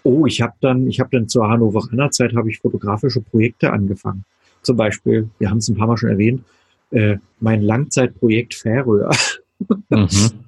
oh, 0.04 0.26
ich 0.26 0.42
habe 0.42 0.54
dann, 0.60 0.88
ich 0.88 1.00
habe 1.00 1.10
dann 1.12 1.30
zur 1.30 1.48
Hannoveraner 1.48 2.12
Zeit 2.12 2.36
habe 2.36 2.50
ich 2.50 2.60
fotografische 2.60 3.22
Projekte 3.22 3.72
angefangen. 3.72 4.26
Zum 4.64 4.76
Beispiel, 4.76 5.30
wir 5.40 5.50
haben 5.50 5.60
es 5.60 5.70
ein 5.70 5.78
paar 5.78 5.88
Mal 5.88 5.98
schon 5.98 6.10
erwähnt, 6.10 6.44
äh, 6.92 7.18
mein 7.40 7.62
Langzeitprojekt 7.62 8.54
Färöer. 8.54 9.12
Mhm. 9.90 10.08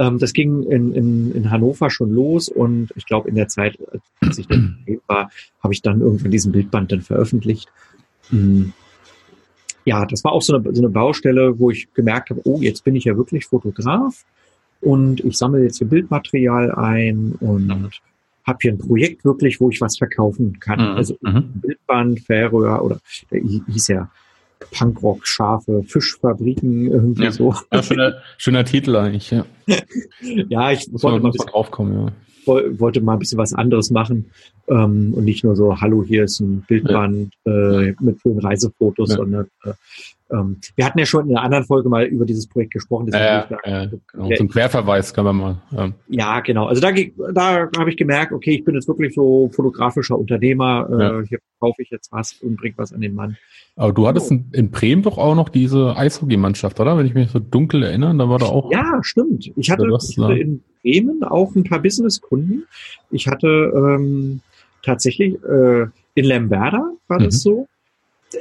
ähm, 0.00 0.18
das 0.18 0.32
ging 0.32 0.62
in, 0.64 0.92
in, 0.94 1.32
in 1.32 1.50
Hannover 1.50 1.90
schon 1.90 2.10
los 2.10 2.48
und 2.48 2.90
ich 2.96 3.06
glaube 3.06 3.28
in 3.28 3.34
der 3.34 3.48
Zeit, 3.48 3.78
als 4.20 4.38
ich 4.38 4.46
dann 4.48 4.78
war, 5.06 5.30
habe 5.62 5.74
ich 5.74 5.82
dann 5.82 6.00
irgendwann 6.00 6.30
diesen 6.30 6.52
Bildband 6.52 6.90
dann 6.90 7.02
veröffentlicht. 7.02 7.68
Mhm. 8.30 8.72
Ja, 9.84 10.04
das 10.06 10.24
war 10.24 10.32
auch 10.32 10.42
so 10.42 10.54
eine, 10.54 10.74
so 10.74 10.82
eine 10.82 10.90
Baustelle, 10.90 11.58
wo 11.58 11.70
ich 11.70 11.92
gemerkt 11.94 12.30
habe, 12.30 12.40
oh, 12.44 12.58
jetzt 12.60 12.84
bin 12.84 12.96
ich 12.96 13.04
ja 13.04 13.16
wirklich 13.16 13.46
Fotograf 13.46 14.24
und 14.80 15.24
ich 15.24 15.36
sammle 15.36 15.62
jetzt 15.62 15.78
hier 15.78 15.88
Bildmaterial 15.88 16.72
ein 16.72 17.34
und 17.40 17.66
mhm 17.66 17.90
habe 18.46 18.58
hier 18.62 18.72
ein 18.72 18.78
Projekt 18.78 19.24
wirklich, 19.24 19.60
wo 19.60 19.70
ich 19.70 19.80
was 19.80 19.96
verkaufen 19.96 20.58
kann. 20.60 20.80
Mhm. 20.80 20.96
Also 20.96 21.16
mhm. 21.20 21.52
Bildband, 21.60 22.20
Färöer 22.20 22.84
oder 22.84 23.00
der 23.30 23.40
hieß 23.40 23.88
ja 23.88 24.10
Punkrock, 24.72 25.26
Schafe, 25.26 25.82
Fischfabriken, 25.84 26.90
irgendwie 26.90 27.24
ja. 27.24 27.32
so. 27.32 27.54
Ja, 27.72 27.82
schöner, 27.82 28.14
schöner 28.38 28.64
Titel 28.64 28.96
eigentlich, 28.96 29.30
ja. 29.30 29.44
ja, 30.48 30.72
ich 30.72 30.88
wollte 30.92 31.20
mal, 31.20 31.32
bisschen, 31.32 31.50
draufkommen, 31.50 32.12
ja. 32.46 32.78
wollte 32.78 33.00
mal 33.00 33.14
ein 33.14 33.18
bisschen 33.18 33.38
was 33.38 33.54
anderes 33.54 33.90
machen 33.90 34.30
ähm, 34.68 35.14
und 35.14 35.24
nicht 35.24 35.44
nur 35.44 35.56
so, 35.56 35.80
hallo, 35.80 36.04
hier 36.04 36.24
ist 36.24 36.40
ein 36.40 36.64
Bildband 36.68 37.34
ja. 37.44 37.80
äh, 37.80 37.94
mit 38.00 38.20
vielen 38.20 38.38
Reisefotos, 38.38 39.10
sondern 39.10 39.48
äh, 39.64 39.72
ähm, 40.32 40.58
wir 40.76 40.84
hatten 40.84 40.98
ja 40.98 41.06
schon 41.06 41.28
in 41.28 41.36
einer 41.36 41.44
anderen 41.44 41.64
Folge 41.64 41.88
mal 41.88 42.04
über 42.04 42.24
dieses 42.24 42.46
Projekt 42.46 42.72
gesprochen. 42.72 43.12
Äh, 43.12 43.42
äh, 43.64 43.88
genau. 44.12 44.28
Zum 44.36 44.48
Querverweis 44.48 45.12
können 45.12 45.26
wir 45.26 45.32
mal. 45.32 45.62
Ja, 45.70 45.92
ja 46.08 46.40
genau. 46.40 46.66
Also 46.66 46.80
da, 46.80 46.92
da 47.32 47.68
habe 47.78 47.90
ich 47.90 47.96
gemerkt, 47.96 48.32
okay, 48.32 48.52
ich 48.52 48.64
bin 48.64 48.74
jetzt 48.74 48.88
wirklich 48.88 49.14
so 49.14 49.50
fotografischer 49.52 50.18
Unternehmer. 50.18 50.88
Äh, 50.90 51.02
ja. 51.02 51.20
Hier 51.28 51.38
kaufe 51.58 51.82
ich 51.82 51.90
jetzt 51.90 52.12
was 52.12 52.34
und 52.42 52.56
bringe 52.56 52.74
was 52.76 52.92
an 52.92 53.00
den 53.00 53.14
Mann. 53.14 53.36
Aber 53.76 53.92
du 53.92 54.06
hattest 54.06 54.30
in, 54.30 54.46
in, 54.52 54.70
Bremen 54.70 55.02
doch 55.02 55.18
auch 55.18 55.34
noch 55.34 55.48
diese 55.48 55.96
Eishockeymannschaft, 55.96 56.78
oder? 56.80 56.96
Wenn 56.98 57.06
ich 57.06 57.14
mich 57.14 57.30
so 57.30 57.38
dunkel 57.38 57.82
erinnere, 57.82 58.16
da 58.16 58.28
war 58.28 58.38
da 58.38 58.46
auch. 58.46 58.70
Ja, 58.70 59.00
stimmt. 59.02 59.50
Ich 59.56 59.70
hatte, 59.70 59.86
ich 59.86 60.18
hatte 60.18 60.38
in 60.38 60.62
Bremen 60.82 61.22
auch 61.24 61.54
ein 61.54 61.64
paar 61.64 61.80
Businesskunden. 61.80 62.66
Ich 63.10 63.26
hatte 63.26 63.46
ähm, 63.48 64.40
tatsächlich 64.82 65.42
äh, 65.44 65.86
in 66.14 66.24
Lemberda 66.24 66.90
war 67.08 67.18
das 67.18 67.34
mhm. 67.36 67.38
so 67.38 67.68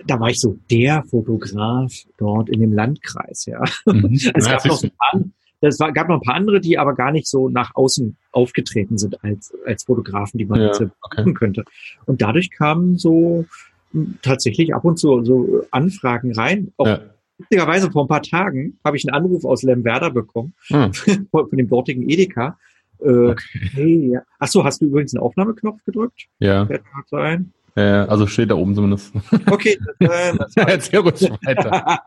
da 0.06 0.19
war 0.19 0.30
ich 0.30 0.39
so 0.39 0.58
der 0.69 1.04
Fotograf 1.04 1.93
dort 2.17 2.49
in 2.49 2.62
dem 2.62 2.73
Landkreis, 2.73 3.45
ja. 3.45 3.63
Mhm. 3.86 4.13
es 4.34 4.47
gab 4.47 4.65
noch 4.65 4.84
ein 4.84 4.91
paar, 4.91 5.21
es 5.62 5.80
war, 5.80 5.91
gab 5.91 6.08
noch 6.08 6.17
ein 6.17 6.25
paar 6.25 6.36
andere, 6.36 6.62
die 6.62 6.78
aber 6.78 6.95
gar 6.95 7.12
nicht 7.12 7.28
so 7.28 7.49
nach 7.49 7.75
außen 7.75 8.17
aufgetreten 8.32 8.97
sind 8.97 9.23
als, 9.23 9.54
als 9.65 9.84
Fotografen, 9.84 10.38
die 10.38 10.45
man 10.45 10.62
ja, 10.62 10.67
jetzt 10.67 10.84
okay. 11.02 11.34
könnte. 11.34 11.63
Und 12.06 12.21
dadurch 12.21 12.52
kamen 12.52 12.97
so 12.97 13.45
hm, 13.91 14.19
tatsächlich 14.21 14.73
ab 14.73 14.86
und 14.86 14.97
zu 14.97 15.23
so 15.25 15.65
Anfragen 15.71 16.34
rein. 16.34 16.71
Auch 16.78 16.88
ja. 16.88 17.02
Witzigerweise 17.39 17.89
vor 17.89 18.04
ein 18.04 18.10
paar 18.10 18.21
Tagen 18.21 18.80
habe 18.84 18.97
ich 18.97 19.08
einen 19.08 19.15
Anruf 19.15 19.45
aus 19.45 19.63
Lemwerder 19.63 20.12
bekommen, 20.12 20.54
hm. 20.67 20.93
von 21.32 21.49
dem 21.52 21.69
dortigen 21.69 22.10
Edeka. 22.10 22.58
Äh, 23.02 23.30
okay. 23.30 23.69
hey, 23.73 24.12
ja. 24.13 24.21
Ach 24.39 24.47
so, 24.47 24.65
hast 24.65 24.82
du 24.82 24.88
übrigens 24.88 25.13
einen 25.13 25.23
Aufnahmeknopf 25.23 25.84
gedrückt? 25.86 26.28
Ja. 26.39 26.65
Fällt 26.65 26.84
Äh, 27.80 28.06
also 28.10 28.28
steht 28.28 28.52
da 28.52 28.56
oben 28.56 28.76
zumindest. 28.76 29.13
Okay, 29.50 29.78
äh, 30.00 30.34
das 30.38 30.54
erzähl 30.56 31.00
ruhig 31.00 31.32
weiter. 31.46 32.00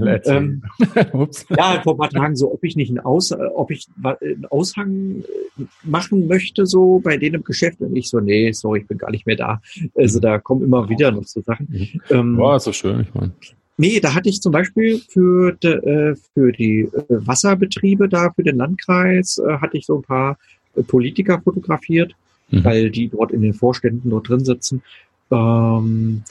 ähm, 0.24 0.62
ja, 1.56 1.80
vor 1.82 1.94
ein 1.94 1.98
paar 1.98 2.10
Tagen 2.10 2.34
so, 2.34 2.52
ob 2.52 2.64
ich 2.64 2.74
nicht 2.74 2.88
einen, 2.88 2.98
Aus, 2.98 3.32
ob 3.32 3.70
ich 3.70 3.86
einen 4.02 4.46
Aushang 4.46 5.22
äh, 5.58 5.62
machen 5.84 6.26
möchte, 6.26 6.66
so 6.66 6.98
bei 6.98 7.18
denen 7.18 7.36
im 7.36 7.44
Geschäft. 7.44 7.80
Und 7.80 7.94
ich 7.94 8.10
so, 8.10 8.18
nee, 8.18 8.50
sorry, 8.50 8.80
ich 8.80 8.88
bin 8.88 8.98
gar 8.98 9.12
nicht 9.12 9.26
mehr 9.26 9.36
da. 9.36 9.60
Also 9.94 10.18
da 10.18 10.38
kommen 10.38 10.64
immer 10.64 10.88
wieder 10.88 11.12
noch 11.12 11.24
so 11.24 11.40
Sachen. 11.40 11.68
Mhm. 11.70 12.00
Ähm, 12.10 12.36
Boah, 12.36 12.56
ist 12.56 12.64
so 12.64 12.72
schön, 12.72 13.02
ich 13.02 13.14
meine. 13.14 13.32
Nee, 13.76 14.00
da 14.00 14.14
hatte 14.14 14.28
ich 14.28 14.40
zum 14.40 14.52
Beispiel 14.52 15.00
für, 15.08 15.52
de, 15.52 15.74
äh, 15.84 16.16
für 16.34 16.50
die 16.50 16.80
äh, 16.80 17.04
Wasserbetriebe 17.08 18.08
da, 18.08 18.32
für 18.34 18.42
den 18.42 18.56
Landkreis, 18.56 19.38
äh, 19.38 19.58
hatte 19.58 19.76
ich 19.76 19.86
so 19.86 19.96
ein 19.98 20.02
paar 20.02 20.38
äh, 20.74 20.82
Politiker 20.82 21.40
fotografiert 21.44 22.16
mhm. 22.50 22.64
weil 22.64 22.90
die 22.90 23.08
dort 23.08 23.32
in 23.32 23.42
den 23.42 23.54
Vorständen 23.54 24.10
dort 24.10 24.28
drin 24.28 24.44
sitzen. 24.44 24.82
Ähm, 25.30 26.22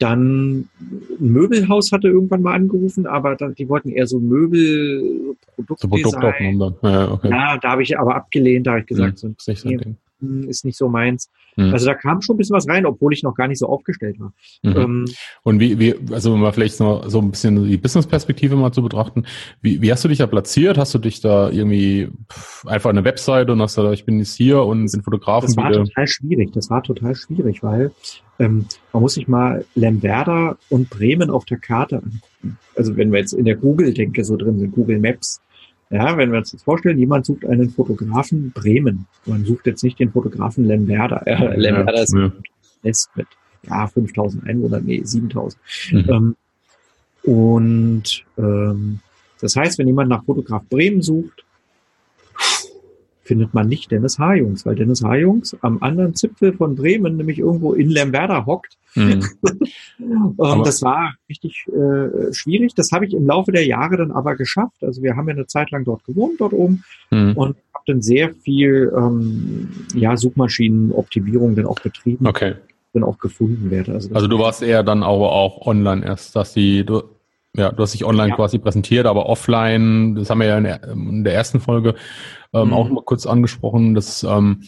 dann 0.00 0.60
ein 0.60 0.68
Möbelhaus 1.18 1.92
hatte 1.92 2.08
irgendwann 2.08 2.42
mal 2.42 2.54
angerufen, 2.54 3.06
aber 3.06 3.36
da, 3.36 3.48
die 3.48 3.68
wollten 3.68 3.90
eher 3.90 4.06
so 4.06 4.18
Möbelproduktdesign. 4.18 6.58
So 6.58 6.74
ja, 6.82 7.12
okay. 7.12 7.28
ja, 7.28 7.58
da 7.58 7.72
habe 7.72 7.82
ich 7.82 7.98
aber 7.98 8.16
abgelehnt, 8.16 8.66
da 8.66 8.70
habe 8.72 8.80
ich 8.80 8.86
gesagt, 8.86 9.22
mhm, 9.22 9.34
so, 9.36 9.52
nee, 9.68 9.78
ist 10.48 10.64
nicht 10.64 10.76
so 10.76 10.88
meins. 10.88 11.30
Mhm. 11.56 11.72
Also 11.72 11.86
da 11.86 11.94
kam 11.94 12.22
schon 12.22 12.34
ein 12.34 12.38
bisschen 12.38 12.56
was 12.56 12.68
rein, 12.68 12.86
obwohl 12.86 13.12
ich 13.12 13.22
noch 13.22 13.34
gar 13.34 13.48
nicht 13.48 13.58
so 13.58 13.66
aufgestellt 13.66 14.18
war. 14.20 14.32
Mhm. 14.62 14.76
Ähm, 14.76 15.04
und 15.42 15.60
wie, 15.60 15.78
wie, 15.78 15.94
also 16.12 16.36
mal 16.36 16.52
vielleicht 16.52 16.80
noch 16.80 17.08
so 17.08 17.20
ein 17.20 17.30
bisschen 17.30 17.66
die 17.66 17.76
Business-Perspektive 17.76 18.56
mal 18.56 18.72
zu 18.72 18.82
betrachten. 18.82 19.24
Wie, 19.60 19.82
wie 19.82 19.92
hast 19.92 20.04
du 20.04 20.08
dich 20.08 20.18
da 20.18 20.26
platziert? 20.26 20.78
Hast 20.78 20.94
du 20.94 20.98
dich 20.98 21.20
da 21.20 21.50
irgendwie 21.50 22.08
einfach 22.66 22.90
eine 22.90 23.04
Webseite 23.04 23.52
und 23.52 23.62
hast 23.62 23.78
da, 23.78 23.92
ich 23.92 24.04
bin 24.04 24.18
jetzt 24.18 24.36
hier 24.36 24.62
und 24.62 24.90
bin 24.90 25.02
Fotografen? 25.02 25.46
Das 25.46 25.56
war 25.56 25.72
total 25.72 26.06
schwierig. 26.06 26.52
Das 26.52 26.70
war 26.70 26.82
total 26.82 27.14
schwierig, 27.14 27.62
weil 27.62 27.92
ähm, 28.38 28.66
man 28.92 29.02
muss 29.02 29.14
sich 29.14 29.28
mal 29.28 29.64
Lemberda 29.74 30.56
und 30.70 30.90
Bremen 30.90 31.30
auf 31.30 31.44
der 31.44 31.58
Karte 31.58 31.96
angucken. 31.96 32.58
Also 32.74 32.96
wenn 32.96 33.12
wir 33.12 33.20
jetzt 33.20 33.34
in 33.34 33.44
der 33.44 33.56
Google-Denke 33.56 34.24
so 34.24 34.36
drin 34.36 34.58
sind, 34.58 34.72
Google 34.72 34.98
Maps, 34.98 35.40
ja, 35.90 36.16
wenn 36.16 36.30
wir 36.30 36.38
uns 36.38 36.52
das 36.52 36.62
vorstellen, 36.62 36.98
jemand 36.98 37.26
sucht 37.26 37.44
einen 37.44 37.68
Fotografen 37.70 38.52
Bremen. 38.52 39.06
Man 39.26 39.44
sucht 39.44 39.66
jetzt 39.66 39.82
nicht 39.82 39.98
den 39.98 40.12
Fotografen 40.12 40.64
Lemberda. 40.64 41.18
Äh, 41.26 41.56
Lemberda 41.56 41.94
ja, 41.94 42.02
ist 42.02 42.14
ja. 42.14 42.32
Nest 42.84 43.10
mit 43.16 43.26
ja, 43.64 43.86
5000 43.86 44.46
Einwohnern, 44.46 44.84
nee, 44.84 45.00
7000. 45.02 45.60
Mhm. 45.90 46.06
Ähm, 46.08 46.36
und 47.22 48.24
ähm, 48.38 49.00
das 49.40 49.56
heißt, 49.56 49.78
wenn 49.78 49.88
jemand 49.88 50.10
nach 50.10 50.24
Fotograf 50.24 50.62
Bremen 50.70 51.02
sucht, 51.02 51.44
findet 53.30 53.54
man 53.54 53.68
nicht 53.68 53.92
Dennis 53.92 54.18
H-Jungs, 54.18 54.66
weil 54.66 54.74
Dennis 54.74 55.04
H-Jungs 55.04 55.56
am 55.60 55.80
anderen 55.84 56.16
Zipfel 56.16 56.52
von 56.52 56.74
Bremen, 56.74 57.16
nämlich 57.16 57.38
irgendwo 57.38 57.74
in 57.74 57.88
Lemberda 57.88 58.44
hockt. 58.44 58.76
Mhm. 58.96 59.24
und 60.36 60.66
das 60.66 60.82
war 60.82 61.14
richtig 61.28 61.64
äh, 61.68 62.32
schwierig. 62.32 62.74
Das 62.74 62.90
habe 62.90 63.06
ich 63.06 63.14
im 63.14 63.24
Laufe 63.24 63.52
der 63.52 63.64
Jahre 63.64 63.98
dann 63.98 64.10
aber 64.10 64.34
geschafft. 64.34 64.82
Also 64.82 65.00
wir 65.04 65.14
haben 65.14 65.28
ja 65.28 65.34
eine 65.34 65.46
Zeit 65.46 65.70
lang 65.70 65.84
dort 65.84 66.02
gewohnt, 66.02 66.40
dort 66.40 66.52
oben, 66.52 66.82
mhm. 67.12 67.34
und 67.36 67.56
habe 67.72 67.84
dann 67.86 68.02
sehr 68.02 68.34
viel 68.34 68.92
ähm, 68.96 69.68
ja, 69.94 70.16
Suchmaschinenoptimierung 70.16 71.54
dann 71.54 71.66
auch 71.66 71.78
betrieben. 71.78 72.26
Okay. 72.26 72.54
Dann 72.94 73.04
auch 73.04 73.20
gefunden 73.20 73.70
werde. 73.70 73.92
Also, 73.92 74.12
also 74.12 74.26
du 74.26 74.40
warst 74.40 74.60
eher 74.60 74.82
dann 74.82 75.04
aber 75.04 75.30
auch 75.30 75.68
online 75.68 76.04
erst, 76.04 76.34
dass 76.34 76.52
die, 76.52 76.84
du, 76.84 77.04
ja, 77.56 77.72
du 77.72 77.82
hast 77.82 77.94
dich 77.94 78.04
online 78.04 78.30
ja. 78.30 78.36
quasi 78.36 78.58
präsentiert, 78.58 79.06
aber 79.06 79.26
offline, 79.26 80.14
das 80.14 80.30
haben 80.30 80.40
wir 80.40 80.46
ja 80.46 80.58
in 80.58 81.24
der, 81.24 81.34
ersten 81.34 81.60
Folge 81.60 81.94
ähm, 82.52 82.68
mhm. 82.68 82.74
auch 82.74 82.88
mal 82.88 83.02
kurz 83.02 83.26
angesprochen, 83.26 83.94
dass 83.94 84.22
ähm, 84.22 84.62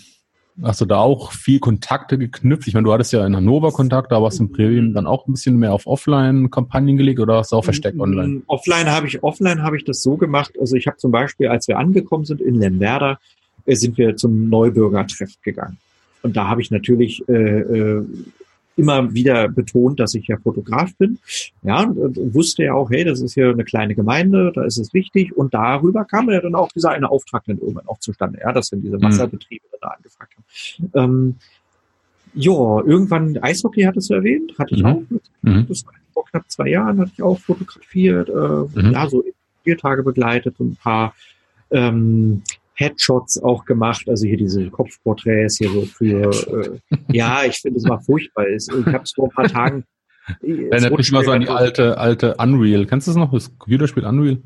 hast 0.62 0.80
du 0.80 0.84
da 0.84 0.98
auch 0.98 1.32
viel 1.32 1.60
Kontakte 1.60 2.18
geknüpft? 2.18 2.66
Ich 2.68 2.74
meine, 2.74 2.84
du 2.84 2.92
hattest 2.92 3.12
ja 3.12 3.24
in 3.24 3.36
Hannover 3.36 3.72
Kontakt, 3.72 4.12
da 4.12 4.20
warst 4.20 4.38
du 4.38 4.44
in 4.44 4.52
Bremen 4.52 4.94
dann 4.94 5.06
auch 5.06 5.26
ein 5.26 5.32
bisschen 5.32 5.58
mehr 5.58 5.72
auf 5.72 5.86
Offline-Kampagnen 5.86 6.96
gelegt 6.96 7.20
oder 7.20 7.36
hast 7.38 7.52
du 7.52 7.56
auch 7.56 7.64
versteckt 7.64 7.96
mm, 7.96 8.00
online? 8.00 8.42
Offline 8.48 8.90
habe 8.90 9.06
ich, 9.06 9.22
offline 9.22 9.62
habe 9.62 9.76
ich 9.76 9.84
das 9.84 10.02
so 10.02 10.16
gemacht. 10.16 10.52
Also 10.60 10.76
ich 10.76 10.86
habe 10.86 10.96
zum 10.98 11.12
Beispiel, 11.12 11.48
als 11.48 11.68
wir 11.68 11.78
angekommen 11.78 12.24
sind 12.24 12.40
in 12.40 12.56
Lemwerder, 12.56 13.18
äh, 13.64 13.74
sind 13.74 13.96
wir 13.96 14.16
zum 14.16 14.48
Neubürgertreff 14.48 15.40
gegangen. 15.42 15.78
und 16.22 16.36
da 16.36 16.48
habe 16.48 16.60
ich 16.60 16.70
natürlich 16.70 17.26
äh, 17.28 17.32
äh, 17.32 18.06
immer 18.82 19.14
wieder 19.14 19.48
betont, 19.48 20.00
dass 20.00 20.14
ich 20.14 20.26
ja 20.26 20.36
Fotograf 20.36 20.94
bin. 20.96 21.18
Ja, 21.62 21.84
und, 21.84 22.18
und 22.18 22.34
wusste 22.34 22.64
ja 22.64 22.74
auch, 22.74 22.90
hey, 22.90 23.04
das 23.04 23.20
ist 23.20 23.34
hier 23.34 23.50
eine 23.50 23.64
kleine 23.64 23.94
Gemeinde, 23.94 24.50
da 24.54 24.64
ist 24.64 24.78
es 24.78 24.92
wichtig. 24.92 25.36
Und 25.36 25.54
darüber 25.54 26.04
kam 26.04 26.28
ja 26.30 26.40
dann 26.40 26.56
auch 26.56 26.68
dieser 26.72 26.90
eine 26.90 27.10
Auftrag 27.10 27.44
dann 27.46 27.58
irgendwann 27.58 27.86
auch 27.86 27.98
zustande, 27.98 28.40
ja, 28.40 28.52
dass 28.52 28.70
dann 28.70 28.82
diese 28.82 28.96
mhm. 28.96 29.02
Wasserbetriebe 29.02 29.64
mhm. 29.64 29.76
da 29.80 29.88
angefragt 29.88 30.34
haben. 30.36 30.90
Ähm, 30.94 31.34
ja, 32.34 32.80
irgendwann 32.80 33.38
Eishockey 33.38 33.82
hattest 33.82 34.10
du 34.10 34.14
erwähnt, 34.14 34.54
hatte 34.58 34.74
ich 34.74 34.82
mhm. 34.82 34.86
auch. 34.86 35.02
Mhm. 35.42 35.66
Das 35.68 35.86
war 35.86 35.92
vor 36.12 36.24
knapp 36.26 36.50
zwei 36.50 36.68
Jahren 36.68 36.98
hatte 36.98 37.12
ich 37.14 37.22
auch 37.22 37.38
fotografiert, 37.38 38.28
äh, 38.28 38.32
mhm. 38.80 38.92
ja, 38.92 39.08
so 39.08 39.24
vier 39.62 39.78
Tage 39.78 40.02
begleitet 40.02 40.56
und 40.58 40.72
ein 40.72 40.76
paar 40.76 41.14
ähm, 41.70 42.42
Headshots 42.82 43.42
auch 43.42 43.64
gemacht, 43.64 44.08
also 44.08 44.26
hier 44.26 44.36
diese 44.36 44.68
Kopfporträts 44.70 45.58
hier 45.58 45.70
so 45.70 45.82
für, 45.82 46.30
äh, 46.30 46.78
ja, 47.12 47.44
ich 47.44 47.58
finde 47.58 47.78
es 47.78 47.84
mal 47.84 48.00
furchtbar. 48.00 48.48
Ich 48.48 48.68
habe 48.70 49.02
es 49.02 49.12
vor 49.12 49.28
ein 49.28 49.34
paar 49.34 49.48
Tagen. 49.48 49.84
Erinnert 50.40 50.96
mich 50.96 51.10
mal 51.10 51.24
so 51.24 51.32
an 51.32 51.40
die 51.40 51.48
alte, 51.48 51.98
alte 51.98 52.36
Unreal. 52.36 52.86
Kennst 52.86 53.06
du 53.06 53.10
das 53.10 53.16
noch, 53.16 53.32
das 53.32 53.56
Computerspiel 53.58 54.04
Unreal? 54.04 54.38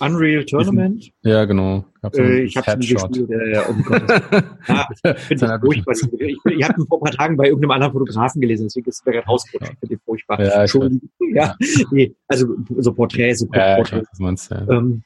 Unreal 0.00 0.44
Tournament? 0.44 1.10
Ja, 1.22 1.44
genau. 1.44 1.84
Äh, 2.14 2.42
ich 2.42 2.56
habe 2.56 2.70
es 2.72 2.76
nie 2.78 2.94
gespielt. 2.94 3.30
Ja, 3.30 3.44
ja, 3.46 3.62
um 3.66 3.84
ja, 4.68 4.88
finde 5.14 5.46
ich 5.46 5.84
furchtbar. 5.84 5.94
Ich, 6.18 6.38
ich 6.44 6.64
habe 6.64 6.80
ihn 6.80 6.86
vor 6.86 6.98
ein 6.98 7.04
paar 7.04 7.12
Tagen 7.12 7.36
bei 7.36 7.46
irgendeinem 7.46 7.70
anderen 7.72 7.92
Fotografen 7.92 8.40
gelesen, 8.40 8.64
deswegen 8.64 8.88
ist 8.88 9.00
es 9.00 9.06
mir 9.06 9.12
gerade 9.12 9.26
rausgerutscht. 9.26 9.72
Ich 9.72 9.78
finde 9.78 9.94
ihn 9.94 10.00
furchtbar. 10.04 10.42
Ja, 10.42 10.66
Schon, 10.66 11.00
ja, 11.32 11.56
nee, 11.90 12.14
also 12.28 12.56
so 12.78 12.92
Porträts, 12.92 13.40
so 13.40 13.48
ja, 13.52 13.76
Porträts. 13.76 14.48
Ja. 14.50 14.68
Ähm, 14.68 15.02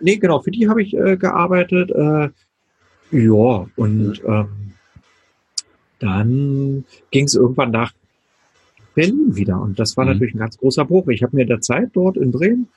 nee, 0.00 0.16
genau, 0.16 0.40
für 0.40 0.50
die 0.50 0.68
habe 0.68 0.82
ich 0.82 0.96
äh, 0.96 1.16
gearbeitet. 1.16 1.90
Äh, 1.90 2.28
ja, 3.10 3.66
und 3.76 4.22
ähm, 4.26 4.48
dann 5.98 6.84
ging 7.10 7.24
es 7.24 7.34
irgendwann 7.34 7.70
nach 7.70 7.92
Berlin 8.94 9.36
wieder. 9.36 9.60
Und 9.60 9.78
das 9.78 9.96
war 9.96 10.04
mhm. 10.04 10.12
natürlich 10.12 10.34
ein 10.34 10.38
ganz 10.38 10.58
großer 10.58 10.84
Bruch. 10.84 11.08
Ich 11.08 11.22
habe 11.22 11.36
mir 11.36 11.42
in 11.42 11.48
der 11.48 11.60
Zeit 11.60 11.90
dort 11.92 12.16
in 12.16 12.30
Bremen 12.32 12.68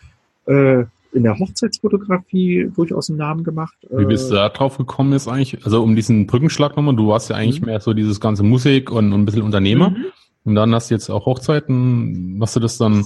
äh, 0.45 0.85
in 1.13 1.23
der 1.23 1.37
Hochzeitsfotografie 1.37 2.69
durchaus 2.75 3.09
einen 3.09 3.19
Namen 3.19 3.43
gemacht. 3.43 3.75
Wie 3.89 4.05
bist 4.05 4.29
du 4.29 4.35
da 4.35 4.49
drauf 4.49 4.77
gekommen 4.77 5.13
ist 5.13 5.27
eigentlich? 5.27 5.63
Also 5.65 5.81
um 5.81 5.95
diesen 5.95 6.27
Brückenschlag 6.27 6.75
nochmal, 6.75 6.95
du 6.95 7.07
warst 7.07 7.29
ja 7.29 7.35
eigentlich 7.35 7.61
mhm. 7.61 7.67
mehr 7.67 7.79
so 7.79 7.93
dieses 7.93 8.19
ganze 8.19 8.43
Musik 8.43 8.91
und, 8.91 9.13
und 9.13 9.21
ein 9.21 9.25
bisschen 9.25 9.41
Unternehmer. 9.41 9.91
Mhm. 9.91 10.05
Und 10.45 10.55
dann 10.55 10.73
hast 10.73 10.89
du 10.89 10.95
jetzt 10.95 11.09
auch 11.09 11.25
Hochzeiten. 11.25 12.37
Machst 12.37 12.55
du 12.55 12.59
das 12.59 12.77
dann? 12.77 13.05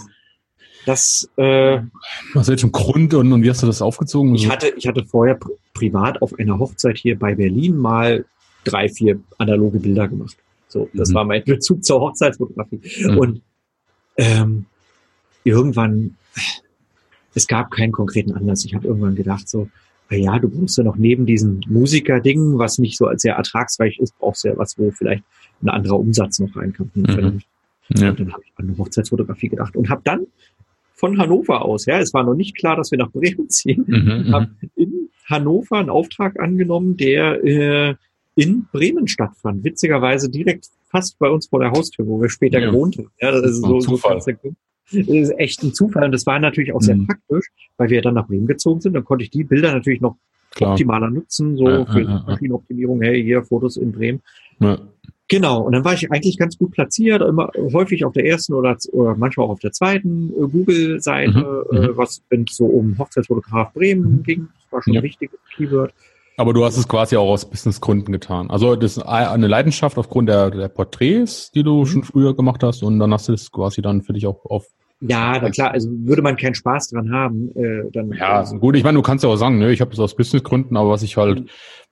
Das, 0.85 1.29
äh, 1.37 1.79
aus 2.33 2.47
welchem 2.47 2.71
Grund 2.71 3.13
und, 3.13 3.31
und 3.31 3.43
wie 3.43 3.49
hast 3.49 3.61
du 3.61 3.67
das 3.67 3.81
aufgezogen? 3.81 4.33
Ich 4.35 4.49
hatte, 4.49 4.73
ich 4.75 4.87
hatte 4.87 5.05
vorher 5.05 5.35
pr 5.35 5.49
privat 5.73 6.21
auf 6.21 6.37
einer 6.37 6.59
Hochzeit 6.59 6.97
hier 6.97 7.17
bei 7.17 7.33
Berlin 7.33 7.77
mal 7.77 8.25
drei, 8.63 8.89
vier 8.89 9.19
analoge 9.37 9.79
Bilder 9.79 10.07
gemacht. 10.07 10.35
So, 10.67 10.89
das 10.93 11.09
mhm. 11.09 11.13
war 11.15 11.25
mein 11.25 11.43
Bezug 11.43 11.83
zur 11.83 12.01
Hochzeitsfotografie. 12.01 12.81
Mhm. 13.03 13.17
Und 13.17 13.41
ähm, 14.17 14.65
irgendwann 15.43 16.17
es 17.33 17.47
gab 17.47 17.71
keinen 17.71 17.91
konkreten 17.91 18.33
Anlass. 18.33 18.65
Ich 18.65 18.75
habe 18.75 18.87
irgendwann 18.87 19.15
gedacht 19.15 19.47
so, 19.47 19.69
na 20.09 20.17
ja, 20.17 20.39
du 20.39 20.49
brauchst 20.49 20.77
ja 20.77 20.83
noch 20.83 20.97
neben 20.97 21.25
diesem 21.25 21.61
Musiker-Ding, 21.67 22.57
was 22.57 22.77
nicht 22.77 22.97
so 22.97 23.07
als 23.07 23.21
sehr 23.21 23.35
ertragsreich 23.35 23.97
ist, 23.99 24.17
brauchst 24.19 24.43
du 24.43 24.49
ja 24.49 24.57
was, 24.57 24.77
wo 24.77 24.91
vielleicht 24.91 25.23
ein 25.63 25.69
anderer 25.69 25.99
Umsatz 25.99 26.39
noch 26.39 26.55
reinkommt. 26.55 26.95
Mhm. 26.95 27.41
Ja. 27.95 28.09
Und 28.09 28.19
dann 28.19 28.33
habe 28.33 28.43
ich 28.45 28.51
an 28.55 28.67
eine 28.67 28.77
Hochzeitsfotografie 28.77 29.49
gedacht 29.49 29.75
und 29.75 29.89
habe 29.89 30.01
dann 30.03 30.27
von 30.93 31.17
Hannover 31.17 31.65
aus, 31.65 31.85
ja, 31.85 31.99
es 31.99 32.13
war 32.13 32.23
noch 32.23 32.35
nicht 32.35 32.55
klar, 32.55 32.75
dass 32.75 32.91
wir 32.91 32.97
nach 32.97 33.11
Bremen 33.11 33.49
ziehen, 33.49 33.85
mhm, 33.87 34.27
mhm. 34.27 34.33
habe 34.33 34.51
in 34.75 35.09
Hannover 35.25 35.77
einen 35.77 35.89
Auftrag 35.89 36.39
angenommen, 36.39 36.97
der 36.97 37.43
äh, 37.43 37.95
in 38.35 38.67
Bremen 38.71 39.07
stattfand. 39.07 39.63
Witzigerweise 39.63 40.29
direkt 40.29 40.67
fast 40.89 41.17
bei 41.19 41.29
uns 41.29 41.47
vor 41.47 41.59
der 41.59 41.71
Haustür, 41.71 42.05
wo 42.05 42.21
wir 42.21 42.29
später 42.29 42.59
ja. 42.59 42.69
gewohnt 42.69 42.97
haben. 42.97 43.09
Ja, 43.19 43.31
das 43.31 43.51
ist 43.51 43.61
so, 43.61 43.79
Zufall. 43.79 44.21
so 44.21 44.31
ist 44.93 45.31
echt 45.37 45.63
ein 45.63 45.73
Zufall 45.73 46.05
und 46.05 46.11
das 46.11 46.25
war 46.25 46.39
natürlich 46.39 46.73
auch 46.73 46.81
sehr 46.81 46.95
mhm. 46.95 47.07
praktisch, 47.07 47.47
weil 47.77 47.89
wir 47.89 48.01
dann 48.01 48.15
nach 48.15 48.27
Bremen 48.27 48.47
gezogen 48.47 48.81
sind. 48.81 48.93
Dann 48.93 49.05
konnte 49.05 49.23
ich 49.23 49.31
die 49.31 49.43
Bilder 49.43 49.73
natürlich 49.73 50.01
noch 50.01 50.17
Klar. 50.55 50.71
optimaler 50.71 51.09
nutzen, 51.09 51.55
so 51.57 51.69
ja, 51.69 51.85
für 51.85 52.01
ja, 52.01 52.23
Maschinenoptimierung, 52.27 53.01
hey, 53.01 53.23
hier 53.23 53.43
Fotos 53.43 53.77
in 53.77 53.91
Bremen. 53.91 54.21
Ja. 54.59 54.77
Genau, 55.31 55.61
und 55.61 55.71
dann 55.71 55.85
war 55.85 55.93
ich 55.93 56.11
eigentlich 56.11 56.37
ganz 56.37 56.57
gut 56.57 56.71
platziert, 56.71 57.21
immer 57.21 57.49
häufig 57.71 58.03
auf 58.03 58.11
der 58.11 58.25
ersten 58.25 58.53
oder, 58.53 58.75
oder 58.91 59.15
manchmal 59.15 59.45
auch 59.45 59.51
auf 59.51 59.59
der 59.59 59.71
zweiten 59.71 60.29
äh, 60.31 60.45
Google-Seite, 60.45 61.65
mhm, 61.71 61.77
äh, 61.77 61.87
mhm. 61.87 61.91
was 61.97 62.21
wenn 62.29 62.43
es 62.49 62.57
so 62.57 62.65
um 62.65 62.97
Hochzeitsfotograf 62.97 63.71
Bremen 63.71 64.17
mhm. 64.17 64.23
ging. 64.23 64.47
Das 64.55 64.71
war 64.73 64.83
schon 64.83 64.97
ein 64.97 65.03
wichtiges 65.03 65.39
Keyword. 65.55 65.93
Aber 66.35 66.53
du 66.53 66.65
hast 66.65 66.75
es 66.75 66.85
quasi 66.85 67.15
auch 67.15 67.29
aus 67.29 67.49
Businessgründen 67.49 68.11
getan. 68.11 68.49
Also 68.49 68.75
das 68.75 68.97
ist 68.97 69.03
eine 69.03 69.47
Leidenschaft 69.47 69.97
aufgrund 69.97 70.27
der, 70.27 70.51
der 70.51 70.67
Porträts, 70.67 71.51
die 71.51 71.63
du 71.63 71.79
mhm. 71.79 71.85
schon 71.85 72.03
früher 72.03 72.35
gemacht 72.35 72.61
hast, 72.61 72.83
und 72.83 72.99
dann 72.99 73.13
hast 73.13 73.29
du 73.29 73.33
es 73.33 73.49
quasi 73.53 73.81
dann 73.81 74.01
für 74.01 74.11
dich 74.11 74.27
auch 74.27 74.43
auf 74.43 74.65
ja, 75.01 75.39
na 75.41 75.49
klar, 75.49 75.71
also 75.71 75.89
würde 75.91 76.21
man 76.21 76.37
keinen 76.37 76.53
Spaß 76.53 76.89
dran 76.89 77.11
haben, 77.11 77.49
äh, 77.55 77.89
dann. 77.91 78.11
Ja, 78.13 78.43
äh, 78.43 78.57
gut, 78.59 78.75
ich 78.75 78.83
meine, 78.83 78.97
du 78.97 79.01
kannst 79.01 79.23
ja 79.23 79.29
auch 79.29 79.35
sagen, 79.35 79.57
ne, 79.57 79.71
ich 79.71 79.81
habe 79.81 79.89
das 79.89 79.99
aus 79.99 80.15
Businessgründen, 80.15 80.77
aber 80.77 80.91
was 80.91 81.01
ich 81.01 81.17
halt, 81.17 81.45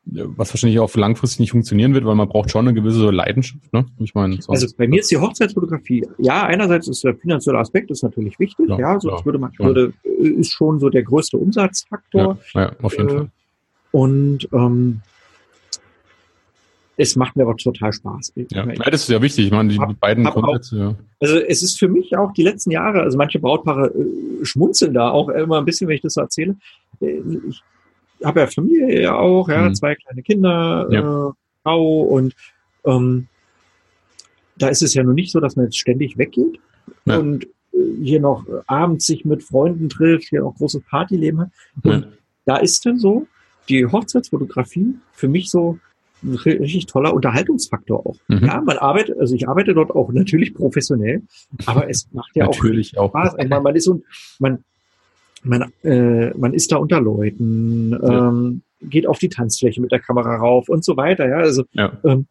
mhm. 0.06 0.34
was 0.38 0.54
wahrscheinlich 0.54 0.80
auch 0.80 0.94
langfristig 0.96 1.40
nicht 1.40 1.52
funktionieren 1.52 1.96
wird, 1.96 2.06
weil 2.06 2.14
man 2.14 2.30
braucht 2.30 2.52
schon 2.52 2.68
eine 2.68 2.76
gewisse 2.76 3.10
Leidenschaft, 3.10 3.74
ne? 3.74 3.88
Ich 3.98 4.14
meine, 4.14 4.38
also 4.48 4.68
bei 4.78 4.88
mir 4.88 5.00
ist 5.00 5.10
die 5.10 5.18
Hochzeitsfotografie, 5.18 6.06
ja, 6.20 6.44
einerseits 6.44 6.88
ist 6.88 7.04
der 7.04 7.16
finanzielle 7.16 7.58
Aspekt 7.58 7.90
ist 7.90 8.04
natürlich 8.04 8.38
wichtig, 8.40 8.70
ja, 8.70 8.80
ja 8.80 9.00
sonst 9.00 9.22
ja, 9.22 9.26
würde 9.26 9.40
man, 9.40 9.52
würde, 9.58 9.92
ist 10.04 10.52
schon 10.52 10.80
so 10.80 10.90
der 10.90 11.02
größte 11.02 11.38
Umsatzfaktor. 11.38 12.38
Ja, 12.54 12.62
ja 12.62 12.72
auf 12.84 12.96
jeden 12.96 13.10
äh, 13.10 13.14
Fall. 13.14 13.30
Und 13.92 14.48
ähm, 14.54 15.02
es 17.00 17.16
macht 17.16 17.38
mir 17.38 17.44
aber 17.44 17.56
total 17.56 17.94
Spaß. 17.94 18.34
Ja, 18.52 18.66
das 18.66 19.04
ist 19.04 19.10
ja 19.10 19.22
wichtig. 19.22 19.46
Ich 19.46 19.52
meine, 19.52 19.70
die 19.70 19.80
hab, 19.80 19.98
beiden 20.02 20.28
hab 20.28 20.34
Grundsätze, 20.34 20.78
ja. 20.78 20.96
Also 21.22 21.38
es 21.38 21.64
ist 21.64 21.80
für 21.80 21.88
mich 21.88 22.18
auch 22.18 22.34
die 22.34 22.44
letzten 22.44 22.72
Jahre, 22.72 23.02
also 23.02 23.18
manche 23.18 23.40
Brautpaare 23.40 23.88
äh, 23.88 24.46
schmunzeln 24.46 24.94
da 24.94 25.10
auch 25.10 25.30
immer 25.30 25.60
ein 25.60 25.66
bisschen, 25.66 25.88
wenn 25.88 25.96
ich 25.96 26.02
das 26.02 26.16
so 26.16 26.22
erzähle. 26.22 26.58
Äh, 27.00 27.22
ich 27.48 27.64
habe 28.22 28.42
ja 28.42 28.48
Familie 28.48 29.02
ja 29.02 29.16
auch, 29.16 29.48
ja, 29.48 29.70
mhm. 29.70 29.76
zwei 29.76 29.96
kleine 29.96 30.22
Kinder, 30.24 30.90
ja. 30.92 31.30
äh, 31.30 31.32
Frau 31.64 32.02
und 32.02 32.36
ähm, 32.84 33.28
da 34.58 34.68
ist 34.68 34.82
es 34.82 34.94
ja 34.94 35.02
nur 35.02 35.14
nicht 35.14 35.32
so, 35.32 35.40
dass 35.40 35.56
man 35.56 35.68
jetzt 35.68 35.78
ständig 35.78 36.18
weggeht 36.18 36.60
ja. 37.06 37.18
und 37.18 37.46
äh, 37.46 37.78
hier 38.04 38.20
noch 38.20 38.46
abends 38.68 39.06
sich 39.06 39.24
mit 39.24 39.42
Freunden 39.42 39.88
trifft, 39.88 40.28
hier 40.28 40.46
auch 40.46 40.56
große 40.56 40.82
Partyleben 40.82 41.40
hat. 41.40 41.50
Und 41.82 42.02
ja. 42.02 42.08
da 42.44 42.58
ist 42.58 42.86
dann 42.86 43.00
so 43.00 43.26
die 43.70 43.86
Hochzeitsfotografie 43.86 44.96
für 45.14 45.30
mich 45.30 45.50
so 45.50 45.80
richtig 46.24 46.86
toller 46.86 47.14
Unterhaltungsfaktor 47.14 48.06
auch. 48.06 48.18
Mhm. 48.28 48.46
Ja, 48.46 48.62
man 48.62 48.78
arbeitet, 48.78 49.18
also 49.20 49.36
ich 49.36 49.48
arbeite 49.48 49.74
dort 49.74 49.92
auch 49.92 50.12
natürlich 50.14 50.54
professionell, 50.54 51.24
aber 51.66 51.90
es 51.90 52.08
macht 52.12 52.36
ja 52.36 52.46
natürlich 52.46 52.98
auch 52.98 53.10
Spaß. 53.10 53.36
Auch. 53.36 53.48
Man, 53.48 53.64
man 53.64 53.76
ist 53.76 53.88
und 53.88 54.04
man, 54.40 54.64
man, 55.44 55.72
äh, 55.84 56.32
man 56.38 56.54
ist 56.54 56.72
da 56.72 56.78
unter 56.78 57.02
Leuten, 57.02 57.92
ja. 57.92 58.30
ähm, 58.30 58.62
geht 58.82 59.08
auf 59.08 59.20
die 59.20 59.30
Tanzfläche 59.30 59.82
mit 59.82 59.92
der 59.92 60.00
Kamera 60.00 60.36
rauf 60.36 60.70
und 60.70 60.84
so 60.84 60.96
weiter. 60.98 61.28
Ja, 61.28 61.38
also 61.38 61.64
ja. 61.74 61.92
Ähm, 62.04 62.28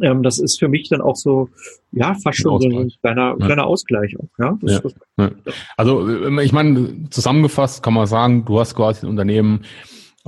ähm, 0.00 0.22
das 0.22 0.38
ist 0.38 0.58
für 0.58 0.68
mich 0.68 0.88
dann 0.88 1.00
auch 1.00 1.16
so, 1.16 1.50
ja, 1.92 2.14
fast 2.14 2.38
schon 2.38 2.60
so 2.60 2.68
ein 2.68 2.92
kleiner, 3.00 3.36
ja. 3.38 3.46
kleiner 3.46 3.66
Ausgleich 3.66 4.16
auch. 4.18 4.28
Ja? 4.38 4.58
Das, 4.62 4.82
ja. 5.16 5.30
Das, 5.44 5.54
also 5.76 6.38
ich 6.40 6.52
meine, 6.52 7.08
zusammengefasst 7.10 7.82
kann 7.82 7.94
man 7.94 8.06
sagen, 8.06 8.44
du 8.44 8.60
hast 8.60 8.74
quasi 8.74 9.04
ein 9.04 9.10
Unternehmen, 9.10 9.64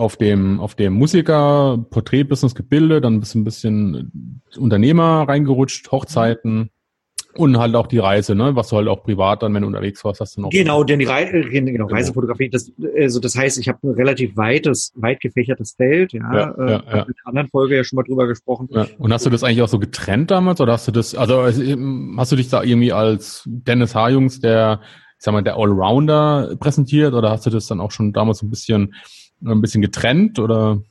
auf 0.00 0.16
dem, 0.16 0.60
auf 0.60 0.74
dem 0.74 0.94
Musiker-Porträt-Business 0.94 2.54
gebildet, 2.54 3.04
dann 3.04 3.20
bist 3.20 3.34
du 3.34 3.40
ein 3.40 3.44
bisschen 3.44 4.40
Unternehmer 4.56 5.28
reingerutscht, 5.28 5.92
Hochzeiten 5.92 6.70
und 7.36 7.58
halt 7.58 7.74
auch 7.76 7.86
die 7.86 7.98
Reise, 7.98 8.34
ne? 8.34 8.56
Was 8.56 8.68
du 8.68 8.76
halt 8.76 8.88
auch 8.88 9.04
privat 9.04 9.42
dann, 9.42 9.52
wenn 9.52 9.60
du 9.60 9.68
unterwegs 9.68 10.02
warst, 10.02 10.20
hast 10.20 10.38
du 10.38 10.40
noch. 10.40 10.50
Genau, 10.50 10.84
denn 10.84 11.00
die 11.00 11.04
Re 11.04 11.30
äh, 11.30 11.48
genau, 11.50 11.70
genau, 11.70 11.86
Reisefotografie, 11.86 12.48
das, 12.48 12.72
also 12.98 13.20
das 13.20 13.36
heißt, 13.36 13.58
ich 13.58 13.68
habe 13.68 13.78
ein 13.82 13.90
relativ 13.90 14.38
weites, 14.38 14.92
weit 14.96 15.20
gefächertes 15.20 15.74
Feld, 15.76 16.14
ja. 16.14 16.32
ja, 16.32 16.50
äh, 16.52 16.70
ja, 16.70 16.82
ja. 16.96 17.04
Mit 17.06 17.16
der 17.18 17.26
anderen 17.26 17.48
Folge 17.48 17.76
ja 17.76 17.84
schon 17.84 17.96
mal 17.98 18.02
drüber 18.02 18.26
gesprochen. 18.26 18.68
Ja. 18.70 18.86
Und 18.96 19.12
hast 19.12 19.26
du 19.26 19.30
das 19.30 19.44
eigentlich 19.44 19.60
auch 19.60 19.68
so 19.68 19.78
getrennt 19.78 20.30
damals 20.30 20.62
oder 20.62 20.72
hast 20.72 20.88
du 20.88 20.92
das, 20.92 21.14
also 21.14 21.44
hast 21.44 22.32
du 22.32 22.36
dich 22.36 22.48
da 22.48 22.62
irgendwie 22.62 22.92
als 22.92 23.42
Dennis 23.46 23.94
H. 23.94 24.08
der, 24.42 24.80
ich 25.18 25.24
sag 25.24 25.32
mal, 25.32 25.42
der 25.42 25.56
Allrounder 25.56 26.56
präsentiert 26.58 27.12
oder 27.12 27.30
hast 27.30 27.44
du 27.44 27.50
das 27.50 27.66
dann 27.66 27.80
auch 27.80 27.90
schon 27.90 28.14
damals 28.14 28.38
so 28.38 28.46
ein 28.46 28.50
bisschen 28.50 28.94
ein 29.44 29.60
bisschen 29.60 29.82
getrennt 29.82 30.38
oder? 30.38 30.82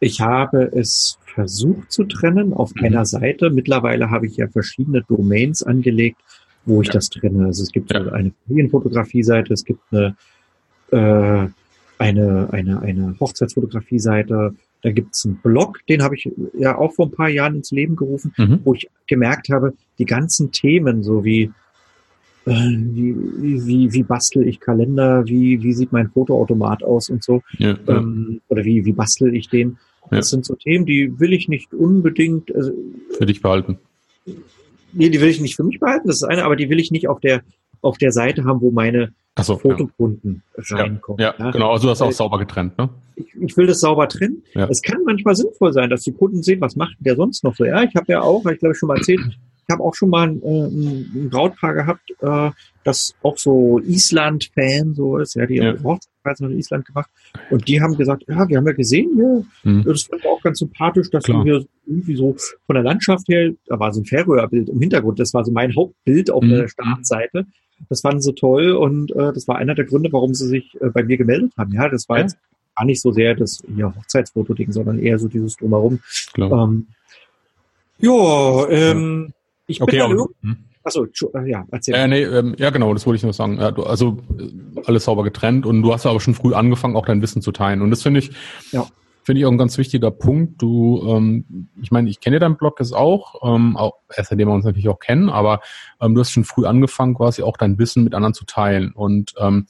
Ich 0.00 0.20
habe 0.20 0.70
es 0.74 1.18
versucht 1.24 1.90
zu 1.90 2.04
trennen 2.04 2.52
auf 2.52 2.74
mhm. 2.74 2.84
einer 2.84 3.06
Seite. 3.06 3.50
Mittlerweile 3.50 4.10
habe 4.10 4.26
ich 4.26 4.36
ja 4.36 4.48
verschiedene 4.48 5.02
Domains 5.02 5.62
angelegt, 5.62 6.20
wo 6.64 6.82
ich 6.82 6.88
ja. 6.88 6.94
das 6.94 7.10
trenne. 7.10 7.46
Also 7.46 7.62
es 7.62 7.72
gibt 7.72 7.92
ja. 7.92 8.00
eine 8.12 8.32
Familienfotografie-Seite, 8.46 9.52
es 9.52 9.64
gibt 9.64 9.80
eine, 9.90 10.16
äh, 10.90 11.48
eine, 11.98 12.48
eine, 12.52 12.82
eine 12.82 13.16
Hochzeitsfotografie-Seite, 13.18 14.54
da 14.82 14.92
gibt 14.92 15.14
es 15.14 15.24
einen 15.24 15.36
Blog, 15.36 15.80
den 15.88 16.02
habe 16.02 16.14
ich 16.14 16.30
ja 16.52 16.76
auch 16.76 16.92
vor 16.92 17.06
ein 17.06 17.12
paar 17.12 17.30
Jahren 17.30 17.56
ins 17.56 17.70
Leben 17.70 17.96
gerufen, 17.96 18.34
mhm. 18.36 18.60
wo 18.64 18.74
ich 18.74 18.90
gemerkt 19.06 19.48
habe, 19.48 19.72
die 19.98 20.04
ganzen 20.04 20.52
Themen, 20.52 21.02
so 21.02 21.24
wie 21.24 21.50
wie, 22.46 23.66
wie, 23.66 23.92
wie 23.92 24.02
bastel 24.02 24.46
ich 24.46 24.60
Kalender, 24.60 25.26
wie, 25.26 25.62
wie 25.62 25.72
sieht 25.72 25.92
mein 25.92 26.10
Fotoautomat 26.10 26.82
aus 26.82 27.08
und 27.08 27.24
so. 27.24 27.42
Ja, 27.58 27.76
ja. 27.86 27.96
Ähm, 27.98 28.40
oder 28.48 28.64
wie, 28.64 28.84
wie 28.84 28.92
bastel 28.92 29.34
ich 29.34 29.48
den. 29.48 29.78
Ja. 30.10 30.18
Das 30.18 30.30
sind 30.30 30.44
so 30.44 30.54
Themen, 30.54 30.84
die 30.84 31.18
will 31.18 31.32
ich 31.32 31.48
nicht 31.48 31.72
unbedingt 31.72 32.54
also, 32.54 32.72
für 33.16 33.26
dich 33.26 33.40
behalten. 33.40 33.78
Nee, 34.92 35.08
die 35.08 35.20
will 35.20 35.28
ich 35.28 35.40
nicht 35.40 35.56
für 35.56 35.64
mich 35.64 35.80
behalten, 35.80 36.06
das 36.06 36.16
ist 36.16 36.24
eine, 36.24 36.44
aber 36.44 36.56
die 36.56 36.68
will 36.68 36.78
ich 36.78 36.90
nicht 36.90 37.08
auf 37.08 37.20
der 37.20 37.42
auf 37.84 37.98
der 37.98 38.12
Seite 38.12 38.44
haben, 38.44 38.60
wo 38.62 38.70
meine 38.70 39.12
so, 39.38 39.58
Fotokunden 39.58 40.42
ja. 40.56 40.76
reinkommen. 40.76 41.20
Ja, 41.20 41.34
ja, 41.38 41.50
genau. 41.50 41.72
Also 41.72 41.86
du 41.86 41.90
hast 41.90 42.00
auch 42.00 42.12
sauber 42.12 42.38
getrennt, 42.38 42.78
ne? 42.78 42.88
Ich, 43.16 43.26
ich 43.40 43.56
will 43.56 43.66
das 43.66 43.80
sauber 43.80 44.08
trennen. 44.08 44.42
Ja. 44.54 44.68
Es 44.68 44.80
kann 44.80 45.02
manchmal 45.04 45.36
sinnvoll 45.36 45.72
sein, 45.72 45.90
dass 45.90 46.02
die 46.02 46.12
Kunden 46.12 46.42
sehen, 46.42 46.60
was 46.60 46.76
macht 46.76 46.96
der 47.00 47.14
sonst 47.14 47.44
noch 47.44 47.54
so. 47.54 47.64
Ja, 47.64 47.82
ich 47.82 47.94
habe 47.94 48.10
ja 48.10 48.22
auch, 48.22 48.46
ich 48.46 48.58
glaube 48.58 48.74
schon 48.74 48.88
mal 48.88 48.96
erzählt, 48.96 49.20
ich 49.66 49.72
habe 49.72 49.82
auch 49.82 49.94
schon 49.94 50.10
mal 50.10 50.28
ein, 50.28 50.42
äh, 50.42 50.66
ein 50.66 51.30
Brautpaar 51.30 51.74
gehabt, 51.74 52.10
äh, 52.20 52.50
das 52.84 53.14
auch 53.22 53.38
so 53.38 53.80
Island-Fan 53.80 54.94
so 54.94 55.18
ist, 55.18 55.34
ja, 55.34 55.46
die 55.46 55.56
ja. 55.56 55.74
Hochzeit 55.82 56.40
in 56.40 56.58
Island 56.58 56.86
gemacht. 56.86 57.10
Und 57.50 57.66
die 57.66 57.80
haben 57.80 57.96
gesagt, 57.96 58.24
ja, 58.28 58.46
wir 58.48 58.58
haben 58.58 58.66
ja 58.66 58.72
gesehen, 58.72 59.18
ja, 59.18 59.70
mhm. 59.70 59.84
das 59.84 60.10
war 60.10 60.30
auch 60.30 60.42
ganz 60.42 60.58
sympathisch, 60.58 61.10
dass 61.10 61.24
Klar. 61.24 61.38
du 61.38 61.50
hier 61.50 61.66
irgendwie 61.86 62.16
so 62.16 62.36
von 62.66 62.74
der 62.74 62.82
Landschaft 62.82 63.26
her, 63.28 63.52
da 63.66 63.78
war 63.78 63.92
so 63.92 64.00
ein 64.00 64.04
Färöerbild 64.04 64.68
im 64.68 64.80
Hintergrund, 64.80 65.18
das 65.18 65.32
war 65.32 65.44
so 65.44 65.52
mein 65.52 65.74
Hauptbild 65.74 66.30
auf 66.30 66.42
mhm. 66.44 66.50
der 66.50 66.68
Startseite. 66.68 67.46
Das 67.88 68.02
fanden 68.02 68.20
sie 68.20 68.34
toll 68.34 68.72
und 68.72 69.10
äh, 69.12 69.32
das 69.32 69.48
war 69.48 69.56
einer 69.56 69.74
der 69.74 69.84
Gründe, 69.84 70.12
warum 70.12 70.32
sie 70.34 70.46
sich 70.46 70.76
äh, 70.80 70.90
bei 70.90 71.02
mir 71.02 71.16
gemeldet 71.16 71.52
haben. 71.58 71.72
Ja, 71.72 71.88
das 71.88 72.08
war 72.08 72.18
ja. 72.18 72.22
jetzt 72.22 72.38
gar 72.76 72.84
nicht 72.84 73.00
so 73.00 73.12
sehr 73.12 73.34
das 73.34 73.62
hier 73.74 73.94
Hochzeitsfoto-Ding, 73.94 74.72
sondern 74.72 74.98
eher 74.98 75.18
so 75.18 75.28
dieses 75.28 75.56
Drumherum. 75.56 76.00
Ähm, 76.36 76.86
ja, 77.98 78.68
ähm, 78.68 79.33
ich 79.66 79.80
okay, 79.80 79.98
bin 79.98 80.02
aber, 80.02 80.26
hm. 80.42 80.56
Achso, 80.84 81.06
äh, 81.06 81.50
ja, 81.50 81.64
erzähl. 81.70 81.94
Äh, 81.94 82.08
nee, 82.08 82.22
ähm, 82.22 82.54
ja, 82.58 82.68
genau, 82.68 82.92
das 82.92 83.06
wollte 83.06 83.16
ich 83.16 83.22
nur 83.22 83.32
sagen. 83.32 83.58
Ja, 83.58 83.70
du, 83.70 83.84
also 83.84 84.18
äh, 84.38 84.50
alles 84.84 85.04
sauber 85.04 85.24
getrennt 85.24 85.64
und 85.64 85.82
du 85.82 85.92
hast 85.92 86.04
aber 86.04 86.20
schon 86.20 86.34
früh 86.34 86.52
angefangen, 86.52 86.94
auch 86.94 87.06
dein 87.06 87.22
Wissen 87.22 87.40
zu 87.40 87.52
teilen. 87.52 87.80
Und 87.80 87.90
das 87.90 88.02
finde 88.02 88.20
ich, 88.20 88.32
ja. 88.70 88.86
finde 89.22 89.40
ich 89.40 89.46
auch 89.46 89.50
ein 89.50 89.56
ganz 89.56 89.78
wichtiger 89.78 90.10
Punkt. 90.10 90.60
Du, 90.60 91.02
ähm, 91.08 91.70
ich 91.80 91.90
meine, 91.90 92.10
ich 92.10 92.20
kenne 92.20 92.38
deinen 92.38 92.58
Blog 92.58 92.80
jetzt 92.80 92.94
auch, 92.94 93.36
ähm, 93.42 93.78
auch 93.78 93.94
erst 94.14 94.28
seitdem 94.28 94.48
wir 94.48 94.54
uns 94.54 94.66
natürlich 94.66 94.90
auch 94.90 94.98
kennen, 94.98 95.30
aber 95.30 95.60
ähm, 96.02 96.14
du 96.14 96.20
hast 96.20 96.32
schon 96.32 96.44
früh 96.44 96.66
angefangen, 96.66 97.14
quasi 97.14 97.42
auch 97.42 97.56
dein 97.56 97.78
Wissen 97.78 98.04
mit 98.04 98.14
anderen 98.14 98.34
zu 98.34 98.44
teilen. 98.44 98.92
Und 98.92 99.32
ähm, 99.38 99.66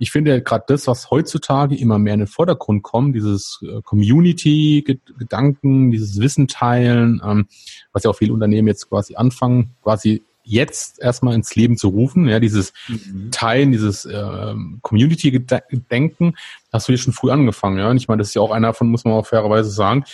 ich 0.00 0.10
finde 0.10 0.42
gerade 0.42 0.64
das, 0.66 0.86
was 0.86 1.10
heutzutage 1.10 1.76
immer 1.76 1.98
mehr 1.98 2.14
in 2.14 2.20
den 2.20 2.26
Vordergrund 2.26 2.82
kommt, 2.82 3.14
dieses 3.14 3.60
äh, 3.62 3.82
Community-Gedanken, 3.82 5.90
dieses 5.90 6.18
Wissen 6.18 6.48
teilen, 6.48 7.20
ähm, 7.22 7.46
was 7.92 8.04
ja 8.04 8.10
auch 8.10 8.16
viele 8.16 8.32
Unternehmen 8.32 8.66
jetzt 8.66 8.88
quasi 8.88 9.16
anfangen, 9.16 9.76
quasi 9.82 10.24
jetzt 10.42 11.02
erstmal 11.02 11.34
ins 11.34 11.54
Leben 11.54 11.76
zu 11.76 11.88
rufen, 11.88 12.26
ja, 12.28 12.40
dieses 12.40 12.72
mhm. 12.88 13.30
Teilen, 13.30 13.72
dieses 13.72 14.06
äh, 14.06 14.54
Community-Denken, 14.80 16.34
hast 16.72 16.88
du 16.88 16.92
hier 16.92 16.98
schon 16.98 17.12
früh 17.12 17.30
angefangen, 17.30 17.78
ja. 17.78 17.90
Und 17.90 17.98
ich 17.98 18.08
meine, 18.08 18.20
das 18.20 18.28
ist 18.28 18.34
ja 18.34 18.40
auch 18.40 18.52
einer 18.52 18.72
von, 18.72 18.88
muss 18.88 19.04
man 19.04 19.12
auch 19.12 19.26
fairerweise 19.26 19.68
sagen, 19.68 20.04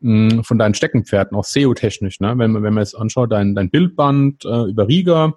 mh, 0.00 0.36
mm, 0.36 0.44
von 0.44 0.56
deinen 0.56 0.74
Steckenpferden, 0.74 1.36
auch 1.36 1.44
SEO-technisch, 1.44 2.20
ne? 2.20 2.38
Wenn 2.38 2.52
man, 2.52 2.62
wenn 2.62 2.74
man 2.74 2.84
jetzt 2.84 2.94
anschaut, 2.94 3.32
dein, 3.32 3.56
dein 3.56 3.70
Bildband 3.70 4.44
äh, 4.44 4.70
über 4.70 4.86
Riga, 4.86 5.34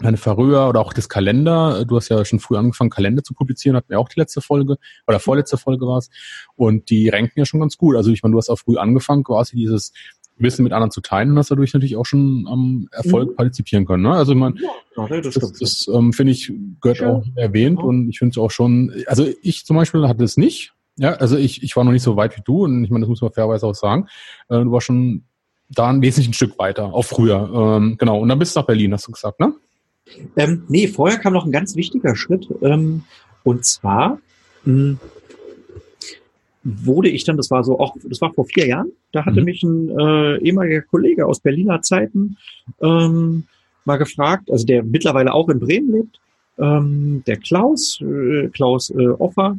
deine 0.00 0.16
Verröhr 0.16 0.68
oder 0.68 0.80
auch 0.80 0.92
das 0.92 1.08
Kalender. 1.08 1.84
Du 1.84 1.96
hast 1.96 2.08
ja 2.08 2.24
schon 2.24 2.40
früh 2.40 2.56
angefangen, 2.56 2.90
Kalender 2.90 3.22
zu 3.22 3.34
publizieren, 3.34 3.76
hatten 3.76 3.90
wir 3.90 4.00
auch 4.00 4.08
die 4.08 4.18
letzte 4.18 4.40
Folge 4.40 4.76
oder 5.06 5.18
vorletzte 5.18 5.56
Folge 5.56 5.86
war 5.86 5.98
es. 5.98 6.10
Und 6.56 6.90
die 6.90 7.08
ranken 7.08 7.38
ja 7.38 7.46
schon 7.46 7.60
ganz 7.60 7.76
gut. 7.76 7.96
Also 7.96 8.10
ich 8.10 8.22
meine, 8.22 8.32
du 8.32 8.38
hast 8.38 8.48
auch 8.48 8.58
früh 8.58 8.76
angefangen, 8.76 9.24
quasi 9.24 9.56
dieses 9.56 9.92
Wissen 10.36 10.62
mit 10.62 10.72
anderen 10.72 10.90
zu 10.90 11.00
teilen 11.00 11.32
und 11.32 11.38
hast 11.38 11.50
dadurch 11.50 11.74
natürlich 11.74 11.96
auch 11.96 12.06
schon 12.06 12.46
am 12.48 12.88
Erfolg 12.92 13.30
mhm. 13.30 13.36
partizipieren 13.36 13.86
können. 13.86 14.04
Ne? 14.04 14.12
Also 14.12 14.32
ich 14.32 14.38
meine, 14.38 14.54
ja, 14.96 15.20
das, 15.20 15.34
das, 15.34 15.52
das 15.52 15.90
ähm, 15.92 16.12
finde 16.12 16.32
ich, 16.32 16.52
gehört 16.80 17.00
ja. 17.00 17.12
auch 17.12 17.24
erwähnt 17.34 17.78
ja. 17.80 17.84
und 17.84 18.08
ich 18.08 18.18
finde 18.18 18.32
es 18.32 18.38
auch 18.38 18.50
schon, 18.50 18.92
also 19.06 19.26
ich 19.42 19.64
zum 19.64 19.76
Beispiel 19.76 20.06
hatte 20.06 20.24
es 20.24 20.36
nicht. 20.36 20.72
Ja, 20.96 21.12
also 21.12 21.36
ich, 21.36 21.62
ich 21.62 21.76
war 21.76 21.84
noch 21.84 21.92
nicht 21.92 22.02
so 22.02 22.16
weit 22.16 22.36
wie 22.36 22.42
du 22.44 22.64
und 22.64 22.82
ich 22.84 22.90
meine, 22.90 23.02
das 23.02 23.08
muss 23.08 23.20
man 23.20 23.32
fairerweise 23.32 23.66
auch 23.66 23.74
sagen. 23.74 24.06
Äh, 24.48 24.64
du 24.64 24.72
warst 24.72 24.86
schon 24.86 25.24
da 25.68 25.88
ein 25.88 26.02
wesentlich 26.02 26.30
ein 26.30 26.34
Stück 26.34 26.58
weiter, 26.58 26.94
auch 26.94 27.04
früher. 27.04 27.76
Ähm, 27.76 27.96
genau. 27.98 28.18
Und 28.18 28.28
dann 28.28 28.38
bist 28.38 28.56
du 28.56 28.60
nach 28.60 28.66
Berlin, 28.66 28.92
hast 28.92 29.06
du 29.06 29.12
gesagt, 29.12 29.38
ne? 29.38 29.54
Ähm, 30.36 30.64
nee, 30.68 30.88
vorher 30.88 31.18
kam 31.18 31.32
noch 31.32 31.44
ein 31.44 31.52
ganz 31.52 31.76
wichtiger 31.76 32.16
Schritt. 32.16 32.48
Ähm, 32.62 33.02
und 33.44 33.64
zwar 33.64 34.18
mh, 34.64 34.72
hm, 34.72 34.98
wurde 36.62 37.08
ich 37.08 37.24
dann, 37.24 37.36
das 37.36 37.50
war 37.50 37.64
so 37.64 37.78
auch, 37.78 37.96
das 38.04 38.20
war 38.20 38.32
vor 38.32 38.46
vier 38.46 38.66
Jahren, 38.66 38.92
da 39.12 39.24
hatte 39.24 39.40
mhm. 39.40 39.44
mich 39.44 39.62
ein 39.62 39.98
äh, 39.98 40.38
ehemaliger 40.38 40.82
Kollege 40.82 41.26
aus 41.26 41.40
Berliner 41.40 41.82
Zeiten 41.82 42.36
ähm, 42.82 43.44
mal 43.84 43.96
gefragt, 43.96 44.50
also 44.50 44.66
der 44.66 44.82
mittlerweile 44.82 45.32
auch 45.32 45.48
in 45.48 45.60
Bremen 45.60 45.92
lebt, 45.92 46.20
ähm, 46.58 47.22
der 47.26 47.36
Klaus, 47.36 48.00
äh, 48.00 48.48
Klaus 48.48 48.90
äh, 48.90 49.08
Offer, 49.08 49.56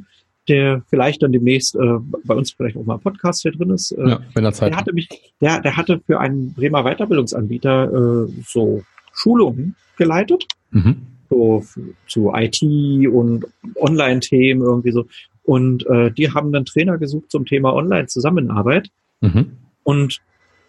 der 0.48 0.82
vielleicht 0.90 1.24
dann 1.24 1.32
demnächst 1.32 1.76
äh, 1.76 1.80
bei 2.26 2.36
uns 2.36 2.52
vielleicht 2.52 2.76
auch 2.76 2.84
mal 2.84 2.96
ein 2.96 3.02
Podcast 3.02 3.42
hier 3.44 3.52
drin 3.52 3.70
ist. 3.72 3.92
Äh, 3.92 4.10
ja, 4.10 4.20
wenn 4.34 4.46
er 4.46 4.54
Zeit 4.54 4.72
der 4.72 4.78
hatte 4.78 4.94
mich, 4.94 5.08
der, 5.42 5.62
der 5.62 5.78
hatte 5.78 6.02
für 6.06 6.20
einen 6.20 6.54
Bremer 6.54 6.84
Weiterbildungsanbieter 6.84 8.28
äh, 8.28 8.32
so 8.46 8.84
Schulungen 9.20 9.76
geleitet. 9.98 10.46
Mhm. 10.72 10.98
So 11.30 11.64
zu 12.08 12.32
IT 12.34 12.62
und 12.62 13.46
Online-Themen 13.76 14.64
irgendwie 14.64 14.92
so. 14.92 15.06
Und 15.44 15.86
äh, 15.88 16.12
die 16.12 16.32
haben 16.32 16.52
dann 16.52 16.66
Trainer 16.66 16.98
gesucht 16.98 17.32
zum 17.32 17.46
Thema 17.46 17.74
Online-Zusammenarbeit. 17.74 18.90
Mhm. 19.22 19.52
Und 19.84 20.20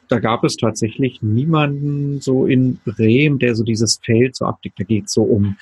da 0.08 0.18
gab 0.18 0.44
es 0.44 0.56
tatsächlich 0.56 1.22
niemanden 1.22 2.20
so 2.20 2.46
in 2.46 2.78
Bremen, 2.84 3.38
der 3.38 3.54
so 3.54 3.62
dieses 3.62 4.00
Feld 4.02 4.36
so 4.36 4.44
abdeckt. 4.44 4.80
Da 4.80 4.84
geht 4.84 5.06
es 5.06 5.12
so 5.12 5.22
um 5.22 5.56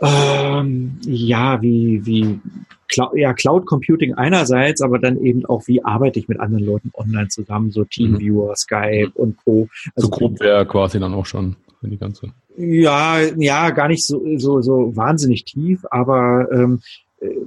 ähm, 0.00 0.98
ja, 1.04 1.62
wie, 1.62 2.04
wie 2.04 2.38
ja, 3.14 3.32
Cloud 3.32 3.66
Computing 3.66 4.14
einerseits, 4.14 4.82
aber 4.82 4.98
dann 4.98 5.18
eben 5.22 5.46
auch, 5.46 5.66
wie 5.66 5.82
arbeite 5.84 6.18
ich 6.18 6.28
mit 6.28 6.38
anderen 6.38 6.64
Leuten 6.64 6.90
online 6.94 7.28
zusammen, 7.28 7.70
so 7.70 7.84
Teamviewer, 7.84 8.50
mhm. 8.50 8.56
Skype 8.56 9.12
und 9.14 9.36
Co. 9.44 9.68
Also 9.94 10.08
so 10.08 10.10
grob 10.10 10.40
wäre 10.40 10.66
quasi 10.66 11.00
dann 11.00 11.14
auch 11.14 11.26
schon 11.26 11.56
die 11.90 11.98
ganze. 11.98 12.32
Ja, 12.56 13.20
ja, 13.36 13.70
gar 13.70 13.88
nicht 13.88 14.06
so, 14.06 14.22
so, 14.38 14.62
so 14.62 14.96
wahnsinnig 14.96 15.44
tief, 15.44 15.84
aber 15.90 16.48
ähm, 16.52 16.80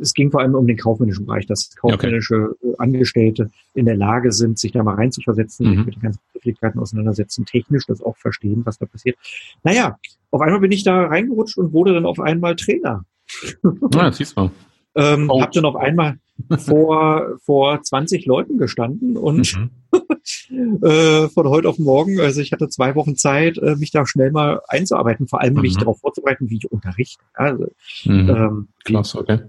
es 0.01 0.13
ging 0.13 0.31
vor 0.31 0.41
allem 0.41 0.55
um 0.55 0.67
den 0.67 0.77
kaufmännischen 0.77 1.25
Bereich, 1.25 1.45
dass 1.45 1.75
kaufmännische 1.75 2.55
okay. 2.61 2.75
Angestellte 2.77 3.51
in 3.73 3.85
der 3.85 3.95
Lage 3.95 4.31
sind, 4.31 4.57
sich 4.57 4.71
da 4.71 4.83
mal 4.83 4.95
reinzuversetzen, 4.95 5.69
mhm. 5.69 5.85
mit 5.85 5.95
den 5.95 6.01
ganzen 6.01 6.21
Begrifflichkeiten 6.27 6.79
auseinandersetzen, 6.79 7.45
technisch 7.45 7.85
das 7.85 8.01
auch 8.01 8.17
verstehen, 8.17 8.65
was 8.65 8.77
da 8.77 8.85
passiert. 8.85 9.17
Naja, 9.63 9.97
auf 10.31 10.41
einmal 10.41 10.59
bin 10.59 10.71
ich 10.71 10.83
da 10.83 11.05
reingerutscht 11.05 11.57
und 11.57 11.73
wurde 11.73 11.93
dann 11.93 12.05
auf 12.05 12.19
einmal 12.19 12.55
Trainer. 12.55 13.05
Ja, 13.93 14.11
siehst 14.11 14.35
du. 14.37 14.49
Ähm, 14.95 15.29
oh. 15.29 15.41
Hab 15.41 15.51
dann 15.51 15.65
auf 15.65 15.75
einmal 15.75 16.17
vor, 16.57 17.37
vor 17.43 17.81
20 17.81 18.25
Leuten 18.25 18.57
gestanden 18.57 19.17
und 19.17 19.55
mhm. 19.55 19.69
äh, 20.83 21.27
von 21.29 21.47
heute 21.47 21.69
auf 21.69 21.79
morgen, 21.79 22.19
also 22.19 22.41
ich 22.41 22.51
hatte 22.51 22.69
zwei 22.69 22.95
Wochen 22.95 23.15
Zeit, 23.15 23.57
äh, 23.57 23.75
mich 23.75 23.91
da 23.91 24.05
schnell 24.05 24.31
mal 24.31 24.61
einzuarbeiten, 24.67 25.27
vor 25.27 25.41
allem 25.41 25.55
mhm. 25.55 25.61
mich 25.61 25.77
darauf 25.77 25.99
vorzubereiten, 25.99 26.49
wie 26.49 26.57
ich 26.57 26.71
unterrichte. 26.71 27.23
Also, 27.33 27.67
mhm. 28.05 28.29
ähm, 28.29 28.67
Klasse, 28.83 29.19
okay. 29.19 29.39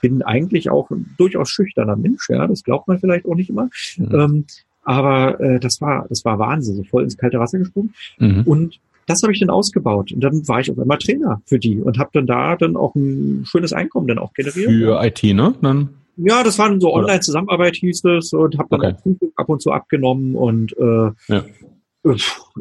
bin 0.00 0.22
eigentlich 0.22 0.70
auch 0.70 0.90
ein 0.90 1.14
durchaus 1.18 1.50
schüchterner 1.50 1.96
Mensch, 1.96 2.28
ja, 2.28 2.46
das 2.46 2.62
glaubt 2.62 2.88
man 2.88 2.98
vielleicht 2.98 3.26
auch 3.26 3.34
nicht 3.34 3.50
immer. 3.50 3.68
Mhm. 3.96 4.14
Ähm, 4.14 4.46
aber 4.84 5.40
äh, 5.40 5.60
das 5.60 5.80
war, 5.80 6.06
das 6.08 6.24
war 6.24 6.38
Wahnsinn, 6.38 6.76
so 6.76 6.84
voll 6.84 7.04
ins 7.04 7.16
kalte 7.16 7.38
Wasser 7.38 7.58
gesprungen. 7.58 7.94
Mhm. 8.18 8.42
Und 8.42 8.80
das 9.12 9.22
habe 9.22 9.32
ich 9.32 9.40
dann 9.40 9.50
ausgebaut. 9.50 10.12
Und 10.12 10.20
dann 10.20 10.46
war 10.48 10.60
ich 10.60 10.70
auf 10.70 10.78
einmal 10.78 10.98
Trainer 10.98 11.40
für 11.46 11.58
die 11.58 11.80
und 11.80 11.98
habe 11.98 12.10
dann 12.12 12.26
da 12.26 12.56
dann 12.56 12.76
auch 12.76 12.94
ein 12.94 13.44
schönes 13.46 13.72
Einkommen 13.72 14.08
dann 14.08 14.18
auch 14.18 14.32
generiert. 14.32 14.70
Für 14.70 15.02
IT, 15.04 15.22
ne? 15.22 15.54
Dann 15.62 15.90
ja, 16.16 16.42
das 16.42 16.58
waren 16.58 16.80
so 16.80 16.92
Online-Zusammenarbeit 16.92 17.76
hieß 17.76 18.04
es 18.04 18.32
und 18.32 18.58
habe 18.58 18.68
dann 18.70 18.94
okay. 18.94 19.16
auch 19.20 19.28
ab 19.36 19.48
und 19.48 19.62
zu 19.62 19.72
abgenommen 19.72 20.34
und 20.34 20.76
äh, 20.76 21.10
ja. 21.28 21.44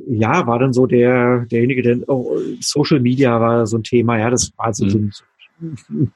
ja, 0.08 0.48
war 0.48 0.60
dann 0.60 0.72
so 0.72 0.86
der 0.86 1.46
derjenige, 1.52 1.82
der 1.82 2.10
oh, 2.10 2.38
Social 2.62 3.02
Media 3.02 3.40
war 3.42 3.68
so 3.68 3.78
ein 3.78 3.84
Thema, 3.84 4.18
ja, 4.18 4.30
das 4.30 4.52
war 4.58 4.74
so, 4.74 4.86
mhm. 4.86 4.90
so 4.90 5.00
ein 5.00 6.12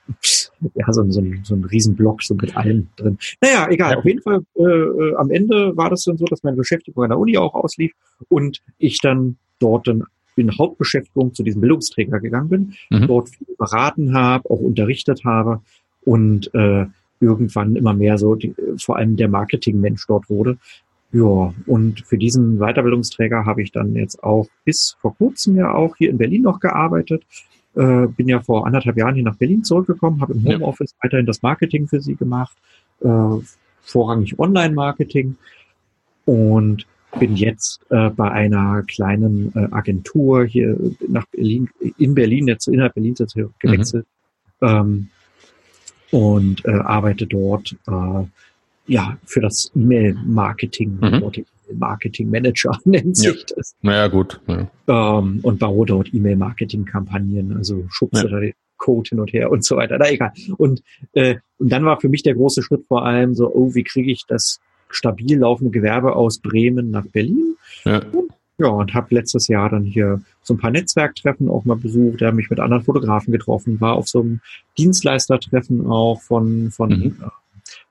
ja, 0.73 0.91
so, 0.91 1.11
so, 1.11 1.21
ein, 1.21 1.41
so 1.43 1.55
ein 1.55 1.63
Riesenblock 1.65 2.23
so 2.23 2.35
mit 2.35 2.55
allem 2.55 2.87
drin. 2.95 3.17
Naja, 3.41 3.67
egal. 3.69 3.91
Ja. 3.91 3.97
Auf 3.99 4.05
jeden 4.05 4.21
Fall, 4.21 4.39
äh, 4.55 4.63
äh, 4.63 5.15
am 5.15 5.29
Ende 5.29 5.75
war 5.77 5.89
das 5.89 6.03
dann 6.03 6.17
so, 6.17 6.25
dass 6.25 6.41
meine 6.43 6.57
Beschäftigung 6.57 7.03
an 7.03 7.09
der 7.09 7.19
Uni 7.19 7.37
auch 7.37 7.53
auslief 7.53 7.91
und 8.29 8.61
ich 8.77 8.99
dann 9.01 9.37
dort 9.59 9.87
dann 9.87 10.03
in 10.35 10.57
Hauptbeschäftigung 10.57 11.33
zu 11.33 11.43
diesem 11.43 11.61
Bildungsträger 11.61 12.19
gegangen 12.19 12.49
bin, 12.49 12.73
mhm. 12.89 13.07
dort 13.07 13.29
viel 13.29 13.55
beraten 13.57 14.13
habe, 14.13 14.49
auch 14.49 14.59
unterrichtet 14.59 15.23
habe 15.25 15.61
und 16.03 16.53
äh, 16.53 16.85
irgendwann 17.19 17.75
immer 17.75 17.93
mehr 17.93 18.17
so, 18.17 18.35
die, 18.35 18.53
vor 18.77 18.97
allem 18.97 19.15
der 19.15 19.29
Marketingmensch 19.29 20.05
dort 20.07 20.29
wurde. 20.29 20.57
Ja, 21.11 21.53
und 21.65 22.01
für 22.05 22.17
diesen 22.17 22.57
Weiterbildungsträger 22.59 23.45
habe 23.45 23.61
ich 23.61 23.71
dann 23.71 23.95
jetzt 23.95 24.21
auch 24.21 24.47
bis 24.65 24.97
vor 24.99 25.15
kurzem 25.15 25.55
ja 25.55 25.73
auch 25.73 25.95
hier 25.95 26.09
in 26.09 26.17
Berlin 26.17 26.41
noch 26.41 26.59
gearbeitet. 26.59 27.23
Äh, 27.75 28.07
bin 28.07 28.27
ja 28.27 28.41
vor 28.41 28.65
anderthalb 28.65 28.97
Jahren 28.97 29.15
hier 29.15 29.23
nach 29.23 29.37
Berlin 29.37 29.63
zurückgekommen, 29.63 30.21
habe 30.21 30.33
im 30.33 30.45
Homeoffice 30.45 30.91
ja. 30.91 31.03
weiterhin 31.03 31.25
das 31.25 31.41
Marketing 31.41 31.87
für 31.87 32.01
sie 32.01 32.15
gemacht, 32.15 32.57
äh, 33.01 33.37
vorrangig 33.81 34.37
Online-Marketing 34.39 35.35
und 36.25 36.85
bin 37.19 37.35
jetzt 37.35 37.79
äh, 37.89 38.09
bei 38.09 38.31
einer 38.31 38.83
kleinen 38.83 39.53
äh, 39.55 39.67
Agentur 39.71 40.45
hier 40.45 40.77
nach 41.07 41.25
Berlin, 41.27 41.69
in 41.97 42.15
Berlin, 42.15 42.47
jetzt 42.47 42.67
innerhalb 42.67 42.93
Berlins 42.93 43.19
jetzt 43.19 43.37
gewechselt. 43.59 44.05
Mhm. 44.61 44.67
Ähm, 44.67 45.07
und 46.11 46.65
äh, 46.65 46.71
arbeite 46.71 47.27
dort 47.27 47.75
äh, 47.87 48.23
ja, 48.87 49.17
für 49.25 49.41
das 49.41 49.71
E-Mail-Marketing, 49.75 50.99
mhm. 51.01 51.45
Marketing-Manager 51.73 52.79
nennt 52.85 53.17
sich 53.17 53.45
ja. 53.49 53.55
das. 53.55 53.75
Naja, 53.81 54.07
gut. 54.07 54.39
Ja. 54.47 54.69
Ähm, 54.87 55.39
und 55.41 55.59
baue 55.59 55.85
dort 55.85 56.13
E-Mail-Marketing-Kampagnen, 56.13 57.57
also 57.57 57.85
schubse 57.89 58.29
ja. 58.29 58.39
da 58.39 58.47
Code 58.77 59.09
hin 59.09 59.19
und 59.19 59.33
her 59.33 59.51
und 59.51 59.63
so 59.63 59.77
weiter. 59.77 59.97
Na 59.97 60.11
egal. 60.11 60.31
Und, 60.57 60.83
äh, 61.13 61.35
und 61.57 61.71
dann 61.71 61.85
war 61.85 61.99
für 61.99 62.09
mich 62.09 62.23
der 62.23 62.35
große 62.35 62.61
Schritt 62.61 62.85
vor 62.87 63.05
allem 63.05 63.33
so, 63.33 63.51
oh, 63.53 63.73
wie 63.73 63.83
kriege 63.83 64.11
ich 64.11 64.25
das 64.27 64.59
stabil 64.95 65.37
laufende 65.37 65.71
Gewerbe 65.71 66.15
aus 66.15 66.39
Bremen 66.39 66.91
nach 66.91 67.05
Berlin? 67.05 67.55
Ja. 67.83 68.01
Und, 68.11 68.31
ja, 68.57 68.67
und 68.67 68.93
habe 68.93 69.13
letztes 69.13 69.47
Jahr 69.47 69.69
dann 69.69 69.83
hier 69.83 70.21
so 70.41 70.53
ein 70.53 70.57
paar 70.57 70.71
Netzwerktreffen 70.71 71.49
auch 71.49 71.65
mal 71.65 71.75
besucht, 71.75 72.21
da 72.21 72.31
mich 72.31 72.49
mit 72.49 72.59
anderen 72.59 72.83
Fotografen 72.83 73.31
getroffen, 73.31 73.81
war 73.81 73.95
auf 73.95 74.07
so 74.07 74.21
einem 74.21 74.39
Dienstleistertreffen 74.77 75.85
auch 75.87 76.21
von, 76.21 76.71
von 76.71 76.89
mhm. 76.89 77.17
äh, 77.21 77.27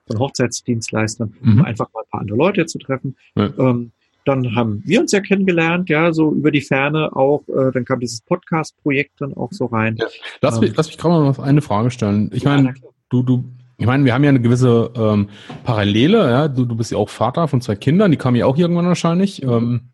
von 0.07 0.19
Hochzeitsdienstleistern, 0.19 1.33
mhm. 1.41 1.59
um 1.59 1.65
einfach 1.65 1.87
mal 1.93 2.01
ein 2.01 2.09
paar 2.09 2.21
andere 2.21 2.37
Leute 2.37 2.65
zu 2.65 2.79
treffen. 2.79 3.15
Ja. 3.35 3.51
Ähm, 3.57 3.91
dann 4.25 4.55
haben 4.55 4.81
wir 4.85 5.01
uns 5.01 5.11
ja 5.11 5.19
kennengelernt, 5.19 5.87
ja, 5.87 6.11
so 6.11 6.31
über 6.31 6.49
die 6.49 6.61
Ferne 6.61 7.15
auch. 7.15 7.43
Äh, 7.47 7.71
dann 7.71 7.85
kam 7.85 7.99
dieses 7.99 8.21
Podcast-Projekt 8.21 9.21
dann 9.21 9.35
auch 9.35 9.51
so 9.51 9.65
rein. 9.65 9.97
Ja. 9.97 10.07
Lass, 10.41 10.55
ähm, 10.55 10.61
mich, 10.61 10.75
lass 10.75 10.87
mich 10.87 10.97
gerade 10.97 11.13
mal 11.13 11.25
noch 11.25 11.39
eine 11.39 11.61
Frage 11.61 11.91
stellen. 11.91 12.31
Ich 12.33 12.43
meine, 12.43 12.73
du, 13.09 13.21
du, 13.21 13.45
ich 13.77 13.85
meine, 13.85 14.05
wir 14.05 14.13
haben 14.13 14.23
ja 14.23 14.29
eine 14.29 14.41
gewisse 14.41 14.91
ähm, 14.95 15.29
Parallele, 15.63 16.29
ja. 16.29 16.47
Du, 16.47 16.65
du 16.65 16.75
bist 16.75 16.91
ja 16.91 16.97
auch 16.97 17.09
Vater 17.09 17.47
von 17.47 17.61
zwei 17.61 17.75
Kindern, 17.75 18.11
die 18.11 18.17
kamen 18.17 18.37
ja 18.37 18.45
auch 18.45 18.57
irgendwann 18.57 18.87
wahrscheinlich. 18.87 19.43
Ähm, 19.43 19.89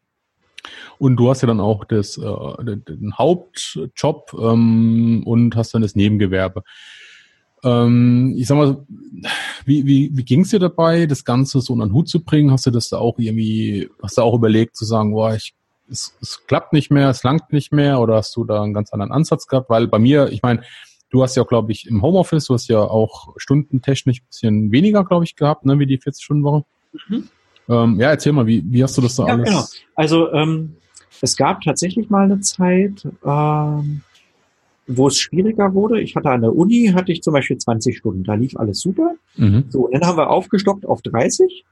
und 0.99 1.15
du 1.15 1.29
hast 1.29 1.41
ja 1.41 1.47
dann 1.47 1.59
auch 1.59 1.83
das, 1.85 2.17
äh, 2.17 2.63
den 2.63 3.17
Hauptjob 3.17 4.35
ähm, 4.39 5.23
und 5.25 5.55
hast 5.55 5.73
dann 5.73 5.81
das 5.81 5.95
Nebengewerbe. 5.95 6.63
Ähm, 7.63 8.35
ich 8.37 8.47
sag 8.47 8.57
mal, 8.57 8.85
wie, 9.65 9.85
wie, 9.85 10.11
wie 10.13 10.23
ging 10.23 10.41
es 10.41 10.49
dir 10.49 10.59
dabei, 10.59 11.07
das 11.07 11.25
Ganze 11.25 11.59
so 11.61 11.73
unter 11.73 11.87
den 11.87 11.93
Hut 11.93 12.07
zu 12.07 12.23
bringen? 12.23 12.51
Hast 12.51 12.67
du 12.67 12.71
das 12.71 12.89
da 12.89 12.97
auch 12.97 13.17
irgendwie, 13.17 13.89
hast 14.01 14.17
du 14.17 14.21
auch 14.21 14.35
überlegt 14.35 14.75
zu 14.75 14.85
sagen, 14.85 15.11
boah, 15.11 15.33
ich, 15.33 15.55
es, 15.89 16.15
es 16.21 16.45
klappt 16.45 16.71
nicht 16.71 16.91
mehr, 16.91 17.09
es 17.09 17.23
langt 17.23 17.51
nicht 17.51 17.71
mehr 17.71 17.99
oder 17.99 18.17
hast 18.17 18.35
du 18.35 18.43
da 18.43 18.61
einen 18.61 18.73
ganz 18.73 18.93
anderen 18.93 19.11
Ansatz 19.11 19.47
gehabt? 19.47 19.71
Weil 19.71 19.87
bei 19.87 19.97
mir, 19.97 20.29
ich 20.31 20.43
meine, 20.43 20.61
du 21.11 21.21
hast 21.21 21.35
ja, 21.35 21.43
glaube 21.43 21.71
ich, 21.71 21.87
im 21.87 22.01
Homeoffice, 22.01 22.45
du 22.45 22.55
hast 22.55 22.67
ja 22.67 22.79
auch 22.79 23.33
stundentechnisch 23.37 24.21
ein 24.21 24.27
bisschen 24.27 24.71
weniger, 24.71 25.03
glaube 25.03 25.25
ich, 25.25 25.35
gehabt, 25.35 25.65
ne, 25.65 25.77
wie 25.77 25.85
die 25.85 25.99
40-Stunden-Woche. 25.99 26.63
Mhm. 27.09 27.27
Ähm, 27.69 27.99
ja, 27.99 28.09
erzähl 28.09 28.33
mal, 28.33 28.47
wie, 28.47 28.63
wie 28.65 28.83
hast 28.83 28.97
du 28.97 29.01
das 29.01 29.15
da 29.15 29.27
ja, 29.27 29.33
alles? 29.33 29.47
Genau. 29.47 29.63
Also 29.95 30.31
ähm, 30.33 30.75
es 31.21 31.37
gab 31.37 31.61
tatsächlich 31.61 32.09
mal 32.09 32.23
eine 32.23 32.39
Zeit, 32.39 33.07
ähm, 33.23 34.01
wo 34.87 35.07
es 35.07 35.17
schwieriger 35.17 35.73
wurde, 35.73 36.01
ich 36.01 36.15
hatte 36.15 36.29
an 36.29 36.41
der 36.41 36.55
Uni, 36.55 36.91
hatte 36.93 37.11
ich 37.11 37.21
zum 37.21 37.33
Beispiel 37.33 37.57
20 37.57 37.97
Stunden, 37.97 38.23
da 38.23 38.33
lief 38.33 38.57
alles 38.57 38.79
super. 38.79 39.15
Mhm. 39.37 39.65
So, 39.69 39.85
und 39.85 39.93
dann 39.93 40.03
haben 40.03 40.17
wir 40.17 40.29
aufgestockt 40.29 40.85
auf 40.85 41.01
30 41.01 41.63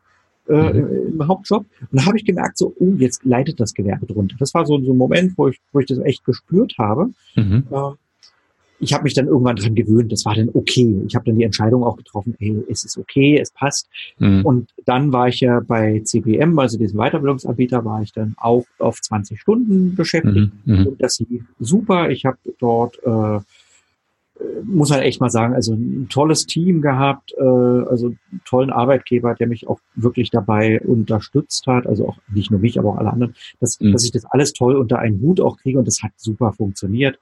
äh, 0.48 0.74
mhm. 0.74 1.14
im 1.14 1.28
Hauptjob. 1.28 1.66
Und 1.92 2.00
da 2.00 2.06
habe 2.06 2.18
ich 2.18 2.26
gemerkt, 2.26 2.58
so, 2.58 2.74
oh, 2.80 2.94
jetzt 2.98 3.26
leidet 3.26 3.60
das 3.60 3.74
Gewerbe 3.74 4.06
drunter. 4.06 4.36
Das 4.40 4.54
war 4.54 4.66
so, 4.66 4.80
so 4.80 4.94
ein 4.94 4.98
Moment, 4.98 5.38
wo 5.38 5.48
ich, 5.48 5.60
wo 5.72 5.80
ich 5.80 5.88
das 5.88 6.00
echt 6.00 6.24
gespürt 6.24 6.76
habe. 6.78 7.10
Mhm. 7.36 7.64
Äh, 7.72 7.92
ich 8.80 8.94
habe 8.94 9.04
mich 9.04 9.14
dann 9.14 9.28
irgendwann 9.28 9.58
dran 9.58 9.76
gewöhnt, 9.76 10.12
das 10.12 10.26
war 10.26 10.36
dann 10.36 10.50
okay. 10.54 11.02
Ich 11.08 11.16
habe 11.16 11.26
dann 11.26 11.38
die 11.38 11.44
Entscheidung 11.44 11.84
auch 11.84 11.98
getroffen, 11.98 12.36
hey, 12.40 12.64
es 12.70 12.84
ist 12.84 12.98
okay, 12.98 13.38
es 13.40 13.52
passt. 13.52 13.90
Mhm. 14.18 14.46
Und 14.46 14.70
dann 14.86 15.12
war 15.12 15.28
ich 15.28 15.42
ja 15.42 15.60
bei 15.60 16.02
CBM, 16.04 16.58
also 16.58 16.78
diesem 16.78 16.98
Weiterbildungsanbieter, 16.98 17.84
war 17.84 18.02
ich 18.02 18.14
dann 18.14 18.36
auch 18.38 18.66
auf 18.80 19.02
20 19.02 19.40
Stunden 19.40 19.96
beschäftigt. 19.96 20.52
Mhm. 20.66 20.80
mhm. 20.80 20.88
Und 20.88 21.02
das 21.02 21.20
lief 21.20 21.44
super. 21.60 22.10
Ich 22.10 22.26
habe 22.26 22.38
dort, 22.60 23.00
äh, 23.04 23.40
muss 24.64 24.90
man 24.90 25.02
echt 25.02 25.20
mal 25.20 25.30
sagen, 25.30 25.54
also 25.54 25.74
ein 25.74 26.08
tolles 26.10 26.46
Team 26.46 26.82
gehabt, 26.82 27.34
äh, 27.38 27.44
also 27.44 28.08
einen 28.08 28.42
tollen 28.46 28.70
Arbeitgeber, 28.70 29.36
der 29.36 29.48
mich 29.48 29.68
auch 29.68 29.82
wirklich 29.96 30.30
dabei 30.32 30.80
unterstützt 30.80 31.68
hat, 31.68 31.86
also 31.86 32.08
auch 32.08 32.18
nicht 32.34 32.50
nur 32.50 32.62
mich, 32.62 32.80
aber 32.80 32.94
auch 32.94 32.98
alle 32.98 33.12
anderen, 33.12 33.36
dass, 33.60 33.82
mhm. 33.82 33.92
dass 33.92 34.06
ich 34.06 34.12
das 34.12 34.24
alles 34.24 34.54
toll 34.54 34.78
unter 34.78 35.00
einen 35.00 35.20
Hut 35.20 35.42
auch 35.42 35.58
kriege 35.58 35.80
und 35.80 35.86
das 35.86 36.02
hat 36.02 36.12
super 36.16 36.54
funktioniert. 36.54 37.20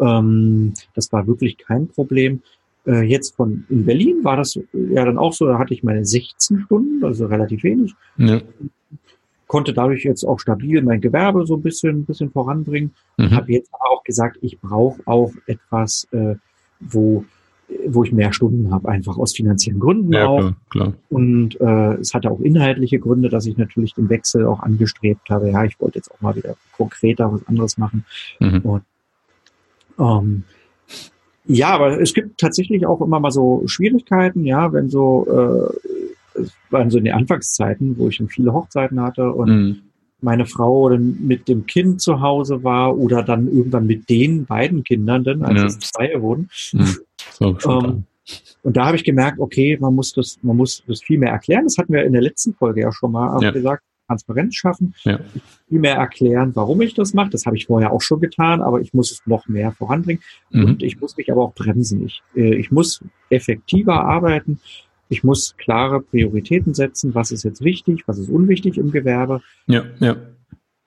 Ähm, 0.00 0.74
das 0.94 1.12
war 1.12 1.26
wirklich 1.26 1.58
kein 1.58 1.88
Problem. 1.88 2.42
Äh, 2.86 3.02
jetzt 3.02 3.36
von 3.36 3.64
in 3.68 3.84
Berlin 3.84 4.22
war 4.22 4.36
das 4.36 4.58
ja 4.72 5.04
dann 5.04 5.18
auch 5.18 5.32
so, 5.32 5.46
da 5.46 5.58
hatte 5.58 5.74
ich 5.74 5.82
meine 5.82 6.04
16 6.04 6.60
Stunden, 6.60 7.04
also 7.04 7.26
relativ 7.26 7.62
wenig. 7.62 7.94
Ja. 8.16 8.40
Konnte 9.46 9.72
dadurch 9.72 10.04
jetzt 10.04 10.24
auch 10.24 10.40
stabil 10.40 10.82
mein 10.82 11.00
Gewerbe 11.00 11.46
so 11.46 11.54
ein 11.54 11.62
bisschen, 11.62 12.00
ein 12.00 12.04
bisschen 12.04 12.30
voranbringen. 12.30 12.94
Mhm. 13.16 13.30
Habe 13.30 13.52
jetzt 13.52 13.70
aber 13.72 13.90
auch 13.90 14.04
gesagt, 14.04 14.38
ich 14.40 14.58
brauche 14.60 15.00
auch 15.06 15.32
etwas, 15.46 16.06
äh, 16.12 16.34
wo 16.80 17.24
wo 17.86 18.04
ich 18.04 18.12
mehr 18.12 18.32
Stunden 18.32 18.70
habe, 18.70 18.88
einfach 18.88 19.16
aus 19.16 19.34
finanziellen 19.34 19.80
Gründen 19.80 20.12
ja, 20.12 20.26
auch. 20.26 20.38
Klar, 20.38 20.54
klar. 20.70 20.92
Und 21.10 21.60
äh, 21.60 21.94
es 21.94 22.14
hatte 22.14 22.30
auch 22.30 22.40
inhaltliche 22.40 22.98
Gründe, 22.98 23.28
dass 23.28 23.46
ich 23.46 23.56
natürlich 23.56 23.94
den 23.94 24.08
Wechsel 24.08 24.46
auch 24.46 24.60
angestrebt 24.60 25.28
habe. 25.30 25.50
Ja, 25.50 25.64
ich 25.64 25.78
wollte 25.80 25.98
jetzt 25.98 26.12
auch 26.12 26.20
mal 26.20 26.36
wieder 26.36 26.54
konkreter 26.76 27.32
was 27.32 27.46
anderes 27.48 27.76
machen. 27.76 28.04
Mhm. 28.38 28.60
Und 28.60 28.82
ähm, 29.98 30.44
ja, 31.46 31.68
aber 31.68 32.00
es 32.00 32.12
gibt 32.12 32.38
tatsächlich 32.40 32.86
auch 32.86 33.00
immer 33.00 33.20
mal 33.20 33.30
so 33.30 33.62
Schwierigkeiten, 33.66 34.44
ja, 34.44 34.72
wenn 34.72 34.88
so, 34.90 35.26
äh, 35.28 36.40
es 36.40 36.52
waren 36.70 36.90
so 36.90 36.98
in 36.98 37.04
den 37.04 37.14
Anfangszeiten, 37.14 37.96
wo 37.98 38.08
ich 38.08 38.16
schon 38.16 38.28
viele 38.28 38.52
Hochzeiten 38.52 39.00
hatte 39.00 39.32
und 39.32 39.48
mhm. 39.48 39.78
meine 40.20 40.46
Frau 40.46 40.88
dann 40.88 41.18
mit 41.20 41.48
dem 41.48 41.66
Kind 41.66 42.00
zu 42.00 42.20
Hause 42.20 42.64
war 42.64 42.98
oder 42.98 43.22
dann 43.22 43.46
irgendwann 43.46 43.86
mit 43.86 44.08
den 44.10 44.44
beiden 44.44 44.82
Kindern 44.82 45.22
dann, 45.22 45.42
als 45.42 45.60
ja. 45.60 45.66
es 45.66 45.78
zwei 45.78 46.20
wurden. 46.20 46.50
Mhm. 46.72 46.96
So, 47.32 47.58
ähm, 47.68 48.04
und 48.62 48.76
da 48.76 48.86
habe 48.86 48.96
ich 48.96 49.04
gemerkt, 49.04 49.38
okay, 49.38 49.78
man 49.80 49.94
muss 49.94 50.12
das, 50.12 50.38
man 50.42 50.56
muss 50.56 50.82
das 50.88 51.00
viel 51.00 51.18
mehr 51.18 51.30
erklären. 51.30 51.64
Das 51.64 51.78
hatten 51.78 51.92
wir 51.92 52.04
in 52.04 52.12
der 52.12 52.22
letzten 52.22 52.54
Folge 52.54 52.80
ja 52.80 52.92
schon 52.92 53.12
mal 53.12 53.40
ja. 53.40 53.52
gesagt. 53.52 53.84
Transparenz 54.06 54.54
schaffen, 54.54 54.94
ja. 55.04 55.18
viel 55.68 55.80
mehr 55.80 55.96
erklären, 55.96 56.52
warum 56.54 56.80
ich 56.80 56.94
das 56.94 57.14
mache. 57.14 57.30
Das 57.30 57.46
habe 57.46 57.56
ich 57.56 57.66
vorher 57.66 57.92
auch 57.92 58.00
schon 58.00 58.20
getan, 58.20 58.62
aber 58.62 58.80
ich 58.80 58.94
muss 58.94 59.10
es 59.10 59.22
noch 59.26 59.48
mehr 59.48 59.72
voranbringen. 59.72 60.22
Mhm. 60.50 60.64
Und 60.64 60.82
ich 60.82 61.00
muss 61.00 61.16
mich 61.16 61.30
aber 61.30 61.42
auch 61.42 61.54
bremsen. 61.54 62.04
Ich, 62.06 62.22
äh, 62.34 62.54
ich 62.54 62.70
muss 62.70 63.02
effektiver 63.30 64.04
arbeiten. 64.04 64.60
Ich 65.08 65.22
muss 65.22 65.56
klare 65.56 66.00
Prioritäten 66.00 66.74
setzen. 66.74 67.14
Was 67.14 67.30
ist 67.30 67.44
jetzt 67.44 67.62
wichtig? 67.62 68.04
Was 68.06 68.18
ist 68.18 68.28
unwichtig 68.28 68.76
im 68.78 68.90
Gewerbe? 68.90 69.40
Ja, 69.66 69.84
ja. 70.00 70.16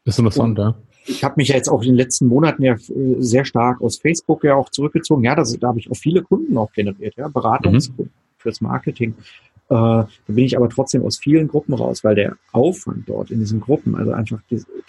Das 0.06 0.16
ist 0.16 0.20
interessant, 0.20 0.58
ja. 0.58 0.76
Ich 1.06 1.24
habe 1.24 1.36
mich 1.38 1.48
ja 1.48 1.56
jetzt 1.56 1.70
auch 1.70 1.82
in 1.82 1.90
den 1.90 1.96
letzten 1.96 2.28
Monaten 2.28 2.64
ja 2.64 2.74
äh, 2.74 3.16
sehr 3.20 3.46
stark 3.46 3.82
aus 3.82 3.98
Facebook 3.98 4.44
ja 4.44 4.56
auch 4.56 4.70
zurückgezogen. 4.70 5.24
Ja, 5.24 5.36
das, 5.36 5.58
da 5.58 5.70
habe 5.70 5.80
ich 5.80 5.90
auch 5.90 5.96
viele 5.96 6.22
Kunden 6.22 6.58
auch 6.58 6.72
generiert, 6.72 7.16
ja, 7.18 7.28
Beratungskunden 7.28 8.14
mhm. 8.14 8.38
fürs 8.38 8.62
Marketing. 8.62 9.16
Äh, 9.70 9.76
da 9.76 10.08
bin 10.28 10.46
ich 10.46 10.58
aber 10.58 10.68
trotzdem 10.68 11.04
aus 11.06 11.20
vielen 11.20 11.48
Gruppen 11.48 11.76
raus, 11.76 12.04
weil 12.04 12.16
der 12.16 12.38
Aufwand 12.52 13.08
dort 13.08 13.30
in 13.30 13.40
diesen 13.40 13.60
Gruppen, 13.60 13.94
also 13.96 14.12
einfach, 14.14 14.40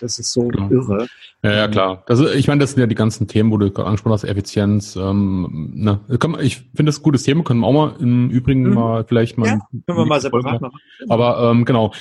das 0.01 0.19
ist 0.19 0.33
so 0.33 0.49
klar. 0.49 0.73
irre. 0.73 1.07
Ja, 1.43 1.53
ja, 1.53 1.69
klar. 1.69 2.03
Das, 2.07 2.21
ich 2.21 2.49
meine, 2.49 2.61
das 2.61 2.71
sind 2.71 2.81
ja 2.81 2.87
die 2.87 2.95
ganzen 2.95 3.29
Themen, 3.29 3.51
wo 3.51 3.59
du 3.59 3.71
gerade 3.71 3.89
angesprochen 3.89 4.15
hast, 4.15 4.25
Effizienz. 4.25 4.97
Ähm, 4.97 5.73
ne. 5.75 6.01
Ich 6.41 6.57
finde 6.75 6.85
das 6.87 7.01
ein 7.01 7.03
gutes 7.03 7.25
Thema, 7.25 7.45
können 7.45 7.61
wir 7.61 7.67
auch 7.67 7.73
mal 7.73 7.97
im 8.01 8.31
Übrigen 8.31 8.63
mhm. 8.63 8.75
mal 8.75 9.05
vielleicht 9.05 9.37
mal. 9.37 9.49
Ja, 9.49 9.61
können 9.87 9.99
wir 9.99 10.07
mal 10.07 10.21
separat 10.21 10.63
machen. 10.63 10.79
Aber 11.11 11.51
ähm, 11.51 11.67
genau. 11.67 11.93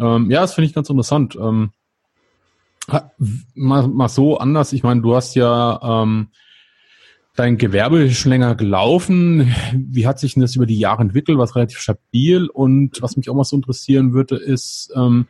Ähm, 0.00 0.28
ja, 0.28 0.40
das 0.40 0.54
finde 0.54 0.66
ich 0.66 0.74
ganz 0.74 0.90
interessant. 0.90 1.36
Ähm, 1.40 1.70
mal, 3.54 3.86
mal 3.86 4.08
so 4.08 4.38
anders. 4.38 4.72
Ich 4.72 4.82
meine, 4.82 5.02
du 5.02 5.14
hast 5.14 5.36
ja 5.36 6.02
ähm, 6.02 6.28
Dein 7.36 7.58
Gewerbe 7.58 8.04
ist 8.04 8.18
schon 8.18 8.30
länger 8.30 8.54
gelaufen. 8.54 9.52
Wie 9.74 10.06
hat 10.06 10.20
sich 10.20 10.34
denn 10.34 10.42
das 10.42 10.54
über 10.54 10.66
die 10.66 10.78
Jahre 10.78 11.02
entwickelt? 11.02 11.36
Was 11.36 11.56
relativ 11.56 11.78
stabil? 11.78 12.46
Und 12.46 13.02
was 13.02 13.16
mich 13.16 13.28
auch 13.28 13.34
mal 13.34 13.42
so 13.42 13.56
interessieren 13.56 14.12
würde, 14.12 14.36
ist, 14.36 14.92
ähm, 14.94 15.26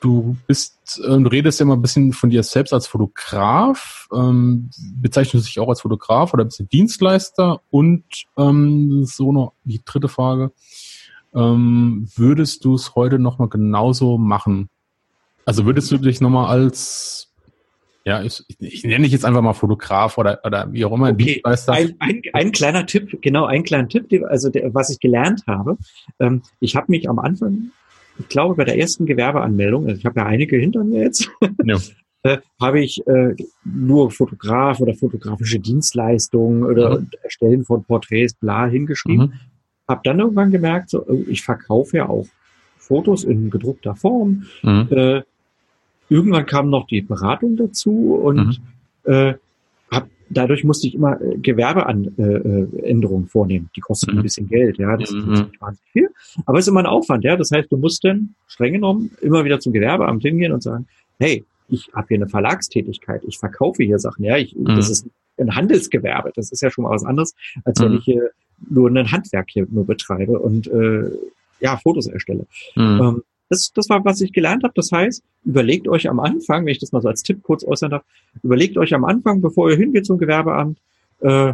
du 0.00 0.36
bist, 0.46 1.00
äh, 1.02 1.18
du 1.18 1.28
redest 1.28 1.58
ja 1.58 1.64
immer 1.64 1.76
ein 1.76 1.80
bisschen 1.80 2.12
von 2.12 2.28
dir 2.28 2.42
selbst 2.42 2.74
als 2.74 2.86
Fotograf, 2.86 4.08
ähm, 4.12 4.68
bezeichnest 5.00 5.48
dich 5.48 5.58
auch 5.58 5.70
als 5.70 5.80
Fotograf 5.80 6.34
oder 6.34 6.44
bist 6.44 6.60
du 6.60 6.64
Dienstleister? 6.64 7.62
Und 7.70 8.04
ähm, 8.36 9.04
so 9.06 9.32
noch 9.32 9.54
die 9.64 9.80
dritte 9.82 10.08
Frage, 10.08 10.52
ähm, 11.34 12.08
würdest 12.14 12.62
du 12.66 12.74
es 12.74 12.94
heute 12.94 13.18
nochmal 13.18 13.48
genauso 13.48 14.18
machen? 14.18 14.68
Also 15.46 15.64
würdest 15.64 15.90
du 15.90 15.96
dich 15.96 16.20
nochmal 16.20 16.48
als 16.48 17.32
ja, 18.06 18.22
ich, 18.22 18.44
ich 18.60 18.84
nenne 18.84 19.02
dich 19.02 19.12
jetzt 19.12 19.24
einfach 19.24 19.42
mal 19.42 19.52
Fotograf 19.52 20.16
oder, 20.16 20.38
oder 20.44 20.72
wie 20.72 20.84
auch 20.84 20.92
immer. 20.92 21.10
Okay. 21.10 21.42
Ein, 21.44 21.96
ein, 21.98 22.22
ein 22.32 22.52
kleiner 22.52 22.86
Tipp, 22.86 23.18
genau, 23.20 23.46
ein 23.46 23.64
kleiner 23.64 23.88
Tipp, 23.88 24.06
also 24.28 24.48
der, 24.48 24.72
was 24.72 24.90
ich 24.90 25.00
gelernt 25.00 25.42
habe. 25.48 25.76
Ähm, 26.20 26.42
ich 26.60 26.76
habe 26.76 26.86
mich 26.88 27.10
am 27.10 27.18
Anfang, 27.18 27.72
ich 28.20 28.28
glaube 28.28 28.54
bei 28.54 28.64
der 28.64 28.78
ersten 28.78 29.06
Gewerbeanmeldung, 29.06 29.86
also 29.86 29.98
ich 29.98 30.06
habe 30.06 30.20
ja 30.20 30.26
einige 30.26 30.56
hinter 30.56 30.84
mir 30.84 31.02
jetzt, 31.02 31.28
ja. 31.64 31.78
äh, 32.22 32.38
habe 32.60 32.80
ich 32.80 33.04
äh, 33.08 33.34
nur 33.64 34.12
Fotograf 34.12 34.78
oder 34.78 34.94
fotografische 34.94 35.58
Dienstleistungen 35.58 36.62
oder 36.62 37.00
mhm. 37.00 37.10
Erstellen 37.24 37.64
von 37.64 37.82
Porträts, 37.82 38.34
bla, 38.34 38.66
hingeschrieben. 38.66 39.26
Mhm. 39.26 39.32
Habe 39.88 40.02
dann 40.04 40.20
irgendwann 40.20 40.52
gemerkt, 40.52 40.90
so, 40.90 41.04
oh, 41.04 41.24
ich 41.26 41.42
verkaufe 41.42 41.96
ja 41.96 42.08
auch 42.08 42.26
Fotos 42.78 43.24
in 43.24 43.50
gedruckter 43.50 43.96
Form. 43.96 44.44
Mhm. 44.62 44.88
Äh, 44.90 45.22
Irgendwann 46.08 46.46
kam 46.46 46.70
noch 46.70 46.86
die 46.86 47.02
Beratung 47.02 47.56
dazu 47.56 48.14
und 48.14 48.60
mhm. 49.04 49.12
äh, 49.12 49.34
habe 49.90 50.08
dadurch 50.28 50.64
musste 50.64 50.86
ich 50.86 50.94
immer 50.94 51.20
äh, 51.20 51.36
Gewerbeänderungen 51.38 53.24
äh, 53.24 53.28
vornehmen. 53.28 53.70
Die 53.76 53.80
kosten 53.80 54.12
mhm. 54.12 54.18
ein 54.18 54.22
bisschen 54.22 54.48
Geld, 54.48 54.78
ja, 54.78 54.96
das 54.96 55.10
mhm. 55.10 55.18
ist 55.18 55.26
nicht 55.26 55.60
wahnsinnig 55.60 55.92
viel. 55.92 56.08
Aber 56.44 56.58
es 56.58 56.64
ist 56.64 56.68
immer 56.68 56.80
ein 56.80 56.86
Aufwand, 56.86 57.24
ja. 57.24 57.36
Das 57.36 57.50
heißt, 57.50 57.70
du 57.70 57.76
musst 57.76 58.04
dann 58.04 58.34
streng 58.46 58.74
genommen 58.74 59.10
immer 59.20 59.44
wieder 59.44 59.60
zum 59.60 59.72
Gewerbeamt 59.72 60.22
hingehen 60.22 60.52
und 60.52 60.62
sagen, 60.62 60.86
hey, 61.18 61.44
ich 61.68 61.90
habe 61.94 62.08
hier 62.08 62.18
eine 62.18 62.28
Verlagstätigkeit, 62.28 63.22
ich 63.26 63.38
verkaufe 63.38 63.82
hier 63.82 63.98
Sachen, 63.98 64.24
ja, 64.24 64.36
ich, 64.36 64.54
mhm. 64.54 64.76
das 64.76 64.90
ist 64.90 65.06
ein 65.38 65.54
Handelsgewerbe, 65.54 66.32
das 66.34 66.50
ist 66.50 66.62
ja 66.62 66.70
schon 66.70 66.84
mal 66.84 66.90
was 66.90 67.04
anderes, 67.04 67.34
als 67.64 67.80
wenn 67.80 67.92
mhm. 67.92 67.98
ich 67.98 68.04
hier 68.04 68.30
nur 68.70 68.88
ein 68.88 69.10
Handwerk 69.10 69.48
hier 69.50 69.66
nur 69.70 69.84
betreibe 69.84 70.38
und 70.38 70.66
äh, 70.68 71.10
ja, 71.60 71.76
Fotos 71.76 72.06
erstelle. 72.06 72.46
Mhm. 72.74 73.00
Ähm, 73.02 73.22
das, 73.48 73.72
das 73.72 73.88
war, 73.88 74.04
was 74.04 74.20
ich 74.20 74.32
gelernt 74.32 74.64
habe. 74.64 74.74
Das 74.74 74.90
heißt, 74.92 75.22
überlegt 75.44 75.88
euch 75.88 76.08
am 76.08 76.20
Anfang, 76.20 76.64
wenn 76.64 76.72
ich 76.72 76.78
das 76.78 76.92
mal 76.92 77.02
so 77.02 77.08
als 77.08 77.22
Tipp 77.22 77.42
kurz 77.42 77.64
äußern 77.64 77.90
darf, 77.90 78.04
überlegt 78.42 78.76
euch 78.76 78.94
am 78.94 79.04
Anfang, 79.04 79.40
bevor 79.40 79.70
ihr 79.70 79.76
hingeht 79.76 80.06
zum 80.06 80.18
Gewerbeamt, 80.18 80.78
äh, 81.20 81.52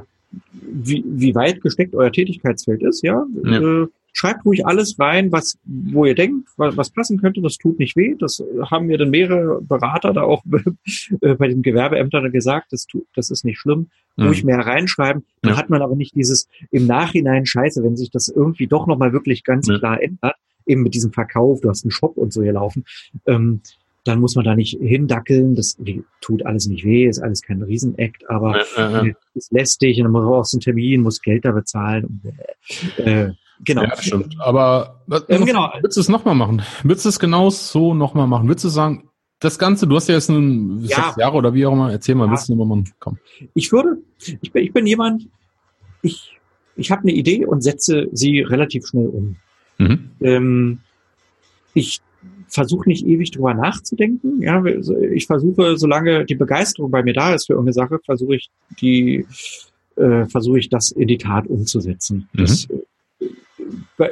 wie, 0.51 1.05
wie 1.07 1.34
weit 1.34 1.61
gesteckt 1.61 1.95
euer 1.95 2.11
Tätigkeitsfeld 2.11 2.82
ist, 2.82 3.03
ja. 3.03 3.26
ja. 3.45 3.82
Äh, 3.82 3.86
schreibt 4.14 4.45
ruhig 4.45 4.66
alles 4.66 4.99
rein, 4.99 5.32
was, 5.32 5.59
wo 5.64 6.05
ihr 6.05 6.14
denkt, 6.14 6.49
was, 6.57 6.76
was 6.76 6.90
passen 6.90 7.20
könnte. 7.20 7.40
Das 7.40 7.57
tut 7.57 7.78
nicht 7.78 7.97
weh. 7.97 8.14
Das 8.18 8.43
haben 8.70 8.86
mir 8.86 8.99
dann 8.99 9.11
mehrere 9.11 9.61
Berater 9.62 10.12
da 10.12 10.22
auch 10.22 10.45
äh, 11.20 11.34
bei 11.34 11.49
den 11.49 11.62
Gewerbeämtern 11.62 12.30
gesagt. 12.30 12.72
Das 12.72 12.86
tut, 12.86 13.07
das 13.14 13.30
ist 13.30 13.45
nicht 13.45 13.59
schlimm. 13.59 13.88
Mhm. 14.16 14.26
Ruhig 14.26 14.45
mehr 14.45 14.59
reinschreiben. 14.59 15.24
Dann 15.40 15.53
ja. 15.53 15.59
hat 15.59 15.70
man 15.70 15.82
aber 15.82 15.97
nicht 15.97 16.14
dieses 16.14 16.49
im 16.70 16.86
Nachhinein 16.86 17.47
Scheiße, 17.47 17.82
wenn 17.82 17.97
sich 17.97 18.11
das 18.11 18.28
irgendwie 18.28 18.66
doch 18.66 18.86
nochmal 18.86 19.12
wirklich 19.12 19.45
ganz 19.45 19.68
ja. 19.68 19.78
klar 19.78 20.03
ändert. 20.03 20.36
Eben 20.66 20.82
mit 20.82 20.94
diesem 20.94 21.12
Verkauf, 21.12 21.60
du 21.60 21.68
hast 21.68 21.84
einen 21.84 21.90
Shop 21.90 22.16
und 22.16 22.32
so 22.32 22.42
hier 22.42 22.52
laufen. 22.52 22.84
Ähm, 23.26 23.60
dann 24.04 24.20
muss 24.20 24.34
man 24.34 24.44
da 24.44 24.56
nicht 24.56 24.78
hindackeln. 24.80 25.54
Das 25.54 25.76
tut 26.20 26.44
alles 26.44 26.66
nicht 26.66 26.84
weh, 26.84 27.06
ist 27.06 27.20
alles 27.20 27.42
kein 27.42 27.62
Riesenakt, 27.62 28.28
aber 28.28 28.60
ja. 28.76 29.04
ist 29.34 29.52
lästig 29.52 29.98
und 29.98 30.04
dann 30.04 30.12
muss 30.12 30.24
man 30.24 30.32
auch 30.32 30.44
so 30.44 30.56
einen 30.56 30.62
Termin, 30.62 31.02
muss 31.02 31.22
Geld 31.22 31.44
da 31.44 31.52
bezahlen. 31.52 32.20
Und, 32.98 33.06
äh, 33.06 33.32
Genau. 33.64 33.82
Ja, 33.82 33.96
stimmt. 33.96 34.34
Aber 34.40 35.04
ähm, 35.28 35.44
genau. 35.44 35.70
würdest 35.80 35.96
du 35.96 36.00
es 36.00 36.08
nochmal 36.08 36.34
machen? 36.34 36.62
Würdest 36.82 37.04
du 37.04 37.10
es 37.10 37.18
genau 37.18 37.48
so 37.50 37.94
nochmal 37.94 38.26
machen? 38.26 38.48
Würdest 38.48 38.64
du 38.64 38.68
sagen, 38.68 39.08
das 39.38 39.58
Ganze, 39.58 39.86
du 39.86 39.96
hast 39.96 40.08
ja 40.08 40.14
jetzt 40.14 40.30
ein 40.30 40.84
ja. 40.84 40.96
sechs 40.96 41.16
Jahre 41.16 41.36
oder 41.36 41.54
wie 41.54 41.66
auch 41.66 41.72
immer, 41.72 41.90
erzähl 41.90 42.14
mal, 42.14 42.26
ja. 42.26 42.32
willst 42.32 42.48
du 42.48 42.54
nochmal 42.54 42.78
machen? 42.78 42.92
Komm. 42.98 43.18
Ich 43.54 43.72
würde, 43.72 43.98
ich 44.40 44.52
bin, 44.52 44.64
ich 44.64 44.72
bin 44.72 44.86
jemand, 44.86 45.28
ich, 46.00 46.38
ich 46.76 46.90
habe 46.90 47.02
eine 47.02 47.12
Idee 47.12 47.44
und 47.44 47.62
setze 47.62 48.08
sie 48.12 48.40
relativ 48.40 48.86
schnell 48.86 49.08
um. 49.08 49.36
Mhm. 49.83 50.11
Ähm, 50.20 50.78
ich 51.74 52.01
versuche 52.49 52.89
nicht 52.89 53.07
ewig 53.07 53.30
drüber 53.30 53.55
nachzudenken. 53.55 54.43
Ja, 54.43 54.62
ich 54.64 55.26
versuche, 55.26 55.76
solange 55.78 56.24
die 56.24 56.35
Begeisterung 56.35 56.91
bei 56.91 57.03
mir 57.03 57.14
da 57.14 57.35
ist 57.35 57.47
für 57.47 57.55
irgendeine 57.55 57.72
Sache, 57.72 57.99
versuche 58.05 58.37
ich 58.37 58.51
die, 58.80 59.26
äh, 59.97 60.26
versuche 60.26 60.59
ich 60.59 60.68
das 60.68 60.91
in 60.91 61.09
die 61.09 61.18
Tat 61.18 61.47
umzusetzen. 61.47 62.28
Mhm. 62.33 62.39
Das 62.39 62.68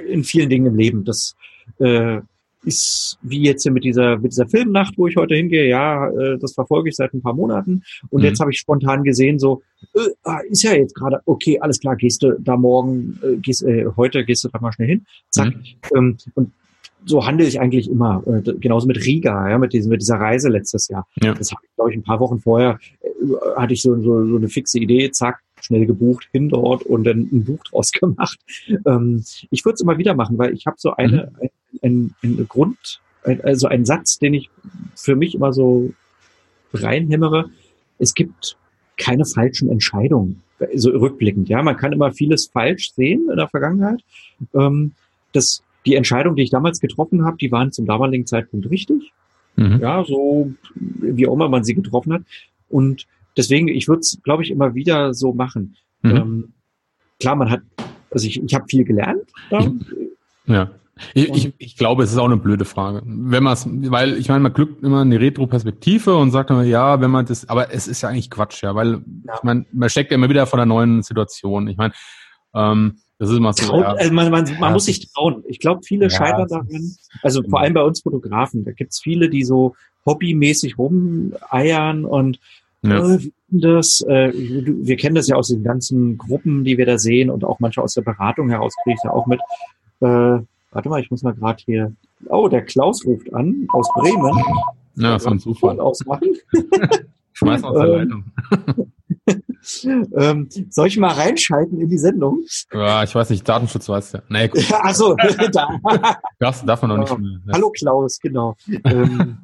in 0.08 0.24
vielen 0.24 0.48
Dingen 0.48 0.66
im 0.66 0.76
Leben. 0.76 1.04
Das 1.04 1.36
äh, 1.78 2.20
ist 2.64 3.18
wie 3.22 3.42
jetzt 3.42 3.62
hier 3.62 3.72
mit 3.72 3.84
dieser 3.84 4.18
mit 4.18 4.32
dieser 4.32 4.48
Filmnacht, 4.48 4.96
wo 4.96 5.06
ich 5.06 5.16
heute 5.16 5.34
hingehe. 5.34 5.68
Ja, 5.68 6.08
äh, 6.10 6.38
das 6.38 6.54
verfolge 6.54 6.90
ich 6.90 6.96
seit 6.96 7.14
ein 7.14 7.22
paar 7.22 7.34
Monaten 7.34 7.82
und 8.10 8.20
mhm. 8.20 8.26
jetzt 8.26 8.40
habe 8.40 8.50
ich 8.50 8.58
spontan 8.58 9.02
gesehen, 9.02 9.38
so 9.38 9.62
äh, 9.94 10.00
ah, 10.24 10.40
ist 10.48 10.62
ja 10.62 10.74
jetzt 10.74 10.94
gerade 10.94 11.20
okay, 11.24 11.58
alles 11.60 11.80
klar, 11.80 11.96
gehst 11.96 12.22
du 12.22 12.38
da 12.38 12.56
morgen, 12.56 13.18
äh, 13.22 13.36
gehst 13.36 13.62
äh, 13.62 13.86
heute 13.96 14.24
gehst 14.24 14.44
du 14.44 14.48
da 14.48 14.60
mal 14.60 14.72
schnell 14.72 14.88
hin, 14.88 15.06
zack. 15.30 15.54
Mhm. 15.54 15.96
Ähm, 15.96 16.16
und 16.34 16.52
so 17.06 17.26
handle 17.26 17.46
ich 17.46 17.60
eigentlich 17.60 17.90
immer. 17.90 18.22
Äh, 18.26 18.42
genauso 18.58 18.86
mit 18.86 19.04
Riga, 19.04 19.48
ja, 19.48 19.58
mit, 19.58 19.72
diesem, 19.72 19.90
mit 19.90 20.02
dieser 20.02 20.16
Reise 20.16 20.48
letztes 20.48 20.88
Jahr. 20.88 21.06
Ja. 21.22 21.34
Das 21.34 21.50
habe 21.50 21.62
ich, 21.64 21.74
glaube 21.74 21.90
ich, 21.90 21.96
ein 21.96 22.02
paar 22.02 22.20
Wochen 22.20 22.40
vorher, 22.40 22.78
äh, 23.02 23.08
hatte 23.56 23.72
ich 23.72 23.82
so, 23.82 23.96
so, 24.02 24.26
so 24.26 24.36
eine 24.36 24.48
fixe 24.48 24.78
Idee, 24.78 25.10
zack, 25.10 25.40
schnell 25.60 25.86
gebucht, 25.86 26.28
hin 26.32 26.48
dort 26.48 26.82
und 26.82 27.04
dann 27.04 27.28
ein 27.32 27.44
Buch 27.44 27.62
draus 27.64 27.92
gemacht. 28.00 28.38
Ähm, 28.86 29.24
ich 29.50 29.64
würde 29.64 29.74
es 29.74 29.80
immer 29.80 29.98
wieder 29.98 30.14
machen, 30.14 30.38
weil 30.38 30.52
ich 30.54 30.66
habe 30.66 30.76
so 30.78 30.92
eine, 30.92 31.32
mhm. 31.40 31.48
Ein, 31.82 32.14
ein, 32.22 32.38
ein 32.38 32.48
Grund, 32.48 33.00
ein, 33.24 33.40
also 33.42 33.66
einen 33.68 33.84
Satz, 33.84 34.18
den 34.18 34.34
ich 34.34 34.50
für 34.94 35.16
mich 35.16 35.34
immer 35.34 35.52
so 35.52 35.92
reinhämmere. 36.72 37.50
Es 37.98 38.14
gibt 38.14 38.56
keine 38.96 39.24
falschen 39.24 39.70
Entscheidungen, 39.70 40.42
so 40.74 40.90
rückblickend. 40.90 41.48
Ja, 41.48 41.62
man 41.62 41.76
kann 41.76 41.92
immer 41.92 42.12
vieles 42.12 42.46
falsch 42.46 42.92
sehen 42.92 43.28
in 43.30 43.36
der 43.36 43.48
Vergangenheit. 43.48 44.02
Ähm, 44.54 44.92
das, 45.32 45.62
die 45.86 45.94
Entscheidung, 45.94 46.36
die 46.36 46.42
ich 46.42 46.50
damals 46.50 46.80
getroffen 46.80 47.24
habe, 47.24 47.36
die 47.38 47.50
waren 47.50 47.72
zum 47.72 47.86
damaligen 47.86 48.26
Zeitpunkt 48.26 48.70
richtig. 48.70 49.12
Mhm. 49.56 49.80
Ja, 49.80 50.04
so 50.04 50.52
wie 50.74 51.26
auch 51.26 51.34
immer 51.34 51.48
man 51.48 51.64
sie 51.64 51.74
getroffen 51.74 52.12
hat. 52.12 52.22
Und 52.68 53.06
deswegen, 53.36 53.68
ich 53.68 53.88
würde 53.88 54.00
es, 54.00 54.18
glaube 54.22 54.42
ich, 54.42 54.50
immer 54.50 54.74
wieder 54.74 55.14
so 55.14 55.32
machen. 55.32 55.76
Mhm. 56.02 56.16
Ähm, 56.16 56.52
klar, 57.18 57.36
man 57.36 57.50
hat, 57.50 57.62
also 58.10 58.26
ich, 58.26 58.42
ich 58.42 58.54
habe 58.54 58.66
viel 58.68 58.84
gelernt. 58.84 59.22
Da. 59.50 59.72
Ja. 60.46 60.70
Ich, 61.14 61.28
ich, 61.28 61.54
ich 61.58 61.76
glaube, 61.76 62.02
es 62.02 62.12
ist 62.12 62.18
auch 62.18 62.26
eine 62.26 62.36
blöde 62.36 62.64
Frage. 62.64 63.02
Wenn 63.04 63.42
man 63.42 63.52
es, 63.52 63.66
weil 63.68 64.16
ich 64.16 64.28
meine, 64.28 64.40
man 64.40 64.52
glückt 64.52 64.82
immer 64.82 65.00
eine 65.00 65.20
Retro-Perspektive 65.20 66.16
und 66.16 66.30
sagt 66.30 66.50
immer, 66.50 66.62
ja, 66.62 67.00
wenn 67.00 67.10
man 67.10 67.26
das, 67.26 67.48
aber 67.48 67.72
es 67.72 67.88
ist 67.88 68.02
ja 68.02 68.08
eigentlich 68.08 68.30
Quatsch, 68.30 68.62
ja, 68.62 68.74
weil 68.74 69.02
ja. 69.26 69.34
ich 69.34 69.42
meine, 69.42 69.66
man 69.72 69.88
steckt 69.88 70.10
ja 70.10 70.16
immer 70.16 70.28
wieder 70.28 70.46
vor 70.46 70.58
einer 70.58 70.66
neuen 70.66 71.02
Situation. 71.02 71.68
Ich 71.68 71.76
meine, 71.76 71.94
ähm, 72.54 72.98
das 73.18 73.30
ist 73.30 73.36
immer 73.36 73.52
so. 73.52 73.66
Traut, 73.66 73.82
ja, 73.82 73.92
also 73.92 74.12
man, 74.12 74.30
man, 74.30 74.58
man 74.58 74.72
muss 74.72 74.86
sich 74.86 75.12
trauen. 75.12 75.44
Ich 75.46 75.58
glaube, 75.58 75.82
viele 75.84 76.08
scheitern 76.10 76.48
daran. 76.48 76.94
Also 77.22 77.42
vor 77.42 77.60
allem 77.60 77.74
bei 77.74 77.82
uns 77.82 78.00
Fotografen, 78.00 78.64
da 78.64 78.72
gibt's 78.72 79.00
viele, 79.00 79.28
die 79.28 79.44
so 79.44 79.74
hobbymäßig 80.06 80.78
rumeiern 80.78 82.04
und 82.04 82.38
ja. 82.82 83.14
Äh, 83.14 83.30
das, 83.48 84.00
äh, 84.08 84.32
wir 84.32 84.96
kennen 84.96 85.14
das 85.14 85.28
ja 85.28 85.36
aus 85.36 85.48
den 85.48 85.62
ganzen 85.62 86.16
Gruppen, 86.16 86.64
die 86.64 86.78
wir 86.78 86.86
da 86.86 86.98
sehen 86.98 87.28
und 87.28 87.44
auch 87.44 87.60
manchmal 87.60 87.84
aus 87.84 87.94
der 87.94 88.02
Beratung 88.02 88.48
heraus 88.48 88.74
kriege 88.82 88.96
ich 88.96 89.04
ja 89.04 89.10
auch 89.10 89.26
mit. 89.26 89.40
Äh, 90.00 90.38
warte 90.70 90.88
mal, 90.88 91.00
ich 91.00 91.10
muss 91.10 91.22
mal 91.22 91.34
gerade 91.34 91.62
hier. 91.64 91.94
Oh, 92.26 92.48
der 92.48 92.64
Klaus 92.64 93.04
ruft 93.04 93.32
an 93.34 93.66
aus 93.72 93.88
Bremen. 93.94 94.42
Ja, 94.96 95.18
von 95.18 95.38
Zufall. 95.38 95.80
Ausmachen. 95.80 96.28
Schmeiß 97.32 97.64
aus 97.64 97.74
der 97.74 97.84
ähm, 97.86 98.24
Leitung. 99.26 100.12
ähm, 100.16 100.48
soll 100.68 100.88
ich 100.88 100.98
mal 100.98 101.12
reinschalten 101.12 101.80
in 101.80 101.88
die 101.88 101.98
Sendung? 101.98 102.44
Ja, 102.72 103.02
ich 103.02 103.14
weiß 103.14 103.30
nicht, 103.30 103.48
Datenschutz 103.48 103.88
weiß 103.88 104.12
ja. 104.12 104.22
Nee, 104.28 104.48
gut. 104.48 104.64
Ach 104.72 104.94
so, 104.94 105.16
da. 105.52 105.68
Das 106.38 106.64
darf 106.64 106.82
man 106.82 106.90
noch 106.90 106.98
nicht 106.98 107.18
mehr. 107.18 107.54
Hallo 107.54 107.70
Klaus, 107.70 108.18
genau. 108.20 108.56
ähm, 108.84 109.38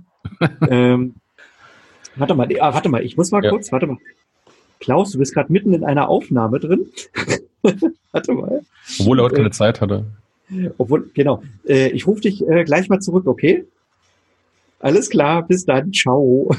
ähm, 0.68 1.14
Warte 2.16 2.34
mal, 2.34 2.48
ah, 2.60 2.72
warte 2.72 2.88
mal, 2.88 3.04
ich 3.04 3.16
muss 3.16 3.30
mal 3.30 3.44
ja. 3.44 3.50
kurz, 3.50 3.70
warte 3.72 3.86
mal. 3.86 3.98
Klaus, 4.80 5.12
du 5.12 5.18
bist 5.18 5.34
gerade 5.34 5.52
mitten 5.52 5.72
in 5.74 5.84
einer 5.84 6.08
Aufnahme 6.08 6.60
drin. 6.60 6.86
warte 8.12 8.32
mal. 8.32 8.62
Obwohl 9.00 9.20
er 9.20 9.24
heute 9.24 9.36
keine 9.36 9.48
äh, 9.48 9.52
Zeit 9.52 9.80
hatte. 9.80 10.06
Obwohl, 10.78 11.10
genau. 11.14 11.42
Äh, 11.66 11.88
ich 11.88 12.06
rufe 12.06 12.20
dich 12.20 12.46
äh, 12.46 12.64
gleich 12.64 12.88
mal 12.88 13.00
zurück, 13.00 13.26
okay? 13.26 13.66
Alles 14.78 15.10
klar, 15.10 15.46
bis 15.46 15.64
dann, 15.64 15.92
ciao. 15.92 16.54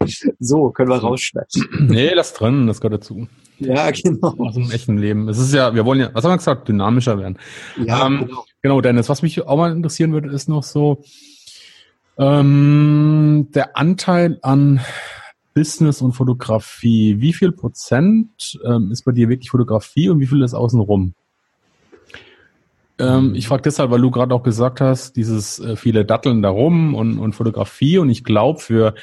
so, 0.40 0.70
können 0.70 0.90
wir 0.90 0.96
rausschneiden. 0.96 1.88
Nee, 1.88 2.12
lass 2.14 2.32
drin, 2.32 2.66
das 2.66 2.80
gehört 2.80 3.02
dazu. 3.02 3.28
Ja, 3.58 3.90
genau. 3.90 4.34
Aus 4.38 4.54
dem 4.54 4.70
echten 4.70 4.98
Leben. 4.98 5.28
Es 5.28 5.38
ist 5.38 5.52
ja, 5.52 5.74
wir 5.74 5.84
wollen 5.84 6.00
ja, 6.00 6.10
was 6.14 6.24
haben 6.24 6.32
wir 6.32 6.38
gesagt, 6.38 6.68
dynamischer 6.68 7.18
werden. 7.18 7.38
Ja, 7.84 8.06
ähm, 8.06 8.26
genau. 8.26 8.44
genau, 8.62 8.80
Dennis, 8.80 9.08
was 9.08 9.22
mich 9.22 9.40
auch 9.46 9.56
mal 9.56 9.72
interessieren 9.72 10.12
würde, 10.12 10.30
ist 10.30 10.48
noch 10.48 10.62
so, 10.62 11.02
ähm, 12.18 13.48
der 13.54 13.76
Anteil 13.76 14.38
an 14.42 14.80
Business 15.60 16.00
und 16.00 16.12
Fotografie, 16.12 17.16
wie 17.18 17.34
viel 17.34 17.52
Prozent 17.52 18.58
ähm, 18.64 18.90
ist 18.90 19.04
bei 19.04 19.12
dir 19.12 19.28
wirklich 19.28 19.50
Fotografie 19.50 20.08
und 20.08 20.18
wie 20.18 20.26
viel 20.26 20.40
ist 20.40 20.54
außenrum? 20.54 21.12
Ähm, 22.98 23.34
ich 23.34 23.46
frage 23.46 23.60
deshalb, 23.60 23.90
weil 23.90 24.00
du 24.00 24.10
gerade 24.10 24.34
auch 24.34 24.42
gesagt 24.42 24.80
hast, 24.80 25.16
dieses 25.16 25.58
äh, 25.58 25.76
viele 25.76 26.06
Datteln 26.06 26.40
darum 26.40 26.94
und, 26.94 27.18
und 27.18 27.34
Fotografie 27.34 27.98
und 27.98 28.08
ich 28.08 28.24
glaube 28.24 28.58
für 28.58 28.94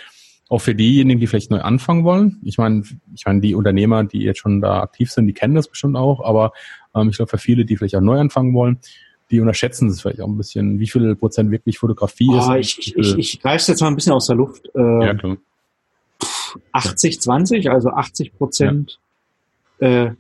auch 0.50 0.58
für 0.60 0.74
diejenigen, 0.74 1.20
die 1.20 1.28
vielleicht 1.28 1.52
neu 1.52 1.62
anfangen 1.62 2.04
wollen. 2.04 2.40
Ich 2.44 2.58
meine, 2.58 2.82
ich 3.14 3.26
meine, 3.28 3.40
die 3.40 3.54
Unternehmer, 3.54 4.04
die 4.04 4.22
jetzt 4.22 4.40
schon 4.40 4.60
da 4.60 4.82
aktiv 4.82 5.12
sind, 5.12 5.28
die 5.28 5.34
kennen 5.34 5.54
das 5.54 5.68
bestimmt 5.68 5.96
auch, 5.96 6.26
aber 6.26 6.54
ähm, 6.96 7.10
ich 7.10 7.18
glaube 7.18 7.30
für 7.30 7.38
viele, 7.38 7.66
die 7.66 7.78
vielleicht 7.78 7.96
auch 7.96 8.02
neu 8.02 8.20
anfangen 8.20 8.56
wollen, 8.56 8.80
die 9.30 9.42
unterschätzen 9.42 9.90
es 9.90 10.02
vielleicht 10.02 10.22
auch 10.22 10.28
ein 10.28 10.38
bisschen, 10.38 10.80
wie 10.80 10.88
viel 10.88 11.16
Prozent 11.16 11.52
wirklich 11.52 11.78
Fotografie 11.78 12.30
oh, 12.32 12.56
ist. 12.56 12.80
Ich, 12.80 12.80
ich, 12.80 12.98
ich, 12.98 13.18
ich 13.18 13.42
greife 13.42 13.58
es 13.58 13.68
jetzt 13.68 13.82
mal 13.82 13.90
ein 13.90 13.96
bisschen 13.96 14.14
aus 14.14 14.26
der 14.26 14.38
Luft. 14.38 14.72
Äh, 14.74 15.06
ja, 15.06 15.14
klar. 15.14 15.38
80, 16.72 17.22
20, 17.22 17.72
also 17.72 17.90
80 17.90 18.38
Prozent 18.38 19.00
ja. 19.80 20.06
äh, 20.06 20.12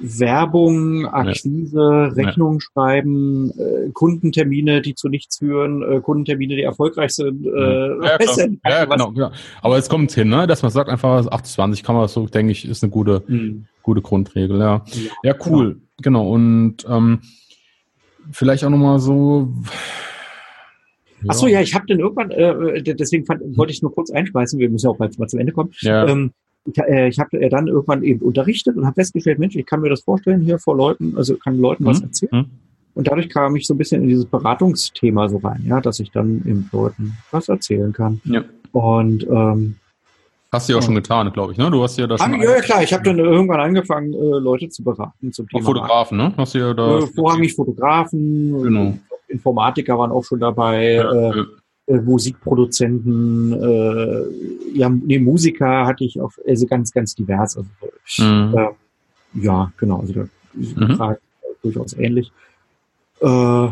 Werbung, 0.00 1.06
Akquise, 1.06 1.78
ja. 1.78 2.04
Rechnung 2.06 2.54
ja. 2.54 2.60
schreiben, 2.60 3.50
äh, 3.58 3.90
Kundentermine, 3.92 4.80
die 4.80 4.94
zu 4.94 5.08
nichts 5.08 5.38
führen, 5.38 5.82
äh, 5.82 6.00
Kundentermine, 6.00 6.56
die 6.56 6.62
erfolgreich 6.62 7.12
sind. 7.12 7.46
Äh, 7.46 7.50
ja, 7.50 8.18
ja, 8.64 8.84
genau, 8.86 9.12
genau. 9.12 9.30
Aber 9.60 9.76
es 9.76 9.88
kommt 9.88 10.12
hin, 10.12 10.28
ne? 10.28 10.46
dass 10.46 10.62
man 10.62 10.70
sagt 10.70 10.88
einfach 10.88 11.26
80, 11.26 11.54
20 11.54 11.82
kann 11.82 11.94
man 11.94 12.08
so, 12.08 12.26
denke 12.26 12.52
ich, 12.52 12.66
ist 12.66 12.82
eine 12.82 12.90
gute, 12.90 13.22
mhm. 13.26 13.66
gute 13.82 14.00
Grundregel. 14.00 14.58
Ja, 14.58 14.84
ja, 15.22 15.34
cool. 15.46 15.80
Genau. 16.02 16.24
genau. 16.24 16.30
Und 16.30 16.76
ähm, 16.88 17.20
vielleicht 18.32 18.64
auch 18.64 18.70
nochmal 18.70 19.00
so. 19.00 19.52
Ach 21.28 21.34
so, 21.34 21.46
ja, 21.46 21.60
ich 21.60 21.74
habe 21.74 21.86
dann 21.86 21.98
irgendwann, 21.98 22.30
äh, 22.30 22.82
deswegen 22.82 23.26
fand, 23.26 23.42
wollte 23.56 23.72
ich 23.72 23.82
nur 23.82 23.94
kurz 23.94 24.10
einspeisen, 24.10 24.58
wir 24.58 24.70
müssen 24.70 24.86
ja 24.86 24.90
auch 24.90 24.96
bald 24.96 25.18
mal 25.18 25.28
zum 25.28 25.40
Ende 25.40 25.52
kommen. 25.52 25.70
Ja. 25.80 26.06
Ähm, 26.06 26.32
ich, 26.64 26.78
äh, 26.78 27.08
ich 27.08 27.18
habe 27.18 27.48
dann 27.48 27.66
irgendwann 27.66 28.02
eben 28.02 28.20
unterrichtet 28.20 28.76
und 28.76 28.86
habe 28.86 28.94
festgestellt, 28.94 29.38
Mensch, 29.38 29.56
ich 29.56 29.66
kann 29.66 29.80
mir 29.80 29.88
das 29.88 30.02
vorstellen 30.02 30.40
hier 30.40 30.58
vor 30.58 30.76
Leuten, 30.76 31.16
also 31.16 31.36
kann 31.36 31.58
Leuten 31.58 31.84
was 31.84 32.00
mhm. 32.00 32.06
erzählen. 32.06 32.30
Mhm. 32.32 32.50
Und 32.94 33.06
dadurch 33.06 33.28
kam 33.28 33.56
ich 33.56 33.66
so 33.66 33.74
ein 33.74 33.78
bisschen 33.78 34.02
in 34.02 34.08
dieses 34.08 34.26
Beratungsthema 34.26 35.28
so 35.28 35.38
rein, 35.38 35.64
ja, 35.66 35.80
dass 35.80 36.00
ich 36.00 36.10
dann 36.10 36.42
eben 36.44 36.68
Leuten 36.72 37.16
was 37.30 37.48
erzählen 37.48 37.92
kann. 37.92 38.20
Ja. 38.24 38.44
Und 38.72 39.26
ähm, 39.28 39.76
Hast 40.52 40.68
du 40.68 40.72
ja 40.72 40.80
auch 40.80 40.82
schon 40.82 40.96
getan, 40.96 41.30
glaube 41.32 41.52
ich, 41.52 41.58
ne? 41.58 41.70
Du 41.70 41.80
hast 41.80 41.96
ja 41.96 42.08
da 42.08 42.18
schon. 42.18 42.42
Ja, 42.42 42.56
ja, 42.56 42.60
klar. 42.60 42.82
Ich 42.82 42.92
habe 42.92 43.04
dann 43.04 43.20
irgendwann 43.20 43.60
angefangen, 43.60 44.12
äh, 44.12 44.16
Leute 44.16 44.68
zu 44.68 44.82
beraten 44.82 45.32
zum 45.32 45.48
Thema. 45.48 45.62
Auch 45.62 45.66
Fotografen, 45.66 46.18
ne? 46.18 46.34
Hast 46.36 46.54
du 46.54 46.58
ja 46.58 46.74
da. 46.74 46.98
Äh, 46.98 47.06
vorrangig 47.06 47.54
Fotografen. 47.54 48.60
Genau. 48.60 48.98
Informatiker 49.30 49.98
waren 49.98 50.12
auch 50.12 50.24
schon 50.24 50.40
dabei. 50.40 50.94
Ja, 50.94 51.30
äh. 51.30 51.44
Äh, 51.90 52.00
Musikproduzenten, 52.02 53.52
äh, 53.52 54.78
ja, 54.78 54.88
nee, 54.88 55.18
Musiker 55.18 55.86
hatte 55.86 56.04
ich 56.04 56.20
auch, 56.20 56.32
also 56.46 56.66
ganz, 56.66 56.92
ganz 56.92 57.14
divers. 57.16 57.56
Also, 57.56 57.68
mhm. 58.18 58.56
äh, 58.56 59.42
ja, 59.42 59.72
genau. 59.76 59.98
Also 60.00 60.12
da 60.12 60.28
mhm. 60.54 60.98
war 60.98 61.18
durchaus 61.62 61.94
ähnlich. 61.94 62.32
Äh, 63.20 63.68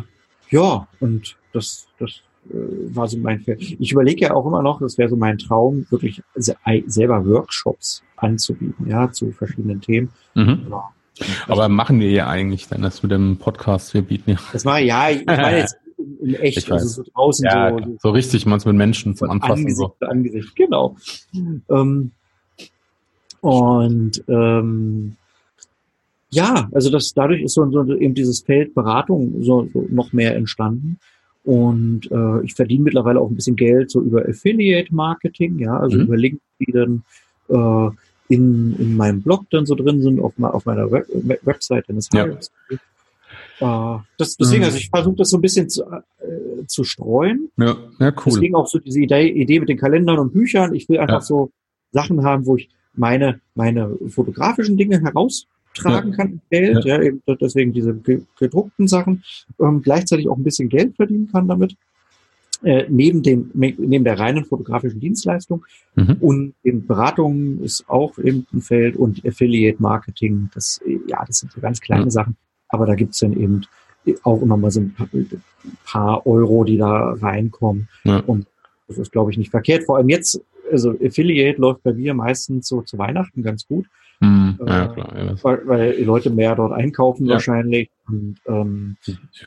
ja, 0.50 0.88
und 1.00 1.36
das, 1.52 1.86
das 1.98 2.22
äh, 2.50 2.54
war 2.94 3.06
so 3.06 3.18
mein 3.18 3.40
Feld. 3.40 3.62
Ich 3.78 3.92
überlege 3.92 4.22
ja 4.22 4.34
auch 4.34 4.46
immer 4.46 4.62
noch, 4.62 4.80
das 4.80 4.98
wäre 4.98 5.10
so 5.10 5.16
mein 5.16 5.38
Traum, 5.38 5.86
wirklich 5.90 6.22
selber 6.34 7.24
Workshops 7.24 8.02
anzubieten, 8.16 8.88
ja, 8.88 9.12
zu 9.12 9.30
verschiedenen 9.30 9.80
Themen. 9.80 10.10
Mhm. 10.34 10.66
Ja. 10.70 10.90
Aber 11.46 11.68
machen 11.68 12.00
wir 12.00 12.10
ja 12.10 12.28
eigentlich 12.28 12.68
dann 12.68 12.82
das 12.82 13.02
mit 13.02 13.12
dem 13.12 13.36
Podcast, 13.36 13.94
wir 13.94 14.02
bieten 14.02 14.32
ja. 14.32 14.36
Das 14.52 14.64
war 14.64 14.78
ja, 14.78 15.10
ich 15.10 15.24
meine 15.26 15.58
jetzt 15.58 15.76
in 16.20 16.34
echt, 16.34 16.70
also 16.70 16.86
so 16.86 17.10
draußen 17.14 17.44
ja, 17.44 17.70
so, 17.70 17.96
so. 18.00 18.10
richtig, 18.10 18.46
man 18.46 18.60
mit 18.64 18.76
Menschen 18.76 19.16
zum 19.16 19.30
Anfassen. 19.30 19.64
Angesicht 19.64 19.92
so. 20.00 20.06
Angesicht, 20.06 20.56
genau. 20.56 20.96
Ähm, 21.70 22.12
und 23.40 24.24
ähm, 24.28 25.16
ja, 26.30 26.68
also 26.72 26.90
das 26.90 27.12
dadurch 27.14 27.42
ist 27.42 27.54
so, 27.54 27.70
so 27.70 27.94
eben 27.94 28.14
dieses 28.14 28.42
Feld 28.42 28.74
Beratung 28.74 29.42
so, 29.42 29.68
so 29.72 29.86
noch 29.90 30.12
mehr 30.12 30.36
entstanden. 30.36 30.98
Und 31.44 32.10
äh, 32.10 32.44
ich 32.44 32.54
verdiene 32.54 32.84
mittlerweile 32.84 33.20
auch 33.20 33.30
ein 33.30 33.36
bisschen 33.36 33.56
Geld 33.56 33.90
so 33.90 34.02
über 34.02 34.28
Affiliate 34.28 34.94
Marketing, 34.94 35.58
ja, 35.58 35.78
also 35.78 35.96
mhm. 35.96 36.02
über 36.02 36.16
Links, 36.16 36.42
die 36.60 36.72
dann 36.72 37.02
äh, 37.48 37.90
in, 38.28 38.76
in 38.78 38.96
meinem 38.96 39.22
Blog 39.22 39.46
dann 39.50 39.66
so 39.66 39.74
drin 39.74 40.02
sind, 40.02 40.20
auf, 40.20 40.34
auf 40.38 40.66
meiner 40.66 40.90
Web 40.90 41.08
Website 41.42 41.88
eines 41.88 42.08
ja. 42.12 42.26
Äh, 43.60 43.98
das, 44.18 44.36
deswegen, 44.36 44.60
mhm. 44.60 44.66
also 44.66 44.78
ich 44.78 44.88
versuche 44.88 45.16
das 45.16 45.30
so 45.30 45.38
ein 45.38 45.40
bisschen 45.40 45.68
zu, 45.68 45.82
äh, 45.82 46.66
zu 46.66 46.84
streuen. 46.84 47.50
Ja, 47.56 47.76
ja, 47.98 48.08
cool. 48.08 48.22
Deswegen 48.26 48.54
auch 48.54 48.66
so 48.66 48.78
diese 48.78 49.00
Idee, 49.00 49.28
Idee 49.28 49.60
mit 49.60 49.68
den 49.68 49.78
Kalendern 49.78 50.18
und 50.18 50.32
Büchern. 50.32 50.74
Ich 50.74 50.88
will 50.88 50.98
einfach 50.98 51.14
ja. 51.14 51.20
so 51.20 51.50
Sachen 51.90 52.24
haben, 52.24 52.46
wo 52.46 52.56
ich 52.56 52.68
meine, 52.94 53.40
meine 53.54 53.96
fotografischen 54.08 54.76
Dinge 54.76 55.00
heraus 55.00 55.46
tragen 55.74 56.10
ja. 56.10 56.16
kann, 56.16 56.40
Geld, 56.50 56.84
ja. 56.84 56.96
ja, 56.96 57.02
eben 57.02 57.22
deswegen 57.40 57.72
diese 57.72 57.94
gedruckten 58.38 58.88
Sachen, 58.88 59.22
ähm, 59.60 59.82
gleichzeitig 59.82 60.28
auch 60.28 60.36
ein 60.36 60.44
bisschen 60.44 60.68
Geld 60.68 60.96
verdienen 60.96 61.30
kann 61.30 61.48
damit. 61.48 61.76
Äh, 62.64 62.86
neben 62.88 63.22
dem 63.22 63.52
neben 63.54 64.02
der 64.02 64.18
reinen 64.18 64.44
fotografischen 64.44 64.98
Dienstleistung 64.98 65.64
mhm. 65.94 66.16
und 66.18 66.54
in 66.64 66.88
Beratungen 66.88 67.62
ist 67.62 67.88
auch 67.88 68.18
eben 68.18 68.48
ein 68.52 68.62
Feld 68.62 68.96
und 68.96 69.24
Affiliate 69.24 69.80
Marketing, 69.80 70.50
das 70.54 70.80
ja, 71.06 71.24
das 71.24 71.38
sind 71.38 71.52
so 71.52 71.60
ganz 71.60 71.80
kleine 71.80 72.06
mhm. 72.06 72.10
Sachen, 72.10 72.36
aber 72.68 72.86
da 72.86 72.96
gibt's 72.96 73.20
dann 73.20 73.32
eben 73.32 73.60
auch 74.24 74.42
immer 74.42 74.56
mal 74.56 74.72
so 74.72 74.80
ein 74.80 74.92
paar, 74.92 75.08
paar 75.84 76.26
Euro, 76.26 76.64
die 76.64 76.78
da 76.78 77.12
reinkommen 77.12 77.88
ja. 78.02 78.18
und 78.26 78.48
das 78.88 78.98
ist 78.98 79.12
glaube 79.12 79.30
ich 79.30 79.38
nicht 79.38 79.52
verkehrt. 79.52 79.84
Vor 79.84 79.96
allem 79.96 80.08
jetzt, 80.08 80.40
also 80.72 80.96
Affiliate 81.00 81.60
läuft 81.60 81.84
bei 81.84 81.92
mir 81.92 82.12
meistens 82.12 82.66
so 82.66 82.82
zu 82.82 82.98
Weihnachten 82.98 83.44
ganz 83.44 83.68
gut. 83.68 83.86
Hm, 84.20 84.58
ja, 84.66 84.84
äh, 84.84 84.88
klar, 84.88 85.16
ja, 85.16 85.44
weil, 85.44 85.60
weil 85.66 85.96
die 85.96 86.02
Leute 86.02 86.30
mehr 86.30 86.56
dort 86.56 86.72
einkaufen 86.72 87.26
ja. 87.26 87.34
wahrscheinlich. 87.34 87.90
Und, 88.08 88.36
ähm, 88.46 88.96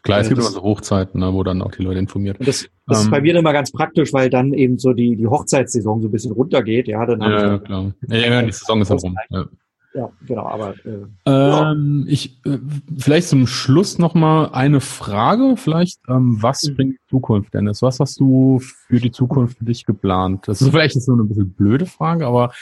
klar, 0.01 0.21
es 0.21 0.29
gibt 0.29 0.39
immer 0.39 0.49
so 0.49 0.61
Hochzeiten, 0.61 1.19
ne, 1.19 1.33
wo 1.33 1.43
dann 1.43 1.61
auch 1.61 1.71
die 1.71 1.83
Leute 1.83 1.99
informiert. 1.99 2.37
Das, 2.39 2.69
das 2.87 2.99
ähm, 2.99 3.03
ist 3.05 3.11
bei 3.11 3.19
mir 3.19 3.35
immer 3.35 3.51
ganz 3.51 3.71
praktisch, 3.71 4.13
weil 4.13 4.29
dann 4.29 4.53
eben 4.53 4.77
so 4.77 4.93
die, 4.93 5.17
die 5.17 5.27
Hochzeitssaison 5.27 6.01
so 6.01 6.07
ein 6.07 6.11
bisschen 6.11 6.31
runtergeht. 6.31 6.87
Ja, 6.87 7.05
dann 7.05 7.19
ja, 7.19 7.47
ja 7.47 7.57
klar. 7.57 7.91
Ja, 8.07 8.17
ja, 8.17 8.41
die 8.43 8.51
Saison 8.51 8.81
ist 8.81 8.89
herum. 8.89 9.17
Ja. 9.29 9.45
Ja, 9.93 10.09
genau, 10.25 10.45
aber 10.45 10.73
äh, 10.85 11.05
ähm, 11.25 12.05
ja. 12.05 12.13
ich 12.13 12.39
äh, 12.45 12.59
vielleicht 12.97 13.27
zum 13.27 13.45
Schluss 13.45 13.97
noch 13.97 14.13
mal 14.13 14.45
eine 14.53 14.79
Frage, 14.79 15.57
vielleicht 15.57 15.99
ähm, 16.07 16.41
was 16.41 16.63
mhm. 16.63 16.75
bringt 16.75 16.93
die 16.93 17.09
Zukunft, 17.09 17.53
Dennis? 17.53 17.81
Was 17.81 17.99
hast 17.99 18.19
du 18.21 18.59
für 18.59 18.99
die 18.99 19.11
Zukunft 19.11 19.57
für 19.57 19.65
dich 19.65 19.85
geplant? 19.85 20.47
Das 20.47 20.61
ist 20.61 20.69
vielleicht 20.69 21.01
so 21.01 21.11
eine 21.11 21.25
bisschen 21.25 21.51
blöde 21.51 21.85
Frage, 21.85 22.25
aber 22.25 22.53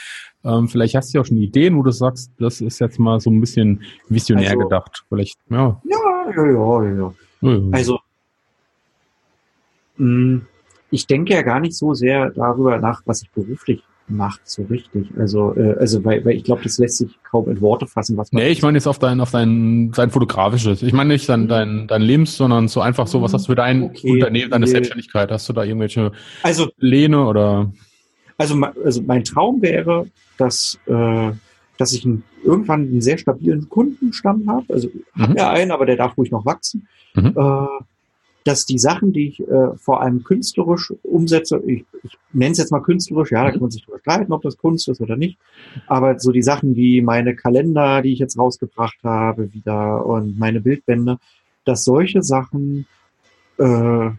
ähm, 0.42 0.66
vielleicht 0.68 0.96
hast 0.96 1.12
du 1.14 1.18
ja 1.18 1.22
auch 1.22 1.26
schon 1.26 1.36
Ideen, 1.36 1.76
wo 1.76 1.82
du 1.84 1.92
sagst, 1.92 2.32
das 2.38 2.60
ist 2.60 2.80
jetzt 2.80 2.98
mal 2.98 3.20
so 3.20 3.30
ein 3.30 3.40
bisschen 3.40 3.82
visionär 4.08 4.50
also, 4.50 4.62
gedacht. 4.64 5.04
Vielleicht, 5.08 5.38
ja. 5.50 5.80
Ja, 5.84 5.98
ja, 6.34 6.46
ja, 6.46 6.82
ja. 6.82 7.12
ja. 7.42 7.60
Also, 7.70 8.00
mh, 9.98 10.06
mm, 10.06 10.46
ich 10.90 11.06
denke 11.06 11.34
ja 11.34 11.42
gar 11.42 11.60
nicht 11.60 11.76
so 11.76 11.94
sehr 11.94 12.30
darüber 12.30 12.78
nach, 12.78 13.02
was 13.04 13.22
ich 13.22 13.30
beruflich 13.30 13.84
macht 14.10 14.40
so 14.44 14.62
richtig. 14.64 15.08
Also, 15.18 15.54
äh, 15.56 15.76
also 15.78 16.04
weil, 16.04 16.24
weil 16.24 16.36
ich 16.36 16.44
glaube, 16.44 16.62
das 16.62 16.78
lässt 16.78 16.98
sich 16.98 17.10
kaum 17.22 17.48
in 17.48 17.60
Worte 17.60 17.86
fassen, 17.86 18.16
was 18.16 18.32
man. 18.32 18.42
Nee, 18.42 18.50
ich 18.50 18.62
meine 18.62 18.78
jetzt 18.78 18.86
auf 18.86 18.98
dein, 18.98 19.20
auf 19.20 19.30
dein, 19.30 19.92
dein 19.92 20.10
fotografisches. 20.10 20.82
Ich 20.82 20.92
meine 20.92 21.12
nicht 21.14 21.28
dein, 21.28 21.48
dein, 21.48 21.86
dein 21.86 22.02
Lebens, 22.02 22.36
sondern 22.36 22.68
so 22.68 22.80
einfach 22.80 23.06
so, 23.06 23.22
was 23.22 23.32
hast 23.32 23.44
du 23.44 23.52
für 23.52 23.56
dein 23.56 23.84
okay. 23.84 24.12
Unternehmen, 24.12 24.50
deine 24.50 24.66
Selbstständigkeit? 24.66 25.30
Hast 25.30 25.48
du 25.48 25.52
da 25.52 25.64
irgendwelche 25.64 26.12
also, 26.42 26.68
Pläne 26.78 27.24
oder? 27.24 27.72
Also, 28.36 28.56
also 28.84 29.02
mein 29.02 29.24
Traum 29.24 29.60
wäre, 29.62 30.06
dass, 30.38 30.78
äh, 30.86 31.30
dass 31.78 31.92
ich 31.92 32.04
einen, 32.04 32.24
irgendwann 32.44 32.82
einen 32.82 33.02
sehr 33.02 33.18
stabilen 33.18 33.68
Kundenstamm 33.68 34.48
habe. 34.48 34.64
Also 34.72 34.88
mhm. 35.14 35.22
habe 35.22 35.34
ja 35.36 35.50
einen, 35.50 35.70
aber 35.70 35.86
der 35.86 35.96
darf 35.96 36.16
ruhig 36.16 36.30
noch 36.30 36.46
wachsen. 36.46 36.88
Mhm. 37.14 37.34
Äh, 37.36 37.84
dass 38.44 38.64
die 38.64 38.78
Sachen, 38.78 39.12
die 39.12 39.28
ich 39.28 39.40
äh, 39.40 39.76
vor 39.76 40.00
allem 40.00 40.24
künstlerisch 40.24 40.92
umsetze, 41.02 41.62
ich, 41.66 41.84
ich 42.02 42.18
nenne 42.32 42.52
es 42.52 42.58
jetzt 42.58 42.72
mal 42.72 42.80
künstlerisch, 42.80 43.32
ja, 43.32 43.44
da 43.44 43.50
kann 43.50 43.60
man 43.60 43.70
sich 43.70 43.84
drüber 43.84 43.98
streiten, 43.98 44.32
ob 44.32 44.42
das 44.42 44.56
Kunst 44.56 44.88
ist 44.88 45.00
oder 45.00 45.16
nicht, 45.16 45.38
aber 45.86 46.18
so 46.18 46.32
die 46.32 46.42
Sachen 46.42 46.74
wie 46.76 47.02
meine 47.02 47.36
Kalender, 47.36 48.02
die 48.02 48.12
ich 48.12 48.18
jetzt 48.18 48.38
rausgebracht 48.38 48.98
habe, 49.02 49.52
wieder 49.52 50.06
und 50.06 50.38
meine 50.38 50.60
Bildbände, 50.60 51.18
dass 51.64 51.84
solche 51.84 52.22
Sachen, 52.22 52.86
äh, 53.58 54.10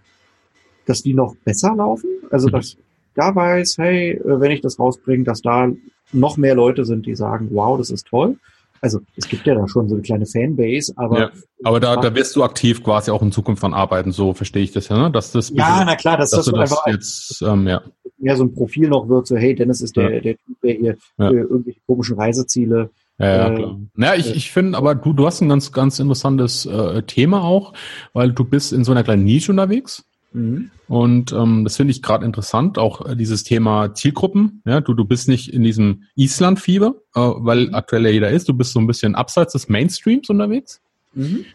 dass 0.85 1.01
die 1.01 1.13
noch 1.13 1.35
besser 1.43 1.75
laufen, 1.75 2.09
also 2.29 2.49
dass 2.49 2.77
da 3.15 3.35
weiß, 3.35 3.77
hey, 3.77 4.11
äh, 4.11 4.39
wenn 4.39 4.51
ich 4.51 4.61
das 4.61 4.79
rausbringe, 4.79 5.23
dass 5.23 5.41
da 5.41 5.71
noch 6.13 6.37
mehr 6.37 6.55
Leute 6.55 6.85
sind, 6.85 7.05
die 7.05 7.15
sagen, 7.15 7.49
wow, 7.51 7.77
das 7.77 7.89
ist 7.89 8.07
toll. 8.07 8.37
Also 8.81 8.99
es 9.15 9.27
gibt 9.27 9.45
ja 9.45 9.53
da 9.53 9.67
schon 9.67 9.87
so 9.87 9.95
eine 9.95 10.01
kleine 10.01 10.25
Fanbase, 10.25 10.93
aber. 10.95 11.19
Ja, 11.19 11.31
aber 11.63 11.79
da, 11.79 11.95
da 11.97 12.15
wirst 12.15 12.35
du 12.35 12.43
aktiv 12.43 12.83
quasi 12.83 13.11
auch 13.11 13.21
in 13.21 13.31
Zukunft 13.31 13.61
dran 13.61 13.75
arbeiten, 13.75 14.11
so 14.11 14.33
verstehe 14.33 14.63
ich 14.63 14.71
das 14.71 14.89
ja, 14.89 14.97
ne? 14.97 15.11
Dass 15.11 15.31
das 15.31 15.51
ja, 15.51 15.83
na 15.85 15.95
klar, 15.95 16.17
dass, 16.17 16.31
dass 16.31 16.47
das, 16.47 16.69
das 16.69 16.81
jetzt 16.87 17.41
ähm, 17.43 17.67
ja. 17.67 17.81
mehr 18.17 18.35
so 18.35 18.43
ein 18.43 18.53
Profil 18.53 18.89
noch 18.89 19.07
wird, 19.07 19.27
so 19.27 19.37
hey, 19.37 19.53
Dennis 19.53 19.81
ist 19.81 19.95
der, 19.95 20.15
ja. 20.15 20.19
der 20.21 20.35
Typ, 20.35 20.61
der 20.63 20.73
hier 20.73 20.97
ja. 21.19 21.29
irgendwelche 21.29 21.79
komischen 21.85 22.17
Reiseziele 22.17 22.89
ja, 23.21 23.27
ja, 23.27 23.51
äh, 23.51 23.55
klar. 23.55 23.79
Naja, 23.93 24.15
ich, 24.19 24.35
ich 24.35 24.51
finde, 24.51 24.77
aber 24.77 24.95
du, 24.95 25.13
du 25.13 25.27
hast 25.27 25.41
ein 25.41 25.49
ganz, 25.49 25.71
ganz 25.71 25.99
interessantes 25.99 26.65
äh, 26.65 27.03
Thema 27.03 27.43
auch, 27.43 27.73
weil 28.13 28.31
du 28.31 28.43
bist 28.43 28.73
in 28.73 28.83
so 28.83 28.91
einer 28.91 29.03
kleinen 29.03 29.23
Nische 29.23 29.51
unterwegs. 29.51 30.05
Mhm. 30.33 30.71
Und 30.87 31.31
ähm, 31.31 31.63
das 31.63 31.77
finde 31.77 31.91
ich 31.91 32.01
gerade 32.01 32.25
interessant, 32.25 32.77
auch 32.77 33.05
äh, 33.05 33.15
dieses 33.15 33.43
Thema 33.43 33.93
Zielgruppen. 33.93 34.61
Ja, 34.65 34.81
du, 34.81 34.93
du 34.93 35.05
bist 35.05 35.27
nicht 35.27 35.53
in 35.53 35.63
diesem 35.63 36.03
Island-Fieber, 36.15 36.95
äh, 37.15 37.19
weil 37.19 37.67
mhm. 37.67 37.75
aktuell 37.75 38.05
ja 38.05 38.11
jeder 38.11 38.29
ist. 38.29 38.47
Du 38.47 38.53
bist 38.53 38.73
so 38.73 38.79
ein 38.79 38.87
bisschen 38.87 39.15
abseits 39.15 39.53
des 39.53 39.69
Mainstreams 39.69 40.29
unterwegs. 40.29 40.81
Mhm. 41.13 41.45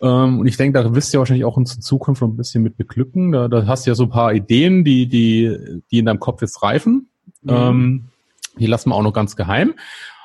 Ähm, 0.00 0.40
und 0.40 0.46
ich 0.46 0.56
denke, 0.56 0.82
da 0.82 0.94
wirst 0.94 1.12
du 1.12 1.16
ja 1.16 1.18
wahrscheinlich 1.20 1.44
auch 1.44 1.56
in 1.56 1.66
Zukunft 1.66 2.22
noch 2.22 2.28
ein 2.28 2.36
bisschen 2.36 2.62
mit 2.62 2.76
beglücken. 2.76 3.32
Da, 3.32 3.48
da 3.48 3.66
hast 3.66 3.86
du 3.86 3.90
ja 3.90 3.94
so 3.94 4.04
ein 4.04 4.10
paar 4.10 4.34
Ideen, 4.34 4.84
die, 4.84 5.06
die, 5.06 5.80
die 5.90 5.98
in 5.98 6.06
deinem 6.06 6.20
Kopf 6.20 6.42
jetzt 6.42 6.62
reifen. 6.62 7.08
Mhm. 7.42 7.50
Ähm, 7.50 8.04
die 8.58 8.66
lassen 8.66 8.90
wir 8.90 8.96
auch 8.96 9.02
noch 9.02 9.14
ganz 9.14 9.36
geheim. 9.36 9.74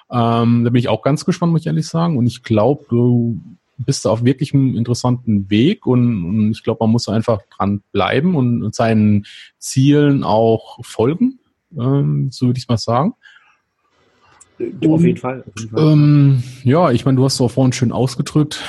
Ähm, 0.09 0.63
da 0.63 0.69
bin 0.69 0.75
ich 0.75 0.89
auch 0.89 1.01
ganz 1.01 1.25
gespannt, 1.25 1.51
muss 1.51 1.61
ich 1.61 1.67
ehrlich 1.67 1.87
sagen. 1.87 2.17
Und 2.17 2.27
ich 2.27 2.43
glaube, 2.43 2.85
du 2.89 3.39
bist 3.77 4.05
du 4.05 4.09
auf 4.09 4.23
wirklich 4.23 4.53
einem 4.53 4.75
interessanten 4.75 5.49
Weg 5.49 5.85
und, 5.85 6.25
und 6.25 6.51
ich 6.51 6.63
glaube, 6.63 6.79
man 6.81 6.91
muss 6.91 7.07
einfach 7.07 7.41
dran 7.55 7.81
bleiben 7.91 8.35
und, 8.35 8.63
und 8.63 8.75
seinen 8.75 9.25
Zielen 9.59 10.23
auch 10.23 10.79
folgen, 10.83 11.39
ähm, 11.77 12.29
so 12.31 12.47
würde 12.47 12.59
ich 12.59 12.67
mal 12.67 12.77
sagen. 12.77 13.13
Auf 14.59 15.03
jeden 15.03 15.17
Fall. 15.17 15.43
Auf 15.47 15.59
jeden 15.59 15.69
Fall. 15.69 15.91
Ähm, 15.93 16.43
ja, 16.63 16.91
ich 16.91 17.05
meine, 17.05 17.17
du 17.17 17.23
hast 17.23 17.35
es 17.35 17.41
auch 17.41 17.51
vorhin 17.51 17.73
schön 17.73 17.91
ausgedrückt. 17.91 18.63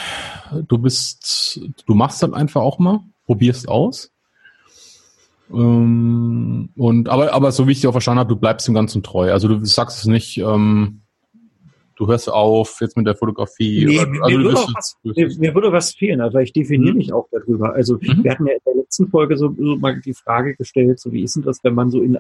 Du 0.67 0.79
bist, 0.79 1.61
du 1.87 1.95
machst 1.95 2.23
halt 2.23 2.35
einfach 2.35 2.61
auch 2.61 2.79
mal, 2.79 3.01
probierst 3.25 3.69
aus. 3.69 4.13
Ähm, 5.51 6.71
und 6.77 7.09
aber, 7.09 7.33
aber 7.33 7.53
so 7.53 7.67
wie 7.67 7.73
ich 7.73 7.79
dich 7.79 7.87
auch 7.87 7.93
verstanden 7.93 8.21
habe, 8.21 8.29
du 8.29 8.37
bleibst 8.37 8.69
dem 8.69 8.75
Ganzen 8.75 9.03
treu. 9.03 9.33
Also 9.33 9.49
du 9.49 9.65
sagst 9.65 9.99
es 9.99 10.07
nicht, 10.07 10.39
ähm, 10.39 11.03
du 11.99 12.07
hörst 12.07 12.31
auf 12.31 12.79
jetzt 12.81 12.97
mit 12.97 13.07
der 13.07 13.17
Fotografie? 13.17 13.85
Nee, 13.85 14.01
oder, 14.01 14.23
also 14.23 14.39
mir, 14.39 14.45
würde 14.45 14.57
was, 14.73 14.97
mir, 15.03 15.29
mir, 15.39 15.55
würde 15.55 15.73
was 15.73 15.95
fehlen, 15.95 16.21
also 16.21 16.39
ich 16.39 16.53
definiere 16.53 16.93
mhm. 16.93 16.99
mich 16.99 17.13
auch 17.13 17.29
darüber. 17.31 17.75
Also 17.75 17.95
mhm. 17.95 18.25
wir 18.25 18.31
hatten 18.31 18.47
ja 18.47 18.55
in 18.55 18.61
der 18.65 18.75
letzten 18.77 19.09
Folge 19.09 19.37
so, 19.37 19.55
so, 19.59 19.77
mal 19.77 20.01
die 20.01 20.15
Frage 20.15 20.55
gestellt, 20.55 21.01
so 21.01 21.13
wie 21.13 21.23
ist 21.23 21.37
denn 21.37 21.43
das, 21.43 21.63
wenn 21.65 21.75
man 21.75 21.91
so 21.91 22.01
in 22.01 22.17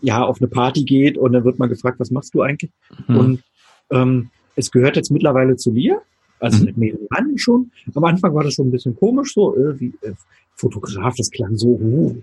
ja 0.00 0.24
auf 0.24 0.40
eine 0.40 0.48
Party 0.48 0.84
geht 0.84 1.18
und 1.18 1.32
dann 1.32 1.44
wird 1.44 1.58
man 1.58 1.68
gefragt, 1.68 1.98
was 1.98 2.10
machst 2.10 2.34
du 2.34 2.42
eigentlich? 2.42 2.70
Mhm. 3.08 3.16
Und 3.16 3.42
ähm, 3.90 4.30
es 4.54 4.70
gehört 4.70 4.96
jetzt 4.96 5.10
mittlerweile 5.10 5.56
zu 5.56 5.72
mir, 5.72 6.00
also 6.38 6.60
mhm. 6.60 6.64
mit 6.64 6.76
mehreren 6.76 7.08
Jahren 7.10 7.38
schon. 7.38 7.70
Am 7.94 8.04
Anfang 8.04 8.34
war 8.34 8.44
das 8.44 8.54
schon 8.54 8.68
ein 8.68 8.72
bisschen 8.72 8.94
komisch, 8.94 9.34
so 9.34 9.56
äh, 9.56 9.78
wie 9.80 9.92
äh, 10.02 10.12
Fotograf, 10.54 11.14
das 11.16 11.30
klang 11.30 11.56
so. 11.56 11.68
Uh. 11.68 12.22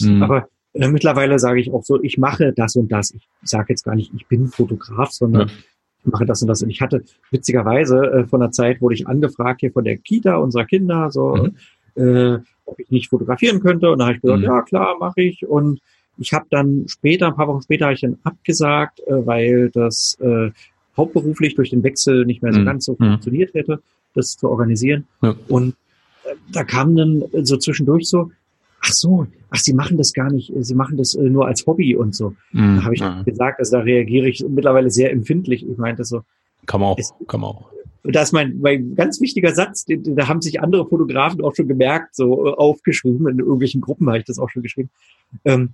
mhm. 0.00 0.22
Aber 0.22 0.48
äh, 0.74 0.88
mittlerweile 0.88 1.38
sage 1.38 1.60
ich 1.60 1.72
auch 1.72 1.84
so, 1.84 2.02
ich 2.02 2.18
mache 2.18 2.52
das 2.52 2.76
und 2.76 2.92
das. 2.92 3.12
Ich 3.12 3.26
sage 3.42 3.66
jetzt 3.70 3.84
gar 3.84 3.94
nicht, 3.94 4.12
ich 4.14 4.26
bin 4.26 4.48
Fotograf, 4.48 5.10
sondern 5.10 5.48
ja. 5.48 5.54
Ich 6.04 6.12
mache 6.12 6.26
das 6.26 6.42
und 6.42 6.48
das. 6.48 6.62
Und 6.62 6.70
ich 6.70 6.80
hatte 6.80 7.04
witzigerweise 7.30 7.98
äh, 7.98 8.26
von 8.26 8.40
der 8.40 8.50
Zeit 8.50 8.80
wurde 8.80 8.94
ich 8.94 9.06
angefragt 9.06 9.60
hier 9.60 9.72
von 9.72 9.84
der 9.84 9.96
Kita 9.96 10.36
unserer 10.36 10.64
Kinder, 10.64 11.10
so 11.10 11.36
mhm. 11.96 12.02
äh, 12.02 12.38
ob 12.64 12.78
ich 12.78 12.90
nicht 12.90 13.10
fotografieren 13.10 13.60
könnte. 13.60 13.90
Und 13.90 13.98
da 13.98 14.06
habe 14.06 14.16
ich 14.16 14.22
gesagt, 14.22 14.40
mhm. 14.40 14.44
ja 14.44 14.62
klar, 14.62 14.96
mache 14.98 15.22
ich. 15.22 15.46
Und 15.46 15.80
ich 16.18 16.32
habe 16.32 16.46
dann 16.50 16.84
später, 16.88 17.28
ein 17.28 17.36
paar 17.36 17.48
Wochen 17.48 17.62
später, 17.62 17.86
habe 17.86 17.94
ich 17.94 18.00
dann 18.00 18.18
abgesagt, 18.24 19.00
äh, 19.06 19.26
weil 19.26 19.70
das 19.70 20.16
äh, 20.20 20.50
hauptberuflich 20.96 21.54
durch 21.54 21.70
den 21.70 21.82
Wechsel 21.82 22.26
nicht 22.26 22.42
mehr 22.42 22.52
so 22.52 22.60
mhm. 22.60 22.66
ganz 22.66 22.84
so 22.84 22.92
mhm. 22.92 23.04
funktioniert 23.04 23.54
hätte, 23.54 23.80
das 24.14 24.36
zu 24.36 24.48
organisieren. 24.48 25.06
Ja. 25.22 25.34
Und 25.48 25.74
äh, 26.24 26.34
da 26.52 26.64
kam 26.64 26.96
dann 26.96 27.24
so 27.42 27.56
zwischendurch 27.56 28.08
so, 28.08 28.30
ach 28.82 28.92
so, 28.92 29.26
ach, 29.50 29.58
sie 29.58 29.72
machen 29.72 29.96
das 29.96 30.12
gar 30.12 30.30
nicht, 30.30 30.52
sie 30.54 30.74
machen 30.74 30.96
das 30.96 31.14
äh, 31.14 31.22
nur 31.22 31.46
als 31.46 31.66
Hobby 31.66 31.96
und 31.96 32.14
so. 32.14 32.34
Mhm. 32.52 32.76
Da 32.76 32.84
habe 32.84 32.94
ich 32.94 33.00
ja. 33.00 33.22
gesagt, 33.22 33.58
also 33.60 33.78
da 33.78 33.82
reagiere 33.82 34.28
ich 34.28 34.44
mittlerweile 34.46 34.90
sehr 34.90 35.12
empfindlich. 35.12 35.66
Ich 35.66 35.78
meinte 35.78 36.04
so. 36.04 36.22
Kann 36.66 36.80
man 36.80 36.90
auch, 36.90 36.98
es, 36.98 37.12
kann 37.26 37.40
man 37.40 37.50
auch. 37.50 37.70
Das 38.04 38.28
ist 38.28 38.32
mein, 38.32 38.58
mein 38.60 38.96
ganz 38.96 39.20
wichtiger 39.20 39.54
Satz, 39.54 39.84
den, 39.84 40.16
da 40.16 40.26
haben 40.26 40.42
sich 40.42 40.60
andere 40.60 40.86
Fotografen 40.86 41.40
auch 41.42 41.54
schon 41.54 41.68
gemerkt, 41.68 42.16
so 42.16 42.46
äh, 42.46 42.50
aufgeschrieben, 42.50 43.28
in 43.28 43.38
irgendwelchen 43.38 43.80
Gruppen 43.80 44.08
habe 44.08 44.18
ich 44.18 44.24
das 44.24 44.38
auch 44.38 44.50
schon 44.50 44.62
geschrieben. 44.62 44.90
Ähm, 45.44 45.70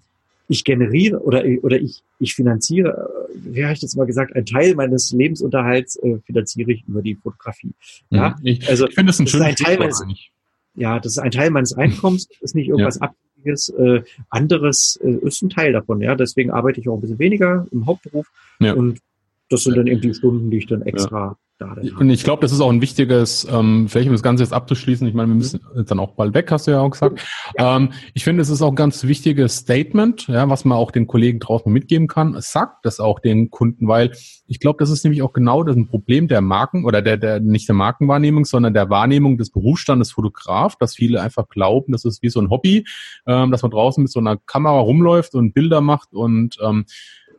ich 0.51 0.65
generiere 0.65 1.21
oder, 1.21 1.45
oder 1.63 1.81
ich, 1.81 2.03
ich 2.19 2.35
finanziere, 2.35 3.29
äh, 3.33 3.55
wie 3.55 3.65
habe 3.65 3.73
ich 3.73 3.81
das 3.81 3.97
mal 3.97 4.07
gesagt, 4.07 4.37
ein 4.37 4.45
Teil 4.45 4.75
meines 4.75 5.13
Lebensunterhalts 5.13 5.97
äh, 5.97 6.19
finanziere 6.27 6.73
ich 6.73 6.85
über 6.87 7.01
die 7.01 7.15
Fotografie. 7.15 7.73
Ja, 8.11 8.37
mhm. 8.41 8.47
ich, 8.47 8.69
also 8.69 8.87
ich 8.87 8.95
finde 8.95 9.11
das 9.11 9.21
ein 9.21 9.27
schönes 9.27 9.55
Teil 9.55 9.79
meines, 9.79 10.05
Ja, 10.79 11.01
das 11.01 11.13
ist 11.13 11.19
ein 11.19 11.31
Teil 11.31 11.51
meines 11.51 11.73
Einkommens, 11.75 12.29
ist 12.41 12.55
nicht 12.55 12.69
irgendwas 12.69 12.97
ja. 12.97 13.09
Abhängiges. 13.09 13.69
Äh, 13.71 14.03
anderes 14.31 14.99
äh, 15.03 15.27
ist 15.27 15.43
ein 15.43 15.51
Teil 15.51 15.73
davon. 15.73 16.01
Ja, 16.01 16.15
deswegen 16.15 16.51
arbeite 16.51 16.81
ich 16.81 16.89
auch 16.89 16.97
ein 16.97 17.01
bisschen 17.01 17.19
weniger 17.19 17.67
im 17.71 17.87
Hauptberuf 17.87 18.27
ja. 18.61 18.75
und 18.75 19.01
das 19.49 19.65
sind 19.65 19.77
dann 19.77 19.87
eben 19.87 20.01
die 20.01 20.15
Stunden, 20.15 20.51
die 20.51 20.59
ich 20.59 20.67
dann 20.67 20.83
extra 20.83 21.39
da 21.59 21.75
Und 21.99 22.09
ich 22.11 22.23
glaube, 22.23 22.41
das 22.41 22.53
ist 22.53 22.61
auch 22.61 22.71
ein 22.71 22.81
wichtiges, 22.81 23.47
ähm, 23.51 23.89
vielleicht 23.89 24.07
um 24.07 24.15
das 24.15 24.23
Ganze 24.23 24.45
jetzt 24.45 24.53
abzuschließen, 24.53 25.09
ich 25.09 25.15
meine, 25.15 25.29
wir 25.29 25.35
müssen 25.35 25.61
jetzt 25.77 25.91
dann 25.91 25.99
auch 25.99 26.13
bald 26.15 26.33
weg, 26.33 26.53
hast 26.53 26.69
du 26.69 26.71
ja 26.71 26.81
auch 26.81 26.91
gesagt. 26.91 27.21
Ja. 27.59 27.77
Ähm, 27.77 27.93
ich 28.15 28.23
finde, 28.23 28.43
es 28.43 28.49
ist 28.49 28.63
auch 28.63 28.71
ein 28.71 28.77
ganz 28.77 29.03
wichtiges 29.03 29.57
Statement, 29.57 30.29
ja, 30.29 30.49
was 30.49 30.65
man 30.65 30.79
auch 30.79 30.93
den 30.93 31.09
Kollegen 31.09 31.41
draußen 31.41 31.73
mitgeben 31.73 32.07
kann. 32.07 32.37
Sagt 32.41 32.87
das 32.87 33.01
auch 33.01 33.19
den 33.19 33.51
Kunden, 33.51 33.89
weil 33.89 34.13
ich 34.47 34.61
glaube, 34.61 34.79
das 34.79 34.91
ist 34.91 35.03
nämlich 35.03 35.23
auch 35.23 35.33
genau 35.33 35.65
das 35.65 35.75
ein 35.75 35.89
Problem 35.89 36.29
der 36.29 36.43
Marken 36.43 36.85
oder 36.85 37.03
der, 37.03 37.17
der 37.17 37.41
nicht 37.41 37.67
der 37.67 37.75
Markenwahrnehmung, 37.75 38.45
sondern 38.45 38.73
der 38.73 38.89
Wahrnehmung 38.89 39.37
des 39.37 39.51
Berufsstandes 39.51 40.13
Fotograf, 40.13 40.77
dass 40.77 40.95
viele 40.95 41.21
einfach 41.21 41.49
glauben, 41.49 41.91
das 41.91 42.05
ist 42.05 42.23
wie 42.23 42.31
so 42.31 42.41
ein 42.41 42.51
Hobby, 42.51 42.87
ähm, 43.27 43.51
dass 43.51 43.63
man 43.63 43.73
draußen 43.73 44.01
mit 44.01 44.13
so 44.13 44.21
einer 44.21 44.37
Kamera 44.37 44.79
rumläuft 44.79 45.35
und 45.35 45.55
Bilder 45.55 45.81
macht 45.81 46.13
und 46.13 46.57
ähm, 46.63 46.85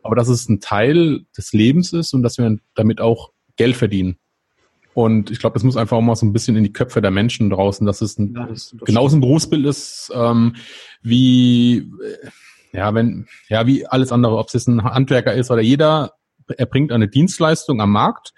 aber 0.02 0.16
dass 0.16 0.28
es 0.28 0.48
ein 0.48 0.60
Teil 0.60 1.26
des 1.36 1.52
Lebens 1.52 1.92
ist 1.92 2.14
und 2.14 2.22
dass 2.22 2.38
wir 2.38 2.56
damit 2.74 3.00
auch 3.00 3.32
Geld 3.60 3.76
verdienen. 3.76 4.16
Und 4.94 5.30
ich 5.30 5.38
glaube, 5.38 5.52
das 5.52 5.64
muss 5.64 5.76
einfach 5.76 5.98
auch 5.98 6.02
mal 6.02 6.16
so 6.16 6.24
ein 6.24 6.32
bisschen 6.32 6.56
in 6.56 6.64
die 6.64 6.72
Köpfe 6.72 7.02
der 7.02 7.10
Menschen 7.10 7.50
draußen, 7.50 7.86
dass 7.86 8.00
es 8.00 8.18
ein, 8.18 8.32
ja, 8.34 8.46
das, 8.46 8.70
das 8.70 8.86
genauso 8.86 9.18
ein 9.18 9.20
Berufsbild 9.20 9.66
ist, 9.66 10.10
ähm, 10.14 10.56
wie, 11.02 11.76
äh, 11.78 12.28
ja, 12.72 12.94
wenn, 12.94 13.26
ja, 13.50 13.66
wie 13.66 13.86
alles 13.86 14.12
andere, 14.12 14.38
ob 14.38 14.46
es 14.46 14.54
jetzt 14.54 14.66
ein 14.66 14.82
Handwerker 14.82 15.34
ist 15.34 15.50
oder 15.50 15.60
jeder 15.60 16.14
erbringt 16.56 16.90
eine 16.90 17.06
Dienstleistung 17.06 17.82
am 17.82 17.92
Markt, 17.92 18.32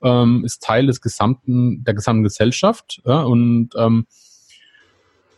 ähm, 0.00 0.44
ist 0.44 0.62
Teil 0.62 0.86
des 0.86 1.00
gesamten, 1.00 1.82
der 1.82 1.94
gesamten 1.94 2.22
Gesellschaft, 2.22 3.02
ja, 3.04 3.22
und, 3.22 3.70
ähm, 3.76 4.06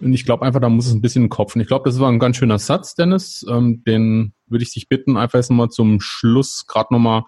und 0.01 0.13
ich 0.13 0.27
glaube 0.27 0.45
einfach, 0.45 0.61
da 0.61 0.69
muss 0.69 0.87
es 0.87 0.93
ein 0.93 1.01
bisschen 1.01 1.25
im 1.25 1.31
Kopf. 1.31 1.55
Und 1.55 1.63
ich 1.63 1.67
glaube, 1.67 1.89
das 1.89 1.99
war 1.99 2.11
ein 2.11 2.19
ganz 2.19 2.37
schöner 2.37 2.59
Satz, 2.59 2.95
Dennis. 2.95 3.45
Ähm, 3.49 3.83
den 3.87 4.35
würde 4.47 4.65
ich 4.65 4.73
dich 4.73 4.89
bitten, 4.89 5.17
einfach 5.17 5.39
jetzt 5.39 5.51
mal 5.51 5.71
zum 5.71 6.01
Schluss 6.01 6.67
gerade 6.67 6.93
nochmal 6.93 7.25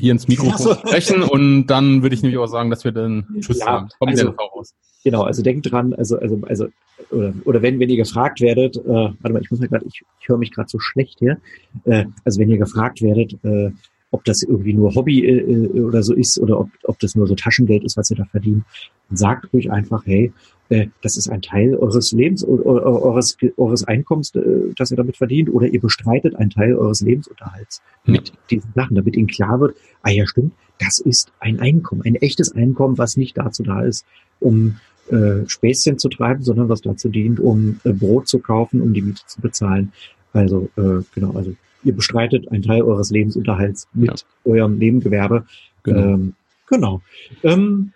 hier 0.00 0.12
ins 0.12 0.28
Mikrofon 0.28 0.76
sprechen 0.76 1.22
und 1.22 1.66
dann 1.66 2.02
würde 2.02 2.14
ich 2.14 2.22
nämlich 2.22 2.38
auch 2.38 2.46
sagen, 2.46 2.70
dass 2.70 2.84
wir 2.84 2.92
dann 2.92 3.26
Tschüss 3.40 3.58
ja, 3.58 3.66
sagen. 3.66 3.88
Kommen 3.98 4.10
also, 4.12 4.30
raus. 4.30 4.74
Genau, 5.04 5.22
also 5.22 5.42
denkt 5.42 5.70
dran, 5.70 5.94
also, 5.94 6.18
also, 6.18 6.40
also, 6.46 6.68
oder, 7.10 7.32
oder 7.44 7.62
wenn, 7.62 7.80
wenn 7.80 7.88
ihr 7.88 7.96
gefragt 7.96 8.40
werdet, 8.40 8.76
äh, 8.76 8.82
warte 8.88 9.32
mal, 9.32 9.40
ich 9.40 9.50
muss 9.50 9.60
mir 9.60 9.68
gerade, 9.68 9.86
ich, 9.86 10.02
ich 10.20 10.28
höre 10.28 10.36
mich 10.36 10.52
gerade 10.52 10.68
so 10.68 10.78
schlecht 10.78 11.18
hier. 11.18 11.38
Äh, 11.84 12.04
also 12.24 12.40
wenn 12.40 12.50
ihr 12.50 12.58
gefragt 12.58 13.00
werdet, 13.00 13.32
äh, 13.44 13.70
ob 14.10 14.24
das 14.24 14.42
irgendwie 14.42 14.72
nur 14.72 14.94
Hobby 14.94 15.24
äh, 15.24 15.40
äh, 15.40 15.80
oder 15.80 16.02
so 16.02 16.14
ist 16.14 16.38
oder 16.38 16.58
ob, 16.60 16.68
ob 16.84 16.98
das 16.98 17.14
nur 17.14 17.26
so 17.26 17.34
Taschengeld 17.34 17.84
ist, 17.84 17.96
was 17.96 18.10
ihr 18.10 18.16
da 18.16 18.24
verdient, 18.24 18.64
sagt 19.10 19.52
ruhig 19.52 19.70
einfach, 19.70 20.04
hey, 20.06 20.32
äh, 20.68 20.88
das 21.02 21.16
ist 21.16 21.28
ein 21.28 21.42
Teil 21.42 21.76
eures 21.76 22.12
Lebens, 22.12 22.44
eures, 22.44 23.36
eures 23.56 23.84
Einkommens, 23.84 24.34
äh, 24.34 24.72
das 24.76 24.90
ihr 24.90 24.96
damit 24.96 25.16
verdient, 25.16 25.52
oder 25.52 25.66
ihr 25.66 25.80
bestreitet 25.80 26.36
einen 26.36 26.50
Teil 26.50 26.74
eures 26.74 27.00
Lebensunterhalts 27.00 27.82
ja. 28.04 28.12
mit 28.12 28.32
diesen 28.50 28.72
Sachen, 28.74 28.96
damit 28.96 29.16
ihnen 29.16 29.28
klar 29.28 29.60
wird, 29.60 29.76
ah 30.02 30.10
ja, 30.10 30.26
stimmt, 30.26 30.52
das 30.78 30.98
ist 30.98 31.32
ein 31.40 31.60
Einkommen, 31.60 32.02
ein 32.02 32.16
echtes 32.16 32.52
Einkommen, 32.52 32.98
was 32.98 33.16
nicht 33.16 33.36
dazu 33.38 33.62
da 33.62 33.82
ist, 33.82 34.06
um 34.40 34.76
äh, 35.10 35.46
Späßchen 35.46 35.98
zu 35.98 36.08
treiben, 36.08 36.42
sondern 36.42 36.68
was 36.68 36.82
dazu 36.82 37.08
dient, 37.08 37.40
um 37.40 37.80
äh, 37.84 37.92
Brot 37.92 38.28
zu 38.28 38.38
kaufen, 38.38 38.80
um 38.80 38.94
die 38.94 39.02
Miete 39.02 39.22
zu 39.26 39.40
bezahlen. 39.40 39.92
Also 40.32 40.68
äh, 40.76 41.02
genau, 41.14 41.32
also 41.32 41.54
ihr 41.84 41.94
bestreitet 41.94 42.50
einen 42.50 42.62
Teil 42.62 42.82
eures 42.82 43.10
Lebensunterhalts 43.10 43.88
mit 43.92 44.10
ja. 44.10 44.52
eurem 44.52 44.78
Nebengewerbe. 44.78 45.44
Genau. 45.82 46.00
Ähm, 46.00 46.34
genau. 46.68 47.02
Ähm, 47.42 47.92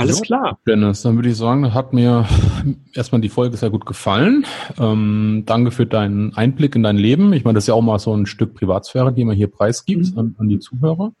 alles 0.00 0.20
ja, 0.20 0.24
klar. 0.24 0.58
Dennis, 0.66 1.02
dann 1.02 1.16
würde 1.16 1.28
ich 1.28 1.36
sagen, 1.36 1.74
hat 1.74 1.92
mir 1.92 2.26
erstmal 2.94 3.20
die 3.20 3.28
Folge 3.28 3.56
sehr 3.56 3.70
gut 3.70 3.84
gefallen. 3.84 4.46
Ähm, 4.78 5.42
danke 5.46 5.70
für 5.70 5.84
deinen 5.84 6.34
Einblick 6.34 6.74
in 6.74 6.82
dein 6.82 6.96
Leben. 6.96 7.32
Ich 7.32 7.44
meine, 7.44 7.56
das 7.56 7.64
ist 7.64 7.68
ja 7.68 7.74
auch 7.74 7.82
mal 7.82 7.98
so 7.98 8.14
ein 8.14 8.26
Stück 8.26 8.54
Privatsphäre, 8.54 9.12
die 9.12 9.24
man 9.24 9.36
hier 9.36 9.48
preisgibt 9.48 10.12
mhm. 10.12 10.18
an, 10.18 10.34
an, 10.38 10.48
die 10.48 10.58
Zuhörer. 10.58 11.12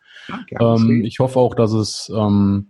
Ja, 0.50 0.76
ähm, 0.76 1.04
ich 1.04 1.18
hoffe 1.18 1.38
auch, 1.38 1.54
dass 1.54 1.72
es 1.72 2.10
ähm, 2.16 2.68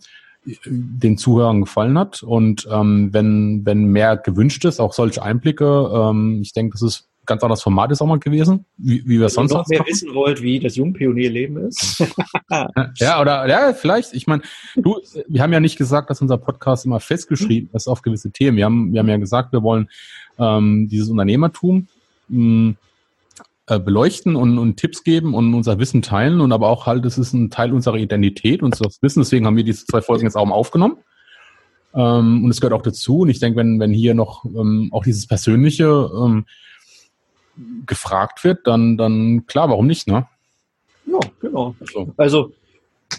den 0.67 1.19
Zuhörern 1.19 1.61
gefallen 1.61 1.99
hat 1.99 2.23
und 2.23 2.67
ähm, 2.71 3.11
wenn, 3.13 3.65
wenn 3.65 3.85
mehr 3.85 4.17
gewünscht 4.17 4.65
ist, 4.65 4.81
auch 4.81 4.95
solche 4.95 5.23
Einblicke, 5.23 5.91
ähm, 5.93 6.41
ich 6.41 6.55
denke, 6.55 6.73
das 6.73 6.83
ist 6.83 7.10
ganz 7.27 7.43
anderes 7.43 7.63
Format 7.63 7.93
ist 7.93 8.01
auch 8.01 8.07
mal 8.07 8.19
gewesen, 8.19 8.65
wie, 8.77 9.03
wie 9.05 9.19
wir 9.19 9.23
Wenn 9.23 9.29
sonst 9.29 9.53
ihr 9.53 9.59
noch 9.59 9.69
mehr 9.69 9.79
machen. 9.81 9.91
wissen 9.91 10.15
wollt, 10.15 10.43
wie 10.43 10.59
das 10.59 10.77
Jungpionierleben 10.77 11.69
ist. 11.69 12.03
ja, 12.97 13.21
oder 13.21 13.49
ja, 13.49 13.73
vielleicht. 13.73 14.15
Ich 14.15 14.27
meine, 14.27 14.43
du, 14.77 14.99
wir 15.29 15.43
haben 15.43 15.53
ja 15.53 15.61
nicht 15.61 15.79
gesagt, 15.79 16.11
dass 16.11 16.21
unser 16.21 16.39
Podcast 16.39 16.87
immer 16.87 17.01
festgeschrieben 17.01 17.71
ist 17.73 17.89
auf 17.89 18.03
gewisse 18.03 18.31
Themen. 18.31 18.57
Wir 18.57 18.65
haben, 18.65 18.93
wir 18.93 19.01
haben 19.01 19.09
ja 19.09 19.17
gesagt, 19.17 19.53
wir 19.53 19.63
wollen 19.63 19.89
ähm, 20.39 20.89
dieses 20.89 21.09
Unternehmertum 21.11 21.89
mh, 22.29 22.75
äh, 23.67 23.79
beleuchten 23.79 24.35
und, 24.35 24.59
und 24.59 24.77
Tipps 24.77 25.05
geben 25.05 25.35
und 25.35 25.55
unser 25.55 25.79
Wissen 25.79 26.03
teilen 26.03 26.41
und 26.41 26.53
aber 26.53 26.69
auch 26.69 26.87
halt, 26.87 27.05
es 27.07 27.19
ist 27.19 27.33
ein 27.33 27.51
Teil 27.51 27.73
unserer 27.73 27.97
Identität, 27.97 28.63
unseres 28.63 29.01
Wissens. 29.03 29.29
Deswegen 29.29 29.47
haben 29.47 29.57
wir 29.57 29.65
diese 29.65 29.87
zwei 29.87 30.03
Folgen 30.03 30.25
jetzt 30.25 30.37
auch 30.37 30.47
mal 30.47 30.55
aufgenommen. 30.55 30.97
Ähm, 31.95 32.45
und 32.45 32.51
es 32.51 32.61
gehört 32.61 32.75
auch 32.75 32.83
dazu. 32.83 33.21
Und 33.21 33.29
ich 33.29 33.41
denke, 33.41 33.59
wenn, 33.59 33.79
wenn 33.79 33.93
hier 33.93 34.15
noch 34.15 34.45
ähm, 34.45 34.89
auch 34.93 35.05
dieses 35.05 35.27
Persönliche 35.27 35.85
ähm, 35.85 36.47
gefragt 37.87 38.45
wird, 38.45 38.67
dann, 38.67 38.97
dann 38.97 39.47
klar, 39.47 39.69
warum 39.69 39.87
nicht, 39.87 40.07
ne? 40.07 40.27
Ja, 41.07 41.19
genau. 41.41 41.75
So. 41.93 42.13
Also 42.17 42.53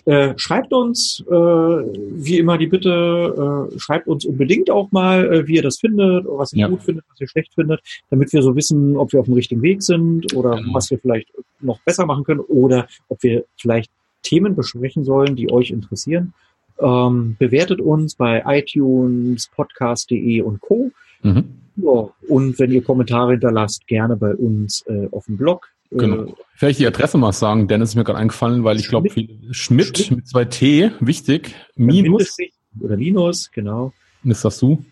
äh, 0.06 0.34
schreibt 0.38 0.74
uns, 0.74 1.24
äh, 1.28 1.32
wie 1.32 2.38
immer 2.38 2.58
die 2.58 2.68
Bitte, 2.68 3.70
äh, 3.72 3.80
schreibt 3.80 4.08
uns 4.08 4.26
unbedingt 4.26 4.72
auch 4.72 4.92
mal, 4.92 5.32
äh, 5.32 5.48
wie 5.48 5.56
ihr 5.56 5.62
das 5.62 5.80
findet, 5.80 6.26
was 6.28 6.54
ihr 6.54 6.62
ja. 6.62 6.68
gut 6.68 6.82
findet, 6.82 7.06
was 7.10 7.20
ihr 7.20 7.28
schlecht 7.28 7.54
findet, 7.54 7.82
damit 8.10 8.32
wir 8.34 8.42
so 8.42 8.56
wissen, 8.56 8.98
ob 8.98 9.12
wir 9.14 9.20
auf 9.20 9.26
dem 9.26 9.36
richtigen 9.36 9.62
Weg 9.62 9.84
sind 9.84 10.34
oder 10.34 10.56
genau. 10.56 10.74
was 10.74 10.90
wir 10.90 10.98
vielleicht 10.98 11.32
noch 11.60 11.80
besser 11.82 12.06
machen 12.06 12.24
können 12.24 12.40
oder 12.40 12.88
ob 13.10 13.22
wir 13.22 13.46
vielleicht 13.58 13.92
Themen 14.24 14.56
besprechen 14.56 15.04
sollen, 15.04 15.36
die 15.36 15.52
euch 15.52 15.72
interessieren. 15.72 16.34
Ähm, 16.80 17.36
bewertet 17.38 17.80
uns 17.80 18.16
bei 18.16 18.44
iTunes, 18.46 19.50
podcast.de 19.56 20.42
und 20.42 20.62
Co. 20.62 20.92
Mhm. 21.22 21.61
Ja, 21.78 22.10
und 22.28 22.60
wenn 22.60 22.72
ihr 22.72 22.84
Kommentare 22.84 23.32
hinterlasst, 23.32 23.88
gerne 23.88 24.16
bei 24.18 24.34
uns 24.36 24.84
äh, 24.88 25.08
auf 25.12 25.26
dem 25.26 25.38
Blog. 25.38 25.70
Genau. 25.92 26.24
Äh, 26.24 26.34
Vielleicht 26.56 26.80
die 26.80 26.88
Adresse 26.88 27.18
mal 27.18 27.34
sagen, 27.34 27.68
Dennis 27.68 27.90
ist 27.90 27.96
mir 27.96 28.04
gerade 28.04 28.20
eingefallen, 28.20 28.64
weil 28.64 28.80
ich 28.80 28.88
glaube, 28.88 29.10
Schmidt, 29.10 29.98
Schmidt, 29.98 30.12
mit 30.12 30.28
zwei 30.28 30.46
T, 30.46 30.92
wichtig, 31.00 31.56
minus. 31.76 32.38
Oder 32.80 32.96
Minus, 32.98 33.52
genau. 33.52 33.92
Und 34.24 34.32
ist 34.32 34.46
das 34.46 34.60
du? 34.60 34.86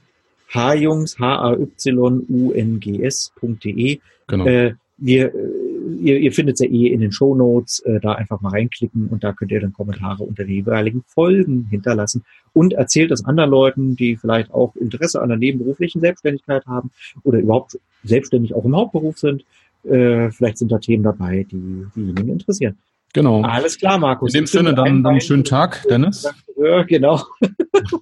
H-Jungs, 0.54 1.18
H-A-Y-U-N-G-S.de. 1.20 1.70
Genau. 4.28 4.46
Äh, 4.46 4.74
wir 4.98 5.34
äh, 5.34 5.50
ihr, 5.90 6.20
ihr 6.20 6.32
findet 6.32 6.56
es 6.56 6.60
ja 6.62 6.70
eh 6.70 6.88
in 6.88 7.02
den 7.02 7.12
Show 7.12 7.36
Notes, 7.36 7.80
äh, 7.80 8.00
da 8.00 8.14
einfach 8.14 8.42
mal 8.42 8.50
reinklicken 8.50 9.08
und 9.08 9.24
da 9.24 9.34
könnt 9.34 9.52
ihr 9.52 9.60
dann 9.60 9.74
Kommentare 9.74 10.24
unter 10.24 10.44
die 10.44 10.56
jeweiligen 10.56 11.04
Folgen 11.08 11.68
hinterlassen 11.70 12.24
und 12.54 12.74
erzählt 12.74 13.12
es 13.12 13.26
anderen 13.26 13.50
Leuten, 13.50 13.96
die 13.96 14.18
vielleicht 14.18 14.52
auch 14.52 14.76
Interesse 14.76 15.22
an 15.22 15.30
der 15.30 15.38
nebenberuflichen 15.38 16.02
Selbstständigkeit 16.02 16.66
haben 16.66 16.92
oder 17.24 17.40
überhaupt 17.40 17.80
selbstständig 18.04 18.54
auch 18.54 18.66
im 18.66 18.76
Hauptberuf 18.76 19.18
sind. 19.18 19.46
Äh, 19.84 20.32
vielleicht 20.32 20.58
sind 20.58 20.72
da 20.72 20.80
Themen 20.80 21.04
dabei, 21.04 21.46
die 21.50 21.86
diejenigen 21.96 22.30
interessieren. 22.30 22.78
Genau. 23.14 23.42
Alles 23.42 23.78
klar, 23.78 23.98
Markus. 23.98 24.34
In 24.34 24.42
dem 24.42 24.48
Sinne, 24.48 24.74
dann, 24.74 25.04
dann 25.04 25.14
einen 25.14 25.22
schönen 25.22 25.44
Tag, 25.44 25.86
Dennis. 25.90 26.28
Genau. 26.90 27.24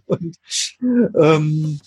und 0.08 0.36
ähm, 1.22 1.80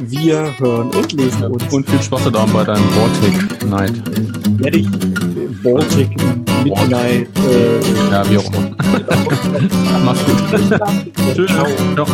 wir 0.00 0.58
hören 0.58 0.88
und 0.88 1.12
lesen 1.12 1.44
uns. 1.44 1.70
Und 1.70 1.90
viel 1.90 2.00
Spaß 2.00 2.30
da 2.32 2.46
bei 2.46 2.64
deinem 2.64 2.88
Baltic 2.94 3.66
Night. 3.66 3.92
Werde 4.58 4.78
ich 4.78 4.88
Baltic 5.62 6.08
Midnight. 6.64 7.28
Äh, 7.36 8.10
ja, 8.10 8.30
wie 8.30 8.38
auch 8.38 8.50
immer. 8.50 8.76
Mach's 10.06 10.24
gut. 10.24 11.34
Tschüss. 11.34 11.50
Ciao. 11.50 11.66
Ciao. 11.94 12.06